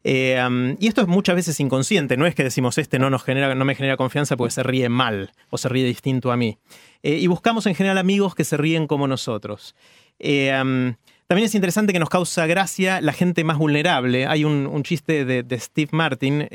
Eh, 0.02 0.42
um, 0.46 0.76
y 0.80 0.86
esto 0.86 1.02
es 1.02 1.06
muchas 1.08 1.34
veces 1.36 1.60
inconsciente, 1.60 2.16
no 2.16 2.26
es 2.26 2.34
que 2.34 2.42
decimos 2.42 2.78
este 2.78 2.98
no, 2.98 3.10
nos 3.10 3.22
genera, 3.22 3.54
no 3.54 3.64
me 3.66 3.74
genera 3.74 3.98
confianza 3.98 4.36
porque 4.36 4.52
se 4.52 4.62
ríe 4.62 4.88
mal 4.88 5.30
o 5.50 5.58
se 5.58 5.68
ríe 5.68 5.84
distinto 5.84 6.32
a 6.32 6.38
mí. 6.38 6.56
Eh, 7.02 7.16
y 7.18 7.26
buscamos 7.26 7.66
en 7.66 7.74
general 7.74 7.98
amigos 7.98 8.34
que 8.34 8.44
se 8.44 8.56
ríen 8.56 8.86
como 8.86 9.06
nosotros. 9.06 9.74
Eh, 10.18 10.50
um, 10.62 10.94
también 11.26 11.46
es 11.46 11.54
interesante 11.54 11.92
que 11.92 11.98
nos 11.98 12.08
causa 12.08 12.46
gracia 12.46 13.00
la 13.02 13.12
gente 13.12 13.44
más 13.44 13.58
vulnerable. 13.58 14.26
Hay 14.26 14.44
un, 14.44 14.66
un 14.66 14.82
chiste 14.82 15.24
de, 15.26 15.42
de 15.42 15.60
Steve 15.60 15.90
Martin 15.92 16.48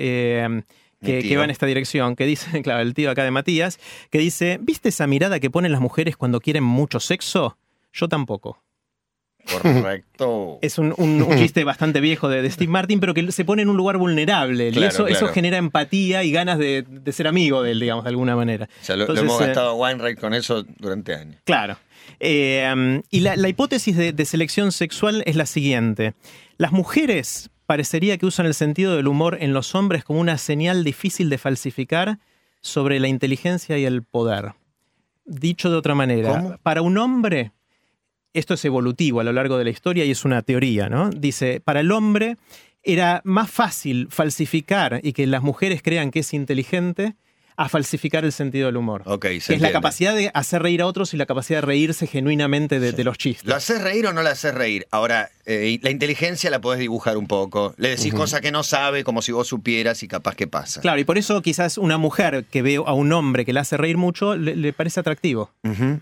que, 1.04 1.22
que 1.22 1.38
va 1.38 1.44
en 1.44 1.50
esta 1.52 1.66
dirección, 1.66 2.16
que 2.16 2.26
dice, 2.26 2.62
claro, 2.64 2.82
el 2.82 2.94
tío 2.94 3.12
acá 3.12 3.24
de 3.24 3.32
Matías, 3.32 3.80
que 4.12 4.20
dice, 4.20 4.58
¿viste 4.62 4.90
esa 4.90 5.08
mirada 5.08 5.40
que 5.40 5.50
ponen 5.50 5.72
las 5.72 5.82
mujeres 5.82 6.18
cuando 6.18 6.40
quieren 6.40 6.64
mucho 6.64 7.00
sexo? 7.00 7.58
Yo 7.94 8.08
tampoco. 8.10 8.62
Correcto. 9.62 10.58
Es 10.62 10.80
un, 10.80 10.94
un- 10.98 11.22
un 11.22 11.38
chiste 11.38 11.64
bastante 11.64 12.00
viejo 12.02 12.30
de, 12.30 12.42
de 12.42 12.50
Steve 12.50 12.72
Martin, 12.72 13.00
pero 13.00 13.14
que 13.14 13.32
se 13.32 13.46
pone 13.46 13.62
en 13.62 13.70
un 13.70 13.78
lugar 13.78 13.98
vulnerable. 13.98 14.70
y 14.70 14.72
Claro, 14.72 14.88
eso, 14.88 15.08
eso 15.08 15.20
claro. 15.20 15.34
genera 15.34 15.58
empatía 15.58 16.24
y 16.24 16.32
ganas 16.32 16.58
de, 16.58 16.84
de 16.88 17.12
ser 17.12 17.28
amigo 17.28 17.62
de 17.62 17.72
él, 17.72 17.80
digamos, 17.80 18.04
de 18.06 18.10
alguna 18.10 18.36
manera. 18.36 18.68
O 18.82 18.84
sea, 18.86 18.96
lo, 18.96 19.06
hemos 19.16 19.40
eh, 19.42 19.46
gastado 19.46 19.70
a 19.70 19.74
Weinreich 19.76 20.20
con 20.20 20.34
eso 20.34 20.64
durante 20.80 21.14
años. 21.14 21.36
Claro. 21.44 21.78
Eh, 22.20 23.02
y 23.12 23.20
la, 23.20 23.36
la 23.36 23.48
hipótesis 23.50 23.96
de, 23.96 24.14
de 24.14 24.26
selección 24.26 24.72
sexual 24.72 25.22
es 25.26 25.36
la 25.36 25.46
siguiente. 25.46 26.14
Las 26.58 26.72
mujeres 26.72 27.50
parecería 27.66 28.18
que 28.18 28.26
usan 28.26 28.46
el 28.46 28.54
sentido 28.54 28.96
del 28.96 29.08
humor 29.08 29.38
en 29.42 29.54
los 29.54 29.76
hombres 29.76 30.04
como 30.04 30.20
una 30.20 30.38
señal 30.38 30.84
difícil 30.84 31.30
de 31.30 31.38
falsificar 31.38 32.20
sobre 32.62 33.00
la 33.00 33.08
inteligencia 33.08 33.78
y 33.78 33.86
el 33.86 34.04
poder. 34.04 34.54
Dicho 35.26 35.70
de 35.70 35.78
otra 35.78 35.96
manera, 35.96 36.42
¿Cómo? 36.42 36.58
para 36.62 36.82
un 36.82 36.98
hombre, 36.98 37.52
esto 38.34 38.54
es 38.54 38.66
evolutivo 38.66 39.20
a 39.20 39.24
lo 39.24 39.34
largo 39.34 39.58
de 39.58 39.64
la 39.64 39.70
historia 39.70 40.06
y 40.06 40.12
es 40.12 40.26
una 40.26 40.42
teoría, 40.42 40.90
¿no? 40.90 41.10
Dice, 41.10 41.62
para 41.64 41.80
el 41.80 41.92
hombre 41.92 42.38
era 42.84 43.22
más 43.24 43.50
fácil 43.50 44.08
falsificar 44.12 45.00
y 45.04 45.14
que 45.14 45.26
las 45.26 45.42
mujeres 45.42 45.82
crean 45.82 46.12
que 46.12 46.20
es 46.20 46.34
inteligente 46.34 47.16
a 47.58 47.70
falsificar 47.70 48.26
el 48.26 48.32
sentido 48.32 48.66
del 48.68 48.78
humor. 48.78 49.04
Ok, 49.06 49.26
se 49.40 49.48
que 49.48 49.54
es 49.56 49.62
la 49.62 49.72
capacidad 49.72 50.16
de 50.16 50.30
hacer 50.34 50.62
reír 50.62 50.82
a 50.82 50.88
otros 50.88 51.14
y 51.14 51.18
la 51.18 51.26
capacidad 51.26 51.60
de 51.62 51.66
reírse 51.66 52.08
genuinamente 52.08 52.80
de, 52.80 52.92
de 52.92 53.04
los 53.04 53.18
chistes. 53.18 53.46
¿Lo 53.46 53.56
haces 53.56 53.82
reír 53.82 54.08
o 54.08 54.14
no 54.14 54.22
lo 54.24 54.30
haces 54.30 54.54
reír? 54.54 54.88
Ahora, 54.92 55.30
eh, 55.46 55.80
la 55.82 55.90
inteligencia 55.90 56.50
la 56.50 56.60
podés 56.60 56.80
dibujar 56.80 57.18
un 57.18 57.28
poco. 57.28 57.74
Le 57.78 57.90
decís 57.90 58.14
cosas 58.14 58.42
que 58.42 58.52
no 58.52 58.64
sabe, 58.64 59.04
como 59.04 59.22
si 59.22 59.32
vos 59.32 59.48
supieras 59.48 60.04
y 60.04 60.08
capaz 60.08 60.36
que 60.36 60.48
pasa. 60.48 60.82
Claro, 60.82 61.00
y 61.00 61.04
por 61.04 61.18
eso 61.18 61.42
quizás 61.42 61.78
una 61.78 61.98
mujer 61.98 62.46
que 62.52 62.62
ve 62.62 62.76
a 62.76 62.94
un 62.94 63.12
hombre 63.14 63.46
que 63.46 63.54
la 63.54 63.62
hace 63.62 63.78
reír 63.78 63.98
mucho 63.98 64.36
le, 64.36 64.56
le 64.56 64.74
parece 64.74 65.00
atractivo, 65.00 65.52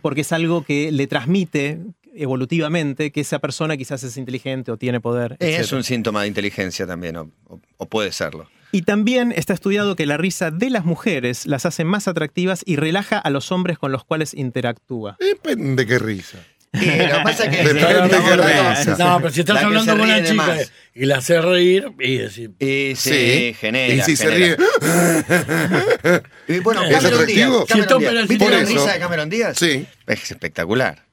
porque 0.02 0.22
es 0.22 0.32
algo 0.32 0.64
que 0.64 0.92
le 0.92 1.08
transmite 1.08 1.80
evolutivamente 2.16 3.12
que 3.12 3.22
esa 3.22 3.40
persona 3.40 3.76
quizás 3.78 4.04
es 4.04 4.18
inteligente 4.18 4.72
o 4.72 4.78
tiene 4.78 5.00
poder. 5.00 5.36
Es 5.40 5.60
etcétera. 5.60 5.78
un 5.78 5.84
síntoma 5.84 6.22
de 6.22 6.28
inteligencia 6.28 6.86
también, 6.88 7.18
o 7.18 7.86
puede 7.88 8.12
serlo. 8.12 8.48
Y 8.74 8.82
también 8.82 9.32
está 9.36 9.54
estudiado 9.54 9.96
que 9.96 10.06
la 10.06 10.18
risa 10.18 10.50
de 10.52 10.70
las 10.72 10.84
mujeres 10.84 11.46
las 11.46 11.66
hace 11.66 11.86
más 11.86 12.08
atractivas 12.10 12.64
y 12.66 12.76
relaja 12.76 13.18
a 13.20 13.30
los 13.30 13.52
hombres 13.52 13.78
con 13.78 13.92
los 13.94 14.04
cuales 14.04 14.34
interactúa. 14.34 15.16
Depende 15.20 15.86
qué 15.86 16.00
risa. 16.00 16.40
Y 16.74 16.86
lo 16.86 17.18
que 17.18 17.22
pasa 17.24 17.46
es 17.46 17.56
que 17.56 17.64
Depende 17.74 18.18
qué 18.18 18.36
risa. 18.36 18.96
No, 18.98 19.18
pero 19.20 19.32
si 19.32 19.42
estás 19.42 19.58
La 19.62 19.68
hablando 19.68 19.92
con 19.92 20.02
una 20.02 20.24
chica 20.24 20.34
más. 20.34 20.72
y 20.96 21.06
la 21.06 21.18
haces 21.18 21.46
reír, 21.46 21.86
y 22.00 22.18
decir, 22.18 22.52
Y 22.60 22.96
sí, 22.96 23.12
Sí. 23.12 23.56
genera. 23.60 23.94
Y 23.94 24.02
si 24.02 24.16
se 24.16 24.30
ríe. 24.32 24.58
Y 26.48 26.60
bueno, 26.60 26.84
¿Es 26.84 26.90
Cameron 26.96 27.26
Díaz. 27.28 27.48
atractivo? 27.48 27.66
Cameron 27.68 27.88
Si 28.02 28.08
Díaz. 28.10 28.28
¿Viste 28.28 28.50
la 28.50 28.60
risa 28.66 28.94
de 28.94 29.00
Cameron 29.00 29.30
Díaz? 29.30 29.58
Sí. 29.58 29.86
Es 30.08 30.32
espectacular. 30.32 31.06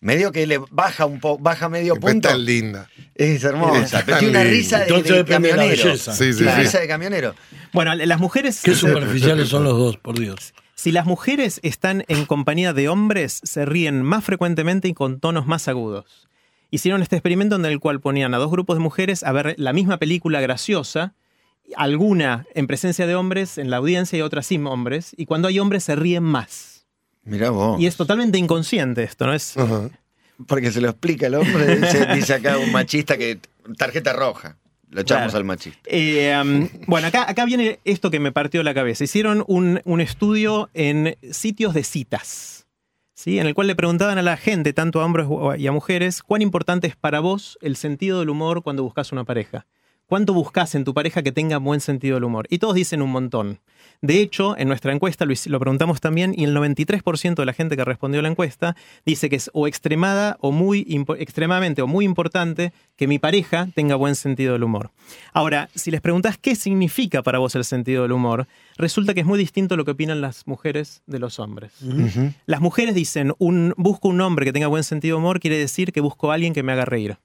Medio 0.00 0.30
que 0.30 0.46
le 0.46 0.58
baja 0.70 1.06
un 1.06 1.18
poco, 1.18 1.42
baja 1.42 1.68
medio 1.68 1.94
Después 1.94 2.14
punto. 2.14 2.28
tan 2.28 2.44
linda. 2.44 2.88
Es 3.14 3.42
hermosa. 3.42 3.98
Es 3.98 4.04
Pero 4.04 4.18
tiene 4.18 4.40
una 4.40 4.44
risa 4.44 4.78
de, 4.80 4.90
la 4.90 5.24
camionero. 5.24 5.68
belleza. 5.68 6.12
Sí, 6.14 6.32
sí, 6.32 6.38
Tiene 6.38 6.54
sí. 6.54 6.60
risa 6.60 6.78
de 6.80 6.86
camionero. 6.88 7.34
Bueno, 7.72 7.94
las 7.94 8.20
mujeres... 8.20 8.60
qué 8.62 8.74
superficiales 8.74 9.48
son 9.48 9.64
los 9.64 9.76
dos, 9.76 9.96
por 9.96 10.18
Dios. 10.18 10.54
Si 10.76 10.92
las 10.92 11.06
mujeres 11.06 11.58
están 11.64 12.04
en 12.06 12.24
compañía 12.26 12.72
de 12.72 12.88
hombres, 12.88 13.40
se 13.42 13.64
ríen 13.66 14.02
más 14.02 14.22
frecuentemente 14.24 14.86
y 14.86 14.94
con 14.94 15.18
tonos 15.18 15.48
más 15.48 15.66
agudos. 15.66 16.28
Hicieron 16.70 17.02
este 17.02 17.16
experimento 17.16 17.56
en 17.56 17.64
el 17.64 17.80
cual 17.80 18.00
ponían 18.00 18.32
a 18.34 18.38
dos 18.38 18.50
grupos 18.52 18.76
de 18.76 18.82
mujeres 18.82 19.24
a 19.24 19.32
ver 19.32 19.56
la 19.58 19.72
misma 19.72 19.96
película 19.98 20.40
graciosa, 20.40 21.14
alguna 21.76 22.46
en 22.54 22.68
presencia 22.68 23.08
de 23.08 23.16
hombres 23.16 23.58
en 23.58 23.70
la 23.70 23.78
audiencia 23.78 24.16
y 24.18 24.22
otra 24.22 24.42
sin 24.42 24.66
hombres, 24.68 25.14
y 25.16 25.26
cuando 25.26 25.48
hay 25.48 25.58
hombres 25.58 25.82
se 25.82 25.96
ríen 25.96 26.22
más. 26.22 26.77
Mirá 27.28 27.50
vos. 27.50 27.80
Y 27.80 27.86
es 27.86 27.96
totalmente 27.96 28.38
inconsciente 28.38 29.02
esto, 29.04 29.26
¿no? 29.26 29.34
Es. 29.34 29.54
Porque 30.46 30.70
se 30.70 30.80
lo 30.80 30.88
explica 30.90 31.26
el 31.26 31.34
hombre. 31.34 31.76
Dice, 31.76 32.06
dice 32.14 32.34
acá 32.34 32.58
un 32.58 32.70
machista 32.72 33.16
que 33.16 33.38
tarjeta 33.76 34.12
roja. 34.12 34.56
Lo 34.90 35.02
echamos 35.02 35.24
Claro. 35.24 35.38
al 35.38 35.44
machista. 35.44 35.78
Eh, 35.84 36.34
um, 36.42 36.66
bueno, 36.86 37.08
acá, 37.08 37.28
acá 37.28 37.44
viene 37.44 37.78
esto 37.84 38.10
que 38.10 38.20
me 38.20 38.32
partió 38.32 38.62
la 38.62 38.72
cabeza. 38.72 39.04
Hicieron 39.04 39.44
un, 39.46 39.82
un 39.84 40.00
estudio 40.00 40.70
en 40.72 41.16
sitios 41.30 41.74
de 41.74 41.84
citas, 41.84 42.66
¿sí? 43.14 43.38
en 43.38 43.46
el 43.46 43.52
cual 43.54 43.66
le 43.66 43.74
preguntaban 43.76 44.16
a 44.16 44.22
la 44.22 44.38
gente, 44.38 44.72
tanto 44.72 45.02
a 45.02 45.04
hombres 45.04 45.26
y 45.58 45.66
a 45.66 45.72
mujeres, 45.72 46.22
cuán 46.22 46.40
importante 46.40 46.86
es 46.86 46.96
para 46.96 47.20
vos 47.20 47.58
el 47.60 47.76
sentido 47.76 48.20
del 48.20 48.30
humor 48.30 48.62
cuando 48.62 48.82
buscas 48.82 49.12
una 49.12 49.24
pareja. 49.24 49.66
¿Cuánto 50.08 50.32
buscas 50.32 50.74
en 50.74 50.84
tu 50.84 50.94
pareja 50.94 51.22
que 51.22 51.32
tenga 51.32 51.58
buen 51.58 51.80
sentido 51.80 52.14
del 52.14 52.24
humor? 52.24 52.46
Y 52.48 52.58
todos 52.58 52.74
dicen 52.74 53.02
un 53.02 53.10
montón. 53.10 53.60
De 54.00 54.20
hecho, 54.22 54.56
en 54.56 54.66
nuestra 54.68 54.92
encuesta 54.94 55.26
lo, 55.26 55.32
hic- 55.32 55.48
lo 55.50 55.60
preguntamos 55.60 56.00
también 56.00 56.32
y 56.34 56.44
el 56.44 56.56
93% 56.56 57.34
de 57.34 57.44
la 57.44 57.52
gente 57.52 57.76
que 57.76 57.84
respondió 57.84 58.20
a 58.20 58.22
la 58.22 58.30
encuesta 58.30 58.74
dice 59.04 59.28
que 59.28 59.36
es 59.36 59.50
o 59.52 59.66
extremada 59.66 60.38
o 60.40 60.50
muy 60.50 60.86
extremadamente 61.18 61.82
o 61.82 61.86
muy 61.86 62.06
importante 62.06 62.72
que 62.96 63.06
mi 63.06 63.18
pareja 63.18 63.68
tenga 63.74 63.96
buen 63.96 64.14
sentido 64.14 64.54
del 64.54 64.62
humor. 64.64 64.92
Ahora, 65.34 65.68
si 65.74 65.90
les 65.90 66.00
preguntás 66.00 66.38
qué 66.38 66.54
significa 66.54 67.22
para 67.22 67.38
vos 67.38 67.54
el 67.54 67.64
sentido 67.66 68.02
del 68.04 68.12
humor, 68.12 68.46
resulta 68.78 69.12
que 69.12 69.20
es 69.20 69.26
muy 69.26 69.38
distinto 69.38 69.76
lo 69.76 69.84
que 69.84 69.90
opinan 69.90 70.22
las 70.22 70.46
mujeres 70.46 71.02
de 71.06 71.18
los 71.18 71.38
hombres. 71.38 71.72
Las 72.46 72.60
mujeres 72.62 72.94
dicen, 72.94 73.34
un, 73.38 73.74
busco 73.76 74.08
un 74.08 74.22
hombre 74.22 74.46
que 74.46 74.54
tenga 74.54 74.68
buen 74.68 74.84
sentido 74.84 75.16
de 75.16 75.22
humor, 75.22 75.38
quiere 75.38 75.58
decir 75.58 75.92
que 75.92 76.00
busco 76.00 76.30
a 76.30 76.34
alguien 76.34 76.54
que 76.54 76.62
me 76.62 76.72
haga 76.72 76.86
reír. 76.86 77.18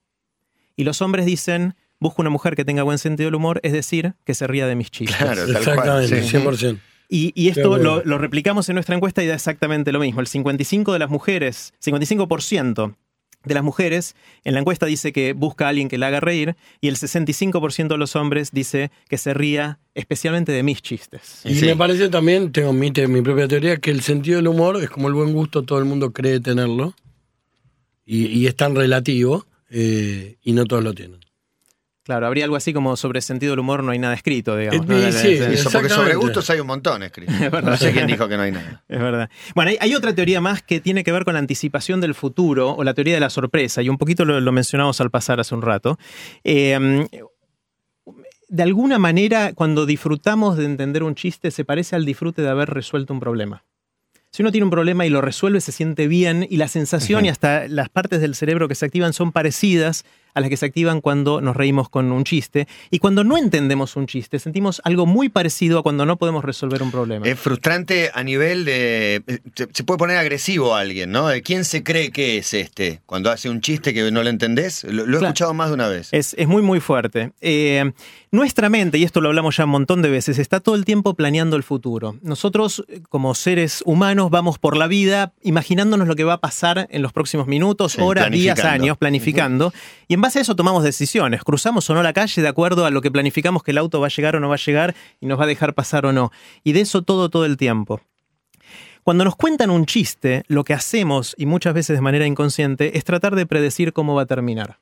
Y 0.75 0.83
los 0.85 1.01
hombres 1.03 1.25
dicen, 1.27 1.75
busco 1.99 2.21
una 2.21 2.29
mujer 2.29 2.55
que 2.55 2.65
tenga 2.65 2.83
buen 2.83 2.97
sentido 2.97 3.27
del 3.27 3.35
humor, 3.35 3.59
es 3.63 3.71
decir, 3.73 4.13
que 4.25 4.33
se 4.33 4.45
ría 4.47 4.67
de 4.67 4.75
mis 4.75 4.91
chistes. 4.91 5.15
Claro, 5.17 5.45
tal 5.45 5.63
cual. 5.63 5.77
Exactamente, 5.99 6.23
sí. 6.23 6.37
100%. 6.37 6.79
Y, 7.09 7.31
y 7.35 7.49
esto 7.49 7.77
lo, 7.77 8.03
lo 8.03 8.17
replicamos 8.17 8.67
en 8.69 8.75
nuestra 8.75 8.95
encuesta 8.95 9.23
y 9.23 9.27
da 9.27 9.35
exactamente 9.35 9.91
lo 9.91 9.99
mismo. 9.99 10.19
El 10.21 10.27
55% 10.27 10.91
de 10.93 10.99
las 10.99 11.09
mujeres, 11.09 11.73
55% 11.83 12.95
de 13.45 13.53
las 13.53 13.63
mujeres 13.63 14.15
en 14.45 14.53
la 14.53 14.61
encuesta 14.61 14.85
dice 14.85 15.11
que 15.11 15.33
busca 15.33 15.65
a 15.65 15.69
alguien 15.69 15.89
que 15.89 15.97
la 15.97 16.07
haga 16.07 16.21
reír 16.21 16.55
y 16.81 16.87
el 16.87 16.95
65% 16.95 17.87
de 17.89 17.97
los 17.97 18.15
hombres 18.15 18.51
dice 18.51 18.89
que 19.09 19.17
se 19.17 19.33
ría 19.33 19.79
especialmente 19.95 20.51
de 20.53 20.63
mis 20.63 20.81
chistes. 20.81 21.41
Y 21.43 21.55
Sí. 21.55 21.65
me 21.65 21.75
parece 21.75 22.07
también, 22.09 22.51
tengo 22.53 22.71
mi, 22.73 22.89
te- 22.91 23.07
mi 23.07 23.21
propia 23.21 23.47
teoría, 23.47 23.77
que 23.77 23.91
el 23.91 24.01
sentido 24.01 24.37
del 24.37 24.47
humor 24.47 24.81
es 24.81 24.89
como 24.89 25.09
el 25.09 25.13
buen 25.13 25.33
gusto, 25.33 25.63
todo 25.63 25.77
el 25.79 25.85
mundo 25.85 26.13
cree 26.13 26.39
tenerlo. 26.39 26.95
Y, 28.05 28.25
y 28.27 28.47
es 28.47 28.55
tan 28.55 28.75
relativo 28.75 29.45
eh, 29.69 30.37
y 30.41 30.53
no 30.53 30.65
todos 30.65 30.83
lo 30.83 30.93
tienen. 30.93 31.19
Claro, 32.03 32.27
habría 32.27 32.43
algo 32.43 32.57
así 32.57 32.73
como 32.73 32.97
sobre 32.97 33.21
sentido 33.21 33.53
del 33.53 33.59
humor 33.59 33.81
no 33.81 33.91
hay 33.91 33.99
nada 33.99 34.13
escrito, 34.13 34.57
digamos. 34.57 34.85
¿no? 34.85 35.11
sí, 35.13 35.35
Eso, 35.35 35.69
porque 35.71 35.87
sobre 35.87 36.15
gustos 36.15 36.49
hay 36.49 36.59
un 36.59 36.67
montón 36.67 37.01
escrito. 37.03 37.31
No 37.63 37.77
sé 37.77 37.93
quién 37.93 38.07
dijo 38.07 38.27
que 38.27 38.35
no 38.35 38.43
hay 38.43 38.51
nada. 38.51 38.83
Es 38.89 38.99
verdad. 38.99 39.29
Bueno, 39.55 39.71
hay, 39.71 39.77
hay 39.79 39.95
otra 39.95 40.13
teoría 40.13 40.41
más 40.41 40.61
que 40.61 40.81
tiene 40.81 41.03
que 41.03 41.13
ver 41.13 41.23
con 41.23 41.33
la 41.33 41.39
anticipación 41.39 42.01
del 42.01 42.13
futuro 42.13 42.71
o 42.71 42.83
la 42.83 42.93
teoría 42.93 43.13
de 43.13 43.21
la 43.21 43.29
sorpresa, 43.29 43.81
y 43.81 43.87
un 43.87 43.97
poquito 43.97 44.25
lo, 44.25 44.41
lo 44.41 44.51
mencionamos 44.51 44.99
al 44.99 45.11
pasar 45.11 45.39
hace 45.39 45.55
un 45.55 45.61
rato. 45.61 45.97
Eh, 46.43 47.07
de 48.53 48.61
alguna 48.61 48.99
manera, 48.99 49.53
cuando 49.53 49.85
disfrutamos 49.87 50.57
de 50.57 50.65
entender 50.65 51.01
un 51.01 51.15
chiste, 51.15 51.49
se 51.49 51.65
parece 51.65 51.95
al 51.95 52.05
disfrute 52.05 52.43
de 52.43 52.49
haber 52.49 52.69
resuelto 52.69 53.11
un 53.11 53.19
problema. 53.19 53.63
Si 54.29 54.43
uno 54.43 54.51
tiene 54.51 54.65
un 54.65 54.71
problema 54.71 55.05
y 55.05 55.09
lo 55.09 55.21
resuelve, 55.21 55.61
se 55.61 55.71
siente 55.71 56.07
bien 56.07 56.45
y 56.47 56.57
la 56.57 56.67
sensación 56.67 57.25
y 57.25 57.29
hasta 57.29 57.67
las 57.67 57.89
partes 57.89 58.21
del 58.21 58.35
cerebro 58.35 58.67
que 58.67 58.75
se 58.75 58.85
activan 58.85 59.13
son 59.13 59.31
parecidas 59.31 60.05
a 60.33 60.41
las 60.41 60.49
que 60.49 60.57
se 60.57 60.65
activan 60.65 61.01
cuando 61.01 61.41
nos 61.41 61.55
reímos 61.55 61.89
con 61.89 62.11
un 62.11 62.23
chiste. 62.23 62.67
Y 62.89 62.99
cuando 62.99 63.23
no 63.23 63.37
entendemos 63.37 63.95
un 63.95 64.07
chiste, 64.07 64.39
sentimos 64.39 64.81
algo 64.83 65.05
muy 65.05 65.29
parecido 65.29 65.79
a 65.79 65.83
cuando 65.83 66.05
no 66.05 66.17
podemos 66.17 66.43
resolver 66.43 66.81
un 66.83 66.91
problema. 66.91 67.25
Es 67.27 67.39
frustrante 67.39 68.11
a 68.13 68.23
nivel 68.23 68.65
de. 68.65 69.23
eh, 69.27 69.39
Se, 69.55 69.83
puede 69.83 69.97
poner 69.97 70.17
agresivo 70.17 70.75
a 70.75 70.79
alguien, 70.81 71.11
¿no? 71.11 71.27
¿Quién 71.43 71.65
se 71.65 71.83
cree 71.83 72.11
que 72.11 72.37
es 72.37 72.53
este? 72.53 73.01
Cuando 73.05 73.31
hace 73.31 73.49
un 73.49 73.61
chiste 73.61 73.93
que 73.93 74.09
no 74.11 74.23
lo 74.23 74.29
entendés. 74.29 74.83
Lo, 74.83 75.05
lo 75.05 75.17
he 75.17 75.21
escuchado 75.21 75.53
más 75.53 75.69
de 75.69 75.75
una 75.75 75.87
vez. 75.87 76.09
Es, 76.11 76.35
es 76.37 76.47
muy, 76.47 76.61
muy 76.61 76.79
fuerte. 76.79 77.31
Eh, 77.41 77.91
nuestra 78.31 78.69
mente, 78.69 78.97
y 78.97 79.03
esto 79.03 79.21
lo 79.21 79.29
hablamos 79.29 79.57
ya 79.57 79.65
un 79.65 79.69
montón 79.71 80.01
de 80.01 80.09
veces, 80.09 80.39
está 80.39 80.59
todo 80.59 80.75
el 80.75 80.85
tiempo 80.85 81.13
planeando 81.13 81.55
el 81.55 81.63
futuro. 81.63 82.15
Nosotros, 82.23 82.83
eh, 82.87 83.01
como 83.09 83.35
seres 83.35 83.83
humanos, 83.85 84.31
vamos 84.31 84.57
por 84.57 84.75
la 84.77 84.87
vida 84.87 85.33
imaginándonos 85.43 86.07
lo 86.07 86.15
que 86.15 86.23
va 86.23 86.33
a 86.33 86.39
pasar 86.41 86.87
en 86.89 87.01
los 87.01 87.13
próximos 87.13 87.47
minutos, 87.47 87.93
Sí, 87.93 88.01
horas, 88.01 88.31
días, 88.31 88.55
planificando. 88.55 88.83
años, 88.83 88.97
planificando. 88.97 89.73
Y 90.07 90.15
en 90.15 90.21
base 90.23 90.39
a 90.39 90.41
eso 90.41 90.55
tomamos 90.55 90.83
decisiones. 90.83 91.43
Cruzamos 91.43 91.89
o 91.89 91.93
no 91.93 92.01
la 92.01 92.13
calle 92.13 92.41
de 92.41 92.47
acuerdo 92.47 92.85
a 92.85 92.91
lo 92.91 93.01
que 93.01 93.11
planificamos 93.11 93.61
que 93.61 93.71
el 93.71 93.77
auto 93.77 93.99
va 93.99 94.07
a 94.07 94.09
llegar 94.09 94.37
o 94.37 94.39
no 94.39 94.47
va 94.47 94.55
a 94.55 94.57
llegar 94.57 94.95
y 95.19 95.25
nos 95.25 95.37
va 95.37 95.43
a 95.43 95.47
dejar 95.47 95.75
pasar 95.75 96.05
o 96.05 96.13
no. 96.13 96.31
Y 96.63 96.71
de 96.71 96.79
eso 96.79 97.01
todo, 97.01 97.29
todo 97.29 97.45
el 97.45 97.57
tiempo. 97.57 97.99
Cuando 99.03 99.25
nos 99.25 99.35
cuentan 99.35 99.69
un 99.69 99.85
chiste, 99.85 100.43
lo 100.47 100.63
que 100.63 100.73
hacemos, 100.73 101.35
y 101.37 101.45
muchas 101.45 101.73
veces 101.73 101.97
de 101.97 102.01
manera 102.01 102.25
inconsciente, 102.25 102.97
es 102.97 103.03
tratar 103.03 103.35
de 103.35 103.45
predecir 103.45 103.91
cómo 103.91 104.15
va 104.15 104.21
a 104.21 104.25
terminar. 104.25 104.79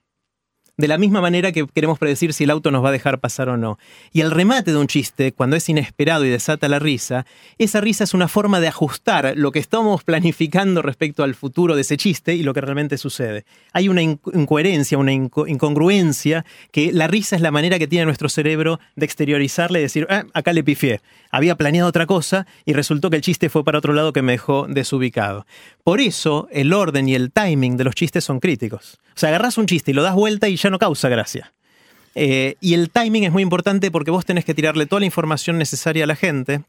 De 0.81 0.87
la 0.87 0.97
misma 0.97 1.21
manera 1.21 1.51
que 1.51 1.67
queremos 1.67 1.99
predecir 1.99 2.33
si 2.33 2.45
el 2.45 2.49
auto 2.49 2.71
nos 2.71 2.83
va 2.83 2.89
a 2.89 2.91
dejar 2.91 3.19
pasar 3.19 3.49
o 3.49 3.55
no. 3.55 3.77
Y 4.11 4.21
el 4.21 4.31
remate 4.31 4.71
de 4.71 4.77
un 4.77 4.87
chiste, 4.87 5.31
cuando 5.31 5.55
es 5.55 5.69
inesperado 5.69 6.25
y 6.25 6.29
desata 6.29 6.67
la 6.67 6.79
risa, 6.79 7.27
esa 7.59 7.81
risa 7.81 8.03
es 8.03 8.15
una 8.15 8.27
forma 8.27 8.59
de 8.59 8.67
ajustar 8.67 9.33
lo 9.35 9.51
que 9.51 9.59
estamos 9.59 10.03
planificando 10.03 10.81
respecto 10.81 11.21
al 11.23 11.35
futuro 11.35 11.75
de 11.75 11.81
ese 11.81 11.97
chiste 11.97 12.33
y 12.33 12.41
lo 12.41 12.55
que 12.55 12.61
realmente 12.61 12.97
sucede. 12.97 13.45
Hay 13.73 13.89
una 13.89 14.01
inco- 14.01 14.31
incoherencia, 14.33 14.97
una 14.97 15.11
inco- 15.11 15.47
incongruencia, 15.47 16.45
que 16.71 16.91
la 16.91 17.05
risa 17.05 17.35
es 17.35 17.43
la 17.43 17.51
manera 17.51 17.77
que 17.77 17.87
tiene 17.87 18.05
nuestro 18.05 18.27
cerebro 18.27 18.79
de 18.95 19.05
exteriorizarle 19.05 19.77
y 19.77 19.83
decir, 19.83 20.07
"Ah, 20.09 20.23
acá 20.33 20.51
le 20.51 20.63
pifié. 20.63 20.99
Había 21.29 21.55
planeado 21.57 21.87
otra 21.89 22.07
cosa 22.07 22.47
y 22.65 22.73
resultó 22.73 23.11
que 23.11 23.17
el 23.17 23.21
chiste 23.21 23.49
fue 23.49 23.63
para 23.63 23.77
otro 23.77 23.93
lado 23.93 24.13
que 24.13 24.23
me 24.23 24.31
dejó 24.31 24.65
desubicado. 24.67 25.45
Por 25.83 26.01
eso 26.01 26.47
el 26.51 26.73
orden 26.73 27.07
y 27.07 27.13
el 27.13 27.31
timing 27.31 27.77
de 27.77 27.83
los 27.83 27.93
chistes 27.93 28.23
son 28.23 28.39
críticos. 28.39 28.97
O 29.15 29.19
sea, 29.19 29.29
agarras 29.29 29.57
un 29.57 29.65
chiste 29.65 29.91
y 29.91 29.93
lo 29.93 30.03
das 30.03 30.15
vuelta 30.15 30.49
y 30.49 30.55
ya 30.55 30.69
no 30.69 30.79
causa 30.79 31.09
gracia. 31.09 31.53
Eh, 32.15 32.55
y 32.59 32.73
el 32.73 32.89
timing 32.89 33.23
es 33.23 33.31
muy 33.31 33.43
importante 33.43 33.91
porque 33.91 34.11
vos 34.11 34.25
tenés 34.25 34.45
que 34.45 34.53
tirarle 34.53 34.85
toda 34.85 34.99
la 34.99 35.05
información 35.05 35.57
necesaria 35.57 36.03
a 36.03 36.07
la 36.07 36.15
gente 36.15 36.61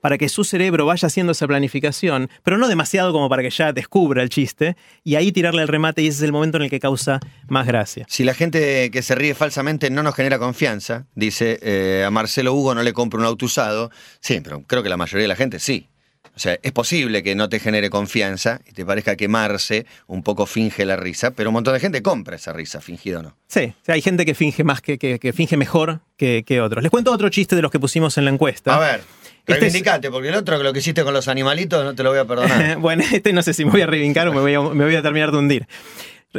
para 0.00 0.18
que 0.18 0.28
su 0.28 0.44
cerebro 0.44 0.86
vaya 0.86 1.06
haciendo 1.06 1.32
esa 1.32 1.46
planificación, 1.46 2.30
pero 2.44 2.56
no 2.56 2.68
demasiado 2.68 3.12
como 3.12 3.28
para 3.28 3.42
que 3.42 3.50
ya 3.50 3.72
descubra 3.72 4.22
el 4.22 4.28
chiste, 4.28 4.76
y 5.02 5.16
ahí 5.16 5.32
tirarle 5.32 5.62
el 5.62 5.68
remate 5.68 6.02
y 6.02 6.06
ese 6.06 6.18
es 6.18 6.22
el 6.22 6.32
momento 6.32 6.56
en 6.58 6.64
el 6.64 6.70
que 6.70 6.80
causa 6.80 7.20
más 7.48 7.66
gracia. 7.66 8.06
Si 8.08 8.24
la 8.24 8.34
gente 8.34 8.90
que 8.90 9.02
se 9.02 9.14
ríe 9.14 9.34
falsamente 9.34 9.90
no 9.90 10.02
nos 10.02 10.14
genera 10.14 10.38
confianza, 10.38 11.06
dice 11.14 11.58
eh, 11.62 12.04
a 12.06 12.10
Marcelo 12.10 12.54
Hugo 12.54 12.74
no 12.74 12.82
le 12.82 12.92
compro 12.92 13.18
un 13.18 13.26
auto 13.26 13.46
usado. 13.46 13.90
Sí, 14.20 14.40
pero 14.40 14.62
creo 14.62 14.82
que 14.82 14.88
la 14.88 14.96
mayoría 14.96 15.22
de 15.22 15.28
la 15.28 15.36
gente 15.36 15.58
sí. 15.58 15.88
O 16.38 16.40
sea, 16.40 16.56
es 16.62 16.70
posible 16.70 17.24
que 17.24 17.34
no 17.34 17.48
te 17.48 17.58
genere 17.58 17.90
confianza 17.90 18.60
y 18.64 18.70
te 18.72 18.86
parezca 18.86 19.16
quemarse, 19.16 19.86
un 20.06 20.22
poco 20.22 20.46
finge 20.46 20.84
la 20.84 20.94
risa, 20.94 21.32
pero 21.32 21.50
un 21.50 21.54
montón 21.54 21.74
de 21.74 21.80
gente 21.80 22.00
compra 22.00 22.36
esa 22.36 22.52
risa, 22.52 22.80
fingida 22.80 23.18
o 23.18 23.22
no. 23.24 23.36
Sí, 23.48 23.74
o 23.82 23.84
sea, 23.84 23.96
hay 23.96 24.02
gente 24.02 24.24
que 24.24 24.36
finge 24.36 24.62
más, 24.62 24.80
que, 24.80 24.98
que- 24.98 25.18
que 25.18 25.32
finge 25.32 25.56
mejor 25.56 25.98
que, 26.16 26.44
que 26.46 26.60
otros. 26.60 26.80
Les 26.84 26.92
cuento 26.92 27.10
otro 27.10 27.28
chiste 27.28 27.56
de 27.56 27.62
los 27.62 27.72
que 27.72 27.80
pusimos 27.80 28.16
en 28.18 28.24
la 28.24 28.30
encuesta. 28.30 28.72
A 28.76 28.78
ver, 28.78 29.00
Este 29.40 29.52
es- 29.52 29.58
reivindicate, 29.60 30.12
porque 30.12 30.28
el 30.28 30.36
otro 30.36 30.56
que 30.58 30.62
lo 30.62 30.72
que 30.72 30.78
hiciste 30.78 31.02
con 31.02 31.12
los 31.12 31.26
animalitos 31.26 31.82
no 31.84 31.96
te 31.96 32.04
lo 32.04 32.10
voy 32.10 32.20
a 32.20 32.24
perdonar. 32.24 32.76
bueno, 32.78 33.02
este 33.12 33.32
no 33.32 33.42
sé 33.42 33.52
si 33.52 33.64
me 33.64 33.72
voy 33.72 33.80
a 33.82 33.86
reivindicar 33.88 34.28
o 34.28 34.32
me 34.32 34.40
voy 34.40 34.54
a, 34.54 34.60
me 34.60 34.84
voy 34.84 34.94
a 34.94 35.02
terminar 35.02 35.32
de 35.32 35.38
hundir. 35.38 35.66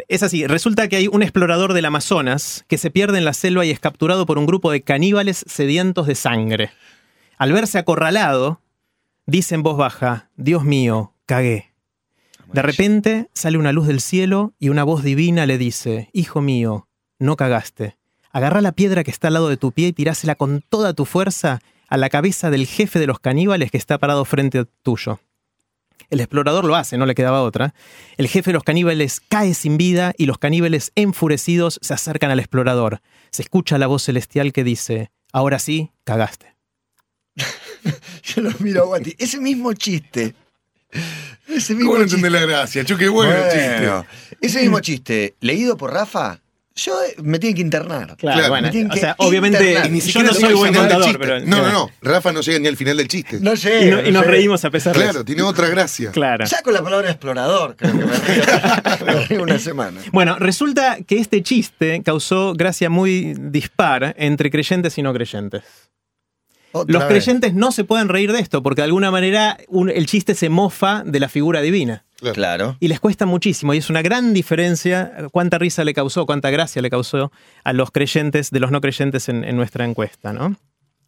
Es 0.08 0.24
así, 0.24 0.48
resulta 0.48 0.88
que 0.88 0.96
hay 0.96 1.08
un 1.10 1.24
explorador 1.24 1.74
del 1.74 1.84
Amazonas 1.84 2.64
que 2.70 2.78
se 2.78 2.90
pierde 2.90 3.18
en 3.18 3.26
la 3.26 3.34
selva 3.34 3.66
y 3.66 3.72
es 3.72 3.80
capturado 3.82 4.26
por 4.26 4.38
un 4.38 4.46
grupo 4.46 4.72
de 4.72 4.82
caníbales 4.82 5.44
sedientos 5.48 6.08
de 6.08 6.16
sangre. 6.16 6.72
Al 7.38 7.52
verse 7.52 7.80
acorralado, 7.80 8.62
dice 9.30 9.56
en 9.56 9.64
voz 9.64 9.78
baja, 9.78 10.30
Dios 10.36 10.64
mío, 10.64 11.14
cagué. 11.26 11.74
De 12.52 12.64
repente 12.64 13.30
sale 13.34 13.60
una 13.60 13.72
luz 13.72 13.88
del 13.88 14.02
cielo 14.02 14.54
y 14.60 14.70
una 14.70 14.84
voz 14.84 15.04
divina 15.04 15.46
le 15.46 15.60
dice, 15.60 16.10
Hijo 16.14 16.42
mío, 16.42 16.88
no 17.20 17.36
cagaste. 17.36 17.98
Agarra 18.32 18.62
la 18.62 18.72
piedra 18.72 19.04
que 19.04 19.12
está 19.12 19.28
al 19.28 19.36
lado 19.36 19.50
de 19.50 19.58
tu 19.58 19.72
pie 19.72 19.88
y 19.88 19.94
tirásela 19.94 20.36
con 20.36 20.64
toda 20.68 20.94
tu 20.94 21.06
fuerza 21.06 21.62
a 21.88 21.98
la 21.98 22.10
cabeza 22.10 22.50
del 22.50 22.66
jefe 22.66 23.00
de 23.00 23.08
los 23.08 23.20
caníbales 23.20 23.72
que 23.72 23.78
está 23.78 23.98
parado 24.00 24.26
frente 24.26 24.60
a 24.60 24.66
tuyo. 24.84 25.20
El 26.10 26.22
explorador 26.22 26.66
lo 26.66 26.76
hace, 26.76 26.98
no 26.98 27.06
le 27.06 27.14
quedaba 27.14 27.44
otra. 27.44 27.76
El 28.18 28.28
jefe 28.28 28.50
de 28.50 28.56
los 28.56 28.64
caníbales 28.64 29.20
cae 29.20 29.54
sin 29.54 29.78
vida 29.78 30.14
y 30.18 30.26
los 30.26 30.40
caníbales 30.40 30.92
enfurecidos 30.96 31.80
se 31.84 31.94
acercan 31.94 32.32
al 32.32 32.40
explorador. 32.40 33.02
Se 33.30 33.44
escucha 33.44 33.78
la 33.78 33.88
voz 33.88 34.04
celestial 34.04 34.54
que 34.54 34.64
dice, 34.64 35.12
ahora 35.32 35.60
sí, 35.60 35.92
cagaste. 36.04 36.59
Yo 38.24 38.42
lo 38.42 38.52
miro 38.60 38.84
a 38.84 38.86
Guati. 38.86 39.16
Ese 39.18 39.40
mismo 39.40 39.74
chiste. 39.74 40.34
Ese 41.48 41.74
mismo 41.74 41.92
¿Cómo 41.92 42.00
no 42.00 42.04
entendés 42.06 42.32
la 42.32 42.42
gracia? 42.42 42.84
Chu, 42.86 42.98
qué 42.98 43.08
bueno, 43.10 43.34
el 43.34 43.44
chiste. 43.52 43.78
Bueno, 43.80 44.06
Ese 44.42 44.62
mismo 44.62 44.80
chiste, 44.80 45.36
leído 45.40 45.78
por 45.78 45.94
Rafa, 45.94 46.40
yo 46.76 46.94
eh, 47.04 47.16
me 47.22 47.40
tienen 47.40 47.56
que 47.56 47.62
internar. 47.62 48.16
Claro, 48.18 48.48
bueno, 48.50 48.68
me 48.68 48.72
tienen 48.72 48.90
o 48.92 48.94
que 48.94 49.00
sea, 49.02 49.16
obviamente 49.18 49.58
internar. 49.58 49.88
Y 49.88 49.90
ni 49.92 50.00
yo 50.00 50.06
siquiera 50.06 50.28
no 50.30 50.34
llega 50.34 50.48
soy 50.48 50.56
buen 50.58 50.74
contador, 50.74 51.20
pero... 51.20 51.40
No, 51.42 51.58
no, 51.58 51.72
no. 51.72 51.92
Rafa 52.02 52.32
no 52.32 52.42
llega 52.42 52.60
ni 52.60 52.68
al 52.68 52.78
final 52.78 52.98
del 52.98 53.08
chiste. 53.08 53.40
No 53.42 53.56
sé. 53.58 53.86
Y, 53.88 53.90
no- 53.90 54.06
y 54.08 54.12
nos 54.12 54.26
reímos 54.26 54.64
a 54.64 54.70
pesar 54.70 54.96
de 54.96 55.02
claro, 55.04 55.26
tiene 55.26 55.42
otra 55.42 55.68
gracia. 55.68 56.12
Claro. 56.12 56.46
Ya 56.46 56.62
con 56.62 56.74
la 56.74 56.82
palabra 56.84 57.10
explorador, 57.10 57.76
creo 57.76 57.92
que 57.92 57.98
me 58.06 58.16
río, 58.16 58.44
me 59.06 59.26
río 59.26 59.44
una 59.44 59.60
semana. 59.60 60.00
Bueno, 60.14 60.38
resulta 60.40 61.00
que 61.06 61.18
este 61.20 61.44
chiste 61.44 62.02
causó 62.06 62.54
gracia 62.54 62.90
muy 62.90 63.34
dispar 63.38 64.16
entre 64.18 64.50
creyentes 64.50 64.98
y 64.98 65.02
no 65.02 65.14
creyentes. 65.14 65.64
Otra 66.72 66.94
Los 66.94 67.02
vez. 67.04 67.10
creyentes 67.24 67.54
no 67.54 67.72
se 67.72 67.84
pueden 67.84 68.10
reír 68.10 68.32
de 68.32 68.40
esto 68.40 68.62
porque 68.62 68.82
de 68.82 68.86
alguna 68.86 69.10
manera 69.12 69.58
un- 69.68 69.90
el 69.90 70.06
chiste 70.06 70.36
se 70.36 70.50
mofa 70.50 71.04
de 71.06 71.20
la 71.20 71.28
figura 71.30 71.62
divina. 71.62 72.06
Claro. 72.20 72.36
Claro. 72.36 72.78
Y 72.82 72.90
les 72.90 73.00
cuesta 73.00 73.26
muchísimo. 73.26 73.74
Y 73.74 73.78
es 73.78 73.90
una 73.90 74.02
gran 74.02 74.34
diferencia 74.34 75.12
cuánta 75.32 75.58
risa 75.58 75.84
le 75.86 75.94
causó, 75.94 76.26
cuánta 76.26 76.50
gracia 76.50 76.82
le 76.82 76.90
causó 76.90 77.32
a 77.64 77.74
los 77.74 77.92
creyentes 77.92 78.52
de 78.52 78.60
los 78.60 78.72
no 78.72 78.82
creyentes 78.82 79.30
en, 79.30 79.44
en 79.46 79.56
nuestra 79.56 79.86
encuesta, 79.86 80.34
¿no? 80.34 80.56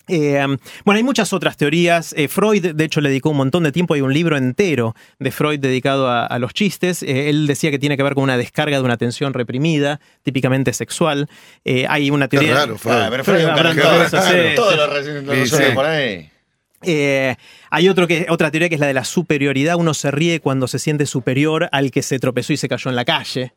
Eh, 0.08 0.46
bueno, 0.84 0.98
hay 0.98 1.04
muchas 1.04 1.32
otras 1.32 1.56
teorías. 1.58 2.14
Eh, 2.18 2.28
Freud, 2.28 2.74
de 2.74 2.84
hecho, 2.84 3.00
le 3.02 3.10
dedicó 3.10 3.30
un 3.30 3.38
montón 3.38 3.64
de 3.64 3.72
tiempo. 3.72 3.94
Hay 3.94 4.02
un 4.02 4.14
libro 4.14 4.36
entero 4.36 4.96
de 5.20 5.32
Freud 5.32 5.60
dedicado 5.60 6.10
a, 6.10 6.26
a 6.26 6.40
los 6.40 6.54
chistes. 6.54 7.02
Eh, 7.04 7.30
él 7.30 7.48
decía 7.48 7.72
que 7.72 7.80
tiene 7.80 7.96
que 7.98 8.04
ver 8.04 8.14
con 8.16 8.24
una 8.24 8.36
descarga 8.38 8.78
de 8.78 8.84
una 8.84 8.98
tensión 8.98 9.34
reprimida, 9.34 10.00
típicamente 10.24 10.74
sexual. 10.74 11.30
Eh, 11.64 11.86
hay 11.88 12.10
una 12.12 12.28
teoría. 12.28 12.54
raro, 12.56 12.78
Freud. 12.78 12.96
Ah, 12.96 13.08
pero 13.10 13.24
Freud 13.24 13.40
es 13.40 13.46
un 13.48 13.56
todo 13.82 14.04
eso, 14.04 14.22
sí. 14.22 15.48
Sí, 15.50 15.56
sí. 15.56 15.64
por 15.74 15.86
ahí. 15.86 16.30
Eh, 16.84 17.36
hay 17.70 17.90
otro 17.90 18.08
que, 18.08 18.26
otra 18.30 18.50
teoría 18.50 18.68
que 18.68 18.76
es 18.76 18.82
la 18.82 18.88
de 18.88 18.94
la 18.96 19.06
superioridad. 19.06 19.76
Uno 19.76 19.94
se 19.94 20.10
ríe 20.12 20.40
cuando 20.40 20.68
se 20.68 20.80
siente 20.80 21.06
superior 21.06 21.70
al 21.72 21.92
que 21.92 22.02
se 22.02 22.18
tropezó 22.20 22.54
y 22.54 22.58
se 22.58 22.68
cayó 22.68 22.90
en 22.90 22.96
la 22.96 23.06
calle. 23.06 23.54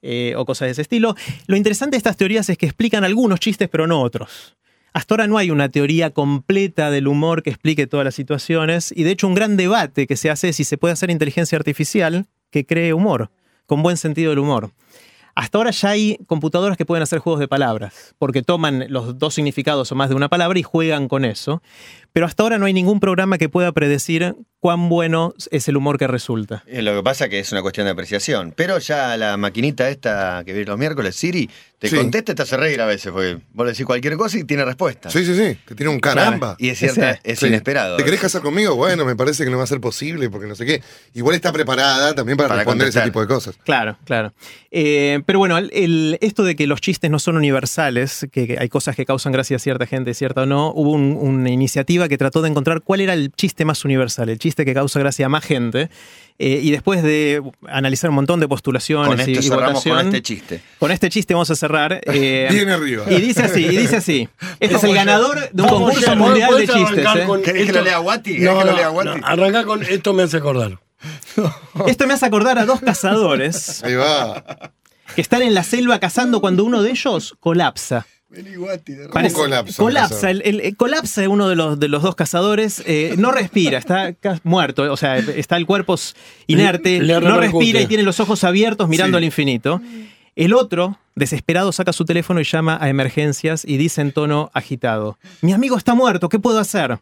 eh, 0.00 0.34
o 0.36 0.44
cosas 0.46 0.66
de 0.66 0.72
ese 0.72 0.82
estilo. 0.82 1.16
Lo 1.48 1.56
interesante 1.56 1.96
de 1.96 1.98
estas 1.98 2.16
teorías 2.16 2.48
es 2.48 2.56
que 2.56 2.66
explican 2.66 3.02
algunos 3.04 3.40
chistes, 3.40 3.68
pero 3.68 3.86
no 3.88 4.00
otros. 4.00 4.54
Hasta 4.92 5.14
ahora 5.14 5.26
no 5.26 5.38
hay 5.38 5.50
una 5.50 5.68
teoría 5.68 6.10
completa 6.10 6.90
del 6.90 7.08
humor 7.08 7.42
que 7.42 7.50
explique 7.50 7.86
todas 7.86 8.04
las 8.04 8.14
situaciones. 8.14 8.92
Y 8.96 9.02
de 9.02 9.10
hecho, 9.10 9.26
un 9.26 9.34
gran 9.34 9.56
debate 9.56 10.06
que 10.06 10.16
se 10.16 10.30
hace 10.30 10.48
es 10.48 10.56
si 10.56 10.64
se 10.64 10.78
puede 10.78 10.92
hacer 10.92 11.10
inteligencia 11.10 11.56
artificial 11.56 12.26
que 12.50 12.64
cree 12.64 12.94
humor, 12.94 13.30
con 13.66 13.82
buen 13.82 13.96
sentido 13.96 14.30
del 14.30 14.38
humor. 14.38 14.70
Hasta 15.38 15.56
ahora 15.56 15.70
ya 15.70 15.90
hay 15.90 16.18
computadoras 16.26 16.76
que 16.76 16.84
pueden 16.84 17.04
hacer 17.04 17.20
juegos 17.20 17.38
de 17.38 17.46
palabras, 17.46 18.16
porque 18.18 18.42
toman 18.42 18.86
los 18.88 19.18
dos 19.20 19.34
significados 19.34 19.92
o 19.92 19.94
más 19.94 20.08
de 20.08 20.16
una 20.16 20.28
palabra 20.28 20.58
y 20.58 20.64
juegan 20.64 21.06
con 21.06 21.24
eso. 21.24 21.62
Pero 22.12 22.26
hasta 22.26 22.42
ahora 22.42 22.58
no 22.58 22.66
hay 22.66 22.72
ningún 22.72 23.00
programa 23.00 23.38
que 23.38 23.48
pueda 23.48 23.70
predecir 23.72 24.34
cuán 24.60 24.88
bueno 24.88 25.34
es 25.52 25.68
el 25.68 25.76
humor 25.76 25.98
que 25.98 26.08
resulta. 26.08 26.64
Eh, 26.66 26.82
Lo 26.82 26.96
que 26.96 27.02
pasa 27.04 27.24
es 27.24 27.30
que 27.30 27.38
es 27.38 27.52
una 27.52 27.62
cuestión 27.62 27.84
de 27.84 27.92
apreciación. 27.92 28.52
Pero 28.56 28.78
ya 28.78 29.16
la 29.16 29.36
maquinita 29.36 29.88
esta 29.88 30.42
que 30.44 30.52
viene 30.52 30.66
los 30.66 30.78
miércoles, 30.78 31.14
Siri, 31.14 31.48
te 31.78 31.88
Sí. 31.88 31.94
contesta 31.96 32.32
y 32.32 32.34
te 32.34 32.42
hace 32.42 32.56
reír 32.56 32.80
a 32.80 32.86
veces, 32.86 33.12
porque 33.12 33.38
vos 33.52 33.64
le 33.66 33.70
decís 33.70 33.86
cualquier 33.86 34.16
cosa 34.16 34.36
y 34.36 34.42
tiene 34.42 34.64
respuesta. 34.64 35.10
Sí, 35.10 35.24
sí, 35.24 35.36
sí. 35.36 35.56
Que 35.64 35.76
tiene 35.76 35.92
un 35.92 36.00
caramba. 36.00 36.56
Y 36.58 36.70
es 36.70 36.78
cierta, 36.80 37.10
Ese- 37.12 37.20
es 37.22 37.38
Sí. 37.38 37.46
inesperado. 37.46 37.98
¿Te 37.98 38.04
querés 38.04 38.18
casar 38.18 38.42
conmigo? 38.42 38.74
Bueno, 38.74 39.04
me 39.04 39.14
parece 39.14 39.44
que 39.44 39.50
no 39.50 39.58
va 39.58 39.62
a 39.64 39.68
ser 39.68 39.80
posible 39.80 40.28
porque 40.28 40.48
no 40.48 40.56
sé 40.56 40.66
qué. 40.66 40.82
Igual 41.14 41.36
está 41.36 41.52
preparada 41.52 42.14
también 42.16 42.36
para, 42.36 42.48
Para 42.48 42.60
responder 42.62 42.88
ese 42.88 43.00
tipo 43.02 43.20
de 43.20 43.28
cosas. 43.28 43.56
Claro, 43.62 43.96
claro. 44.04 44.32
Eh, 44.72 45.20
pero 45.24 45.38
bueno, 45.38 45.56
el- 45.56 45.70
el- 45.72 46.18
esto 46.20 46.42
de 46.42 46.56
que 46.56 46.66
los 46.66 46.80
chistes 46.80 47.12
no 47.12 47.20
son 47.20 47.36
universales, 47.36 48.26
que, 48.32 48.48
que 48.48 48.56
hay 48.58 48.68
cosas 48.68 48.96
que 48.96 49.06
causan 49.06 49.32
gracia 49.32 49.54
a 49.56 49.60
cierta 49.60 49.86
gente, 49.86 50.14
cierta 50.14 50.42
o 50.42 50.46
no, 50.46 50.72
hubo 50.74 50.90
un- 50.90 51.16
una 51.16 51.50
iniciativa 51.50 52.07
que 52.08 52.18
trató 52.18 52.42
de 52.42 52.48
encontrar 52.48 52.82
cuál 52.82 53.00
era 53.00 53.14
el 53.14 53.30
chiste 53.32 53.64
más 53.64 53.84
universal, 53.84 54.28
el 54.28 54.38
chiste 54.38 54.64
que 54.64 54.74
causa 54.74 54.98
gracia 55.00 55.26
a 55.26 55.28
más 55.28 55.44
gente. 55.44 55.90
Eh, 56.40 56.60
y 56.62 56.70
después 56.70 57.02
de 57.02 57.42
analizar 57.68 58.10
un 58.10 58.16
montón 58.16 58.38
de 58.38 58.46
postulaciones 58.46 59.08
Con 59.08 59.18
y, 59.18 59.32
esto 59.32 59.44
y 59.44 59.48
cerramos 59.48 59.72
votación, 59.74 59.96
con 59.96 60.06
este 60.06 60.22
chiste. 60.22 60.60
con 60.78 60.90
este 60.92 61.08
chiste 61.10 61.34
vamos 61.34 61.50
a 61.50 61.56
cerrar. 61.56 62.00
eh, 62.06 62.46
Bien 62.50 62.68
arriba. 62.70 63.04
Y 63.10 63.20
dice 63.20 63.42
así, 63.42 63.64
y 63.64 63.76
dice 63.76 63.96
así. 63.96 64.28
Este 64.60 64.76
es 64.76 64.84
el 64.84 64.94
ganador 64.94 65.50
de 65.50 65.62
un 65.62 65.68
concurso 65.68 66.14
mundial 66.16 66.56
de 66.58 66.66
¿podés 66.66 66.70
chistes. 66.70 67.06
¿eh? 67.16 67.26
¿Querés 67.44 67.66
que 67.66 67.72
lo 67.72 67.82
lea 67.82 67.98
Guati? 67.98 68.32
¿Querés 68.36 68.44
No, 68.52 68.58
que 68.60 68.64
lo 68.66 68.70
no, 68.70 68.76
lea 68.76 68.88
Guati? 68.88 69.20
no, 69.20 69.26
arrancá 69.26 69.64
con 69.64 69.82
esto 69.82 70.12
me 70.14 70.22
hace 70.22 70.36
acordar. 70.36 70.78
Esto 71.86 72.06
me 72.08 72.14
hace 72.14 72.26
acordar 72.26 72.58
a 72.58 72.66
dos 72.66 72.80
cazadores 72.80 73.84
Ahí 73.84 73.94
va. 73.94 74.72
que 75.14 75.20
están 75.20 75.42
en 75.42 75.54
la 75.54 75.62
selva 75.62 76.00
cazando 76.00 76.40
cuando 76.40 76.64
uno 76.64 76.82
de 76.82 76.90
ellos 76.90 77.36
colapsa. 77.38 78.06
Parece- 79.12 79.34
colapsa 79.34 79.82
Colapsa, 79.82 80.30
el, 80.30 80.42
el- 80.44 80.60
el- 80.60 80.76
colapsa 80.76 81.26
uno 81.28 81.48
de 81.48 81.56
los, 81.56 81.78
de 81.80 81.88
los 81.88 82.02
dos 82.02 82.14
cazadores, 82.14 82.82
eh, 82.86 83.14
no 83.16 83.30
respira, 83.32 83.78
está 83.78 84.14
muerto, 84.44 84.92
o 84.92 84.96
sea, 84.96 85.16
está 85.18 85.56
el 85.56 85.64
cuerpo 85.66 85.96
inerte, 86.46 87.00
Le 87.00 87.20
no 87.20 87.38
respira 87.38 87.80
y 87.80 87.86
tiene 87.86 88.02
los 88.02 88.20
ojos 88.20 88.44
abiertos 88.44 88.88
mirando 88.88 89.16
Sí. 89.16 89.18
al 89.18 89.24
infinito. 89.24 89.80
El 90.36 90.52
otro, 90.52 90.98
desesperado, 91.16 91.72
saca 91.72 91.92
su 91.92 92.04
teléfono 92.04 92.40
y 92.40 92.44
llama 92.44 92.78
a 92.80 92.88
emergencias 92.88 93.64
y 93.64 93.76
dice 93.76 94.02
en 94.02 94.12
tono 94.12 94.50
agitado, 94.54 95.18
mi 95.40 95.52
amigo 95.52 95.76
está 95.76 95.94
muerto, 95.94 96.28
¿qué 96.28 96.38
puedo 96.38 96.58
hacer? 96.58 96.98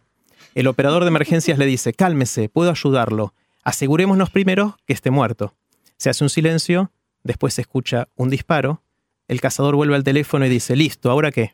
El 0.54 0.68
operador 0.68 1.02
de 1.02 1.08
emergencias 1.08 1.58
le 1.58 1.66
dice, 1.66 1.92
cálmese, 1.92 2.48
puedo 2.48 2.70
ayudarlo. 2.70 3.34
Asegurémonos 3.62 4.30
primero 4.30 4.78
que 4.86 4.92
esté 4.94 5.10
muerto. 5.10 5.52
Se 5.98 6.08
hace 6.08 6.24
un 6.24 6.30
silencio, 6.30 6.92
después 7.24 7.52
se 7.52 7.60
escucha 7.62 8.08
un 8.16 8.30
disparo, 8.30 8.80
el 9.28 9.40
cazador 9.40 9.74
vuelve 9.76 9.94
al 9.96 10.04
teléfono 10.04 10.46
y 10.46 10.48
dice, 10.48 10.76
listo, 10.76 11.10
¿ahora 11.10 11.30
qué? 11.30 11.52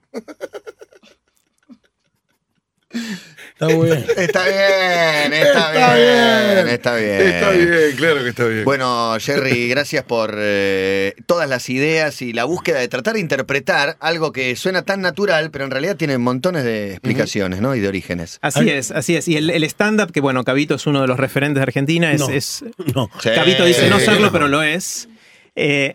Está 2.92 3.68
muy 3.74 3.86
bien. 3.86 4.04
Está 4.18 4.44
bien, 4.44 5.32
está, 5.32 5.72
Está 5.72 5.94
bien, 5.94 6.54
bien. 6.64 6.68
está 6.68 6.96
bien. 6.96 7.20
Está 7.22 7.50
bien, 7.52 7.96
claro 7.96 8.22
que 8.22 8.28
está 8.28 8.44
bien. 8.46 8.64
Bueno, 8.64 9.14
Jerry, 9.18 9.68
gracias 9.68 10.04
por 10.04 10.34
eh, 10.36 11.14
todas 11.26 11.48
las 11.48 11.70
ideas 11.70 12.20
y 12.20 12.32
la 12.34 12.44
búsqueda 12.44 12.80
de 12.80 12.88
tratar 12.88 13.14
de 13.14 13.20
interpretar 13.20 13.96
algo 14.00 14.32
que 14.32 14.56
suena 14.56 14.82
tan 14.82 15.00
natural, 15.00 15.50
pero 15.50 15.64
en 15.64 15.70
realidad 15.70 15.96
tiene 15.96 16.18
montones 16.18 16.64
de 16.64 16.90
explicaciones, 16.92 17.60
¿no? 17.62 17.74
Y 17.74 17.80
de 17.80 17.88
orígenes. 17.88 18.38
Así 18.42 18.68
es, 18.68 18.90
así 18.90 19.16
es. 19.16 19.26
Y 19.28 19.36
el, 19.36 19.48
el 19.48 19.64
stand-up, 19.64 20.12
que 20.12 20.20
bueno, 20.20 20.44
Cabito 20.44 20.74
es 20.74 20.86
uno 20.86 21.00
de 21.00 21.06
los 21.06 21.18
referentes 21.18 21.60
de 21.60 21.62
Argentina, 21.62 22.12
es... 22.12 22.20
No. 22.20 22.28
es- 22.30 22.64
No. 22.94 23.08
Sí. 23.22 23.30
Cabito 23.34 23.64
dice 23.64 23.88
no 23.88 23.98
serlo, 24.00 24.26
no. 24.26 24.32
pero 24.32 24.48
lo 24.48 24.62
es. 24.62 25.08
Eh, 25.54 25.94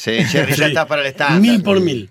Sí, 0.00 0.12
Jerry, 0.24 0.54
ya 0.54 0.66
estás 0.68 0.86
para 0.86 1.02
el 1.02 1.08
stand. 1.08 1.40
Mil 1.40 1.60
por 1.62 1.80
mil. 1.80 2.08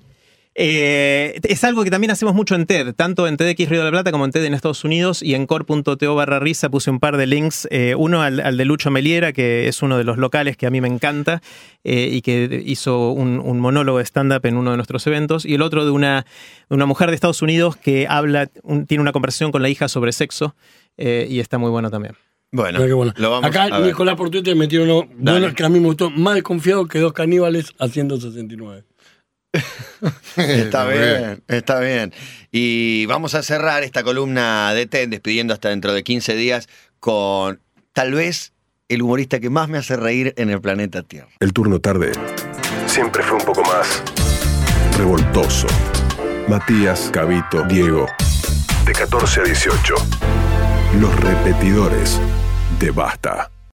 eh, 0.55 1.39
es 1.43 1.63
algo 1.63 1.83
que 1.85 1.89
también 1.91 2.11
hacemos 2.11 2.33
mucho 2.33 2.55
en 2.55 2.65
TED, 2.65 2.93
tanto 2.95 3.27
en 3.27 3.38
TEDx 3.38 3.69
Río 3.69 3.79
de 3.79 3.85
la 3.85 3.91
Plata 3.91 4.11
como 4.11 4.25
en 4.25 4.31
TED 4.31 4.43
en 4.43 4.53
Estados 4.53 4.83
Unidos 4.83 5.23
y 5.23 5.35
en 5.35 5.45
core.to 5.45 6.15
barra 6.15 6.39
risa 6.39 6.67
puse 6.69 6.89
un 6.89 6.99
par 6.99 7.15
de 7.15 7.27
links, 7.27 7.65
eh, 7.71 7.93
uno 7.95 8.21
al, 8.23 8.41
al 8.41 8.57
de 8.57 8.65
Lucho 8.65 8.91
Meliera, 8.91 9.31
que 9.31 9.67
es 9.69 9.81
uno 9.81 9.97
de 9.97 10.03
los 10.03 10.17
locales 10.17 10.57
que 10.57 10.65
a 10.67 10.69
mí 10.69 10.81
me 10.81 10.88
encanta 10.89 11.41
eh, 11.85 12.09
y 12.11 12.21
que 12.21 12.61
hizo 12.65 13.11
un, 13.11 13.39
un 13.39 13.59
monólogo 13.61 13.99
de 13.99 14.03
stand-up 14.05 14.45
en 14.45 14.57
uno 14.57 14.71
de 14.71 14.77
nuestros 14.77 15.07
eventos, 15.07 15.45
y 15.45 15.53
el 15.53 15.61
otro 15.61 15.85
de 15.85 15.91
una, 15.91 16.25
una 16.69 16.85
mujer 16.88 17.07
de 17.09 17.15
Estados 17.15 17.41
Unidos 17.41 17.77
que 17.77 18.05
habla, 18.09 18.49
un- 18.63 18.85
tiene 18.85 19.01
una 19.01 19.13
conversación 19.13 19.51
con 19.53 19.61
la 19.61 19.69
hija 19.69 19.88
sobre 19.88 20.11
sexo 20.11 20.55
eh, 20.97 21.25
y 21.29 21.39
está 21.39 21.57
muy 21.57 21.69
bueno 21.69 21.89
también. 21.89 22.15
Bueno, 22.51 22.79
bueno. 22.95 23.13
lo 23.17 23.31
vamos 23.31 23.49
Acá 23.49 23.65
a. 23.65 23.79
Nicolás 23.79 24.15
por 24.15 24.29
Twitter 24.29 24.55
metió 24.55 24.83
uno 24.83 25.07
bueno 25.17 25.53
que 25.53 25.63
a 25.63 25.69
mí 25.69 25.79
me 25.79 25.87
gustó, 25.87 26.09
más 26.09 26.35
desconfiado 26.35 26.87
que 26.87 26.99
dos 26.99 27.13
caníbales 27.13 27.73
haciendo 27.79 28.19
69. 28.19 28.83
Está 30.37 30.87
bien, 30.87 31.43
está 31.47 31.79
bien. 31.79 32.13
Y 32.51 33.05
vamos 33.07 33.33
a 33.33 33.41
cerrar 33.41 33.83
esta 33.83 34.03
columna 34.03 34.73
de 34.73 34.85
TED 34.85 35.09
despidiendo 35.09 35.53
hasta 35.53 35.69
dentro 35.69 35.93
de 35.93 36.03
15 36.03 36.35
días 36.35 36.69
con 36.99 37.59
tal 37.93 38.13
vez 38.13 38.53
el 38.87 39.01
humorista 39.01 39.39
que 39.39 39.49
más 39.49 39.67
me 39.67 39.77
hace 39.79 39.95
reír 39.95 40.33
en 40.37 40.49
el 40.49 40.61
planeta 40.61 41.01
Tierra. 41.01 41.29
El 41.39 41.53
turno 41.53 41.79
tarde 41.79 42.11
siempre 42.85 43.23
fue 43.23 43.37
un 43.37 43.45
poco 43.45 43.63
más 43.63 44.03
revoltoso. 44.97 45.67
Matías, 46.47 47.09
Cabito, 47.11 47.63
Diego. 47.63 48.05
De 48.85 48.93
14 48.93 49.41
a 49.41 49.43
18. 49.43 49.95
Los 50.99 51.15
repetidores 51.19 52.19
de 52.79 52.89
Basta. 52.89 53.56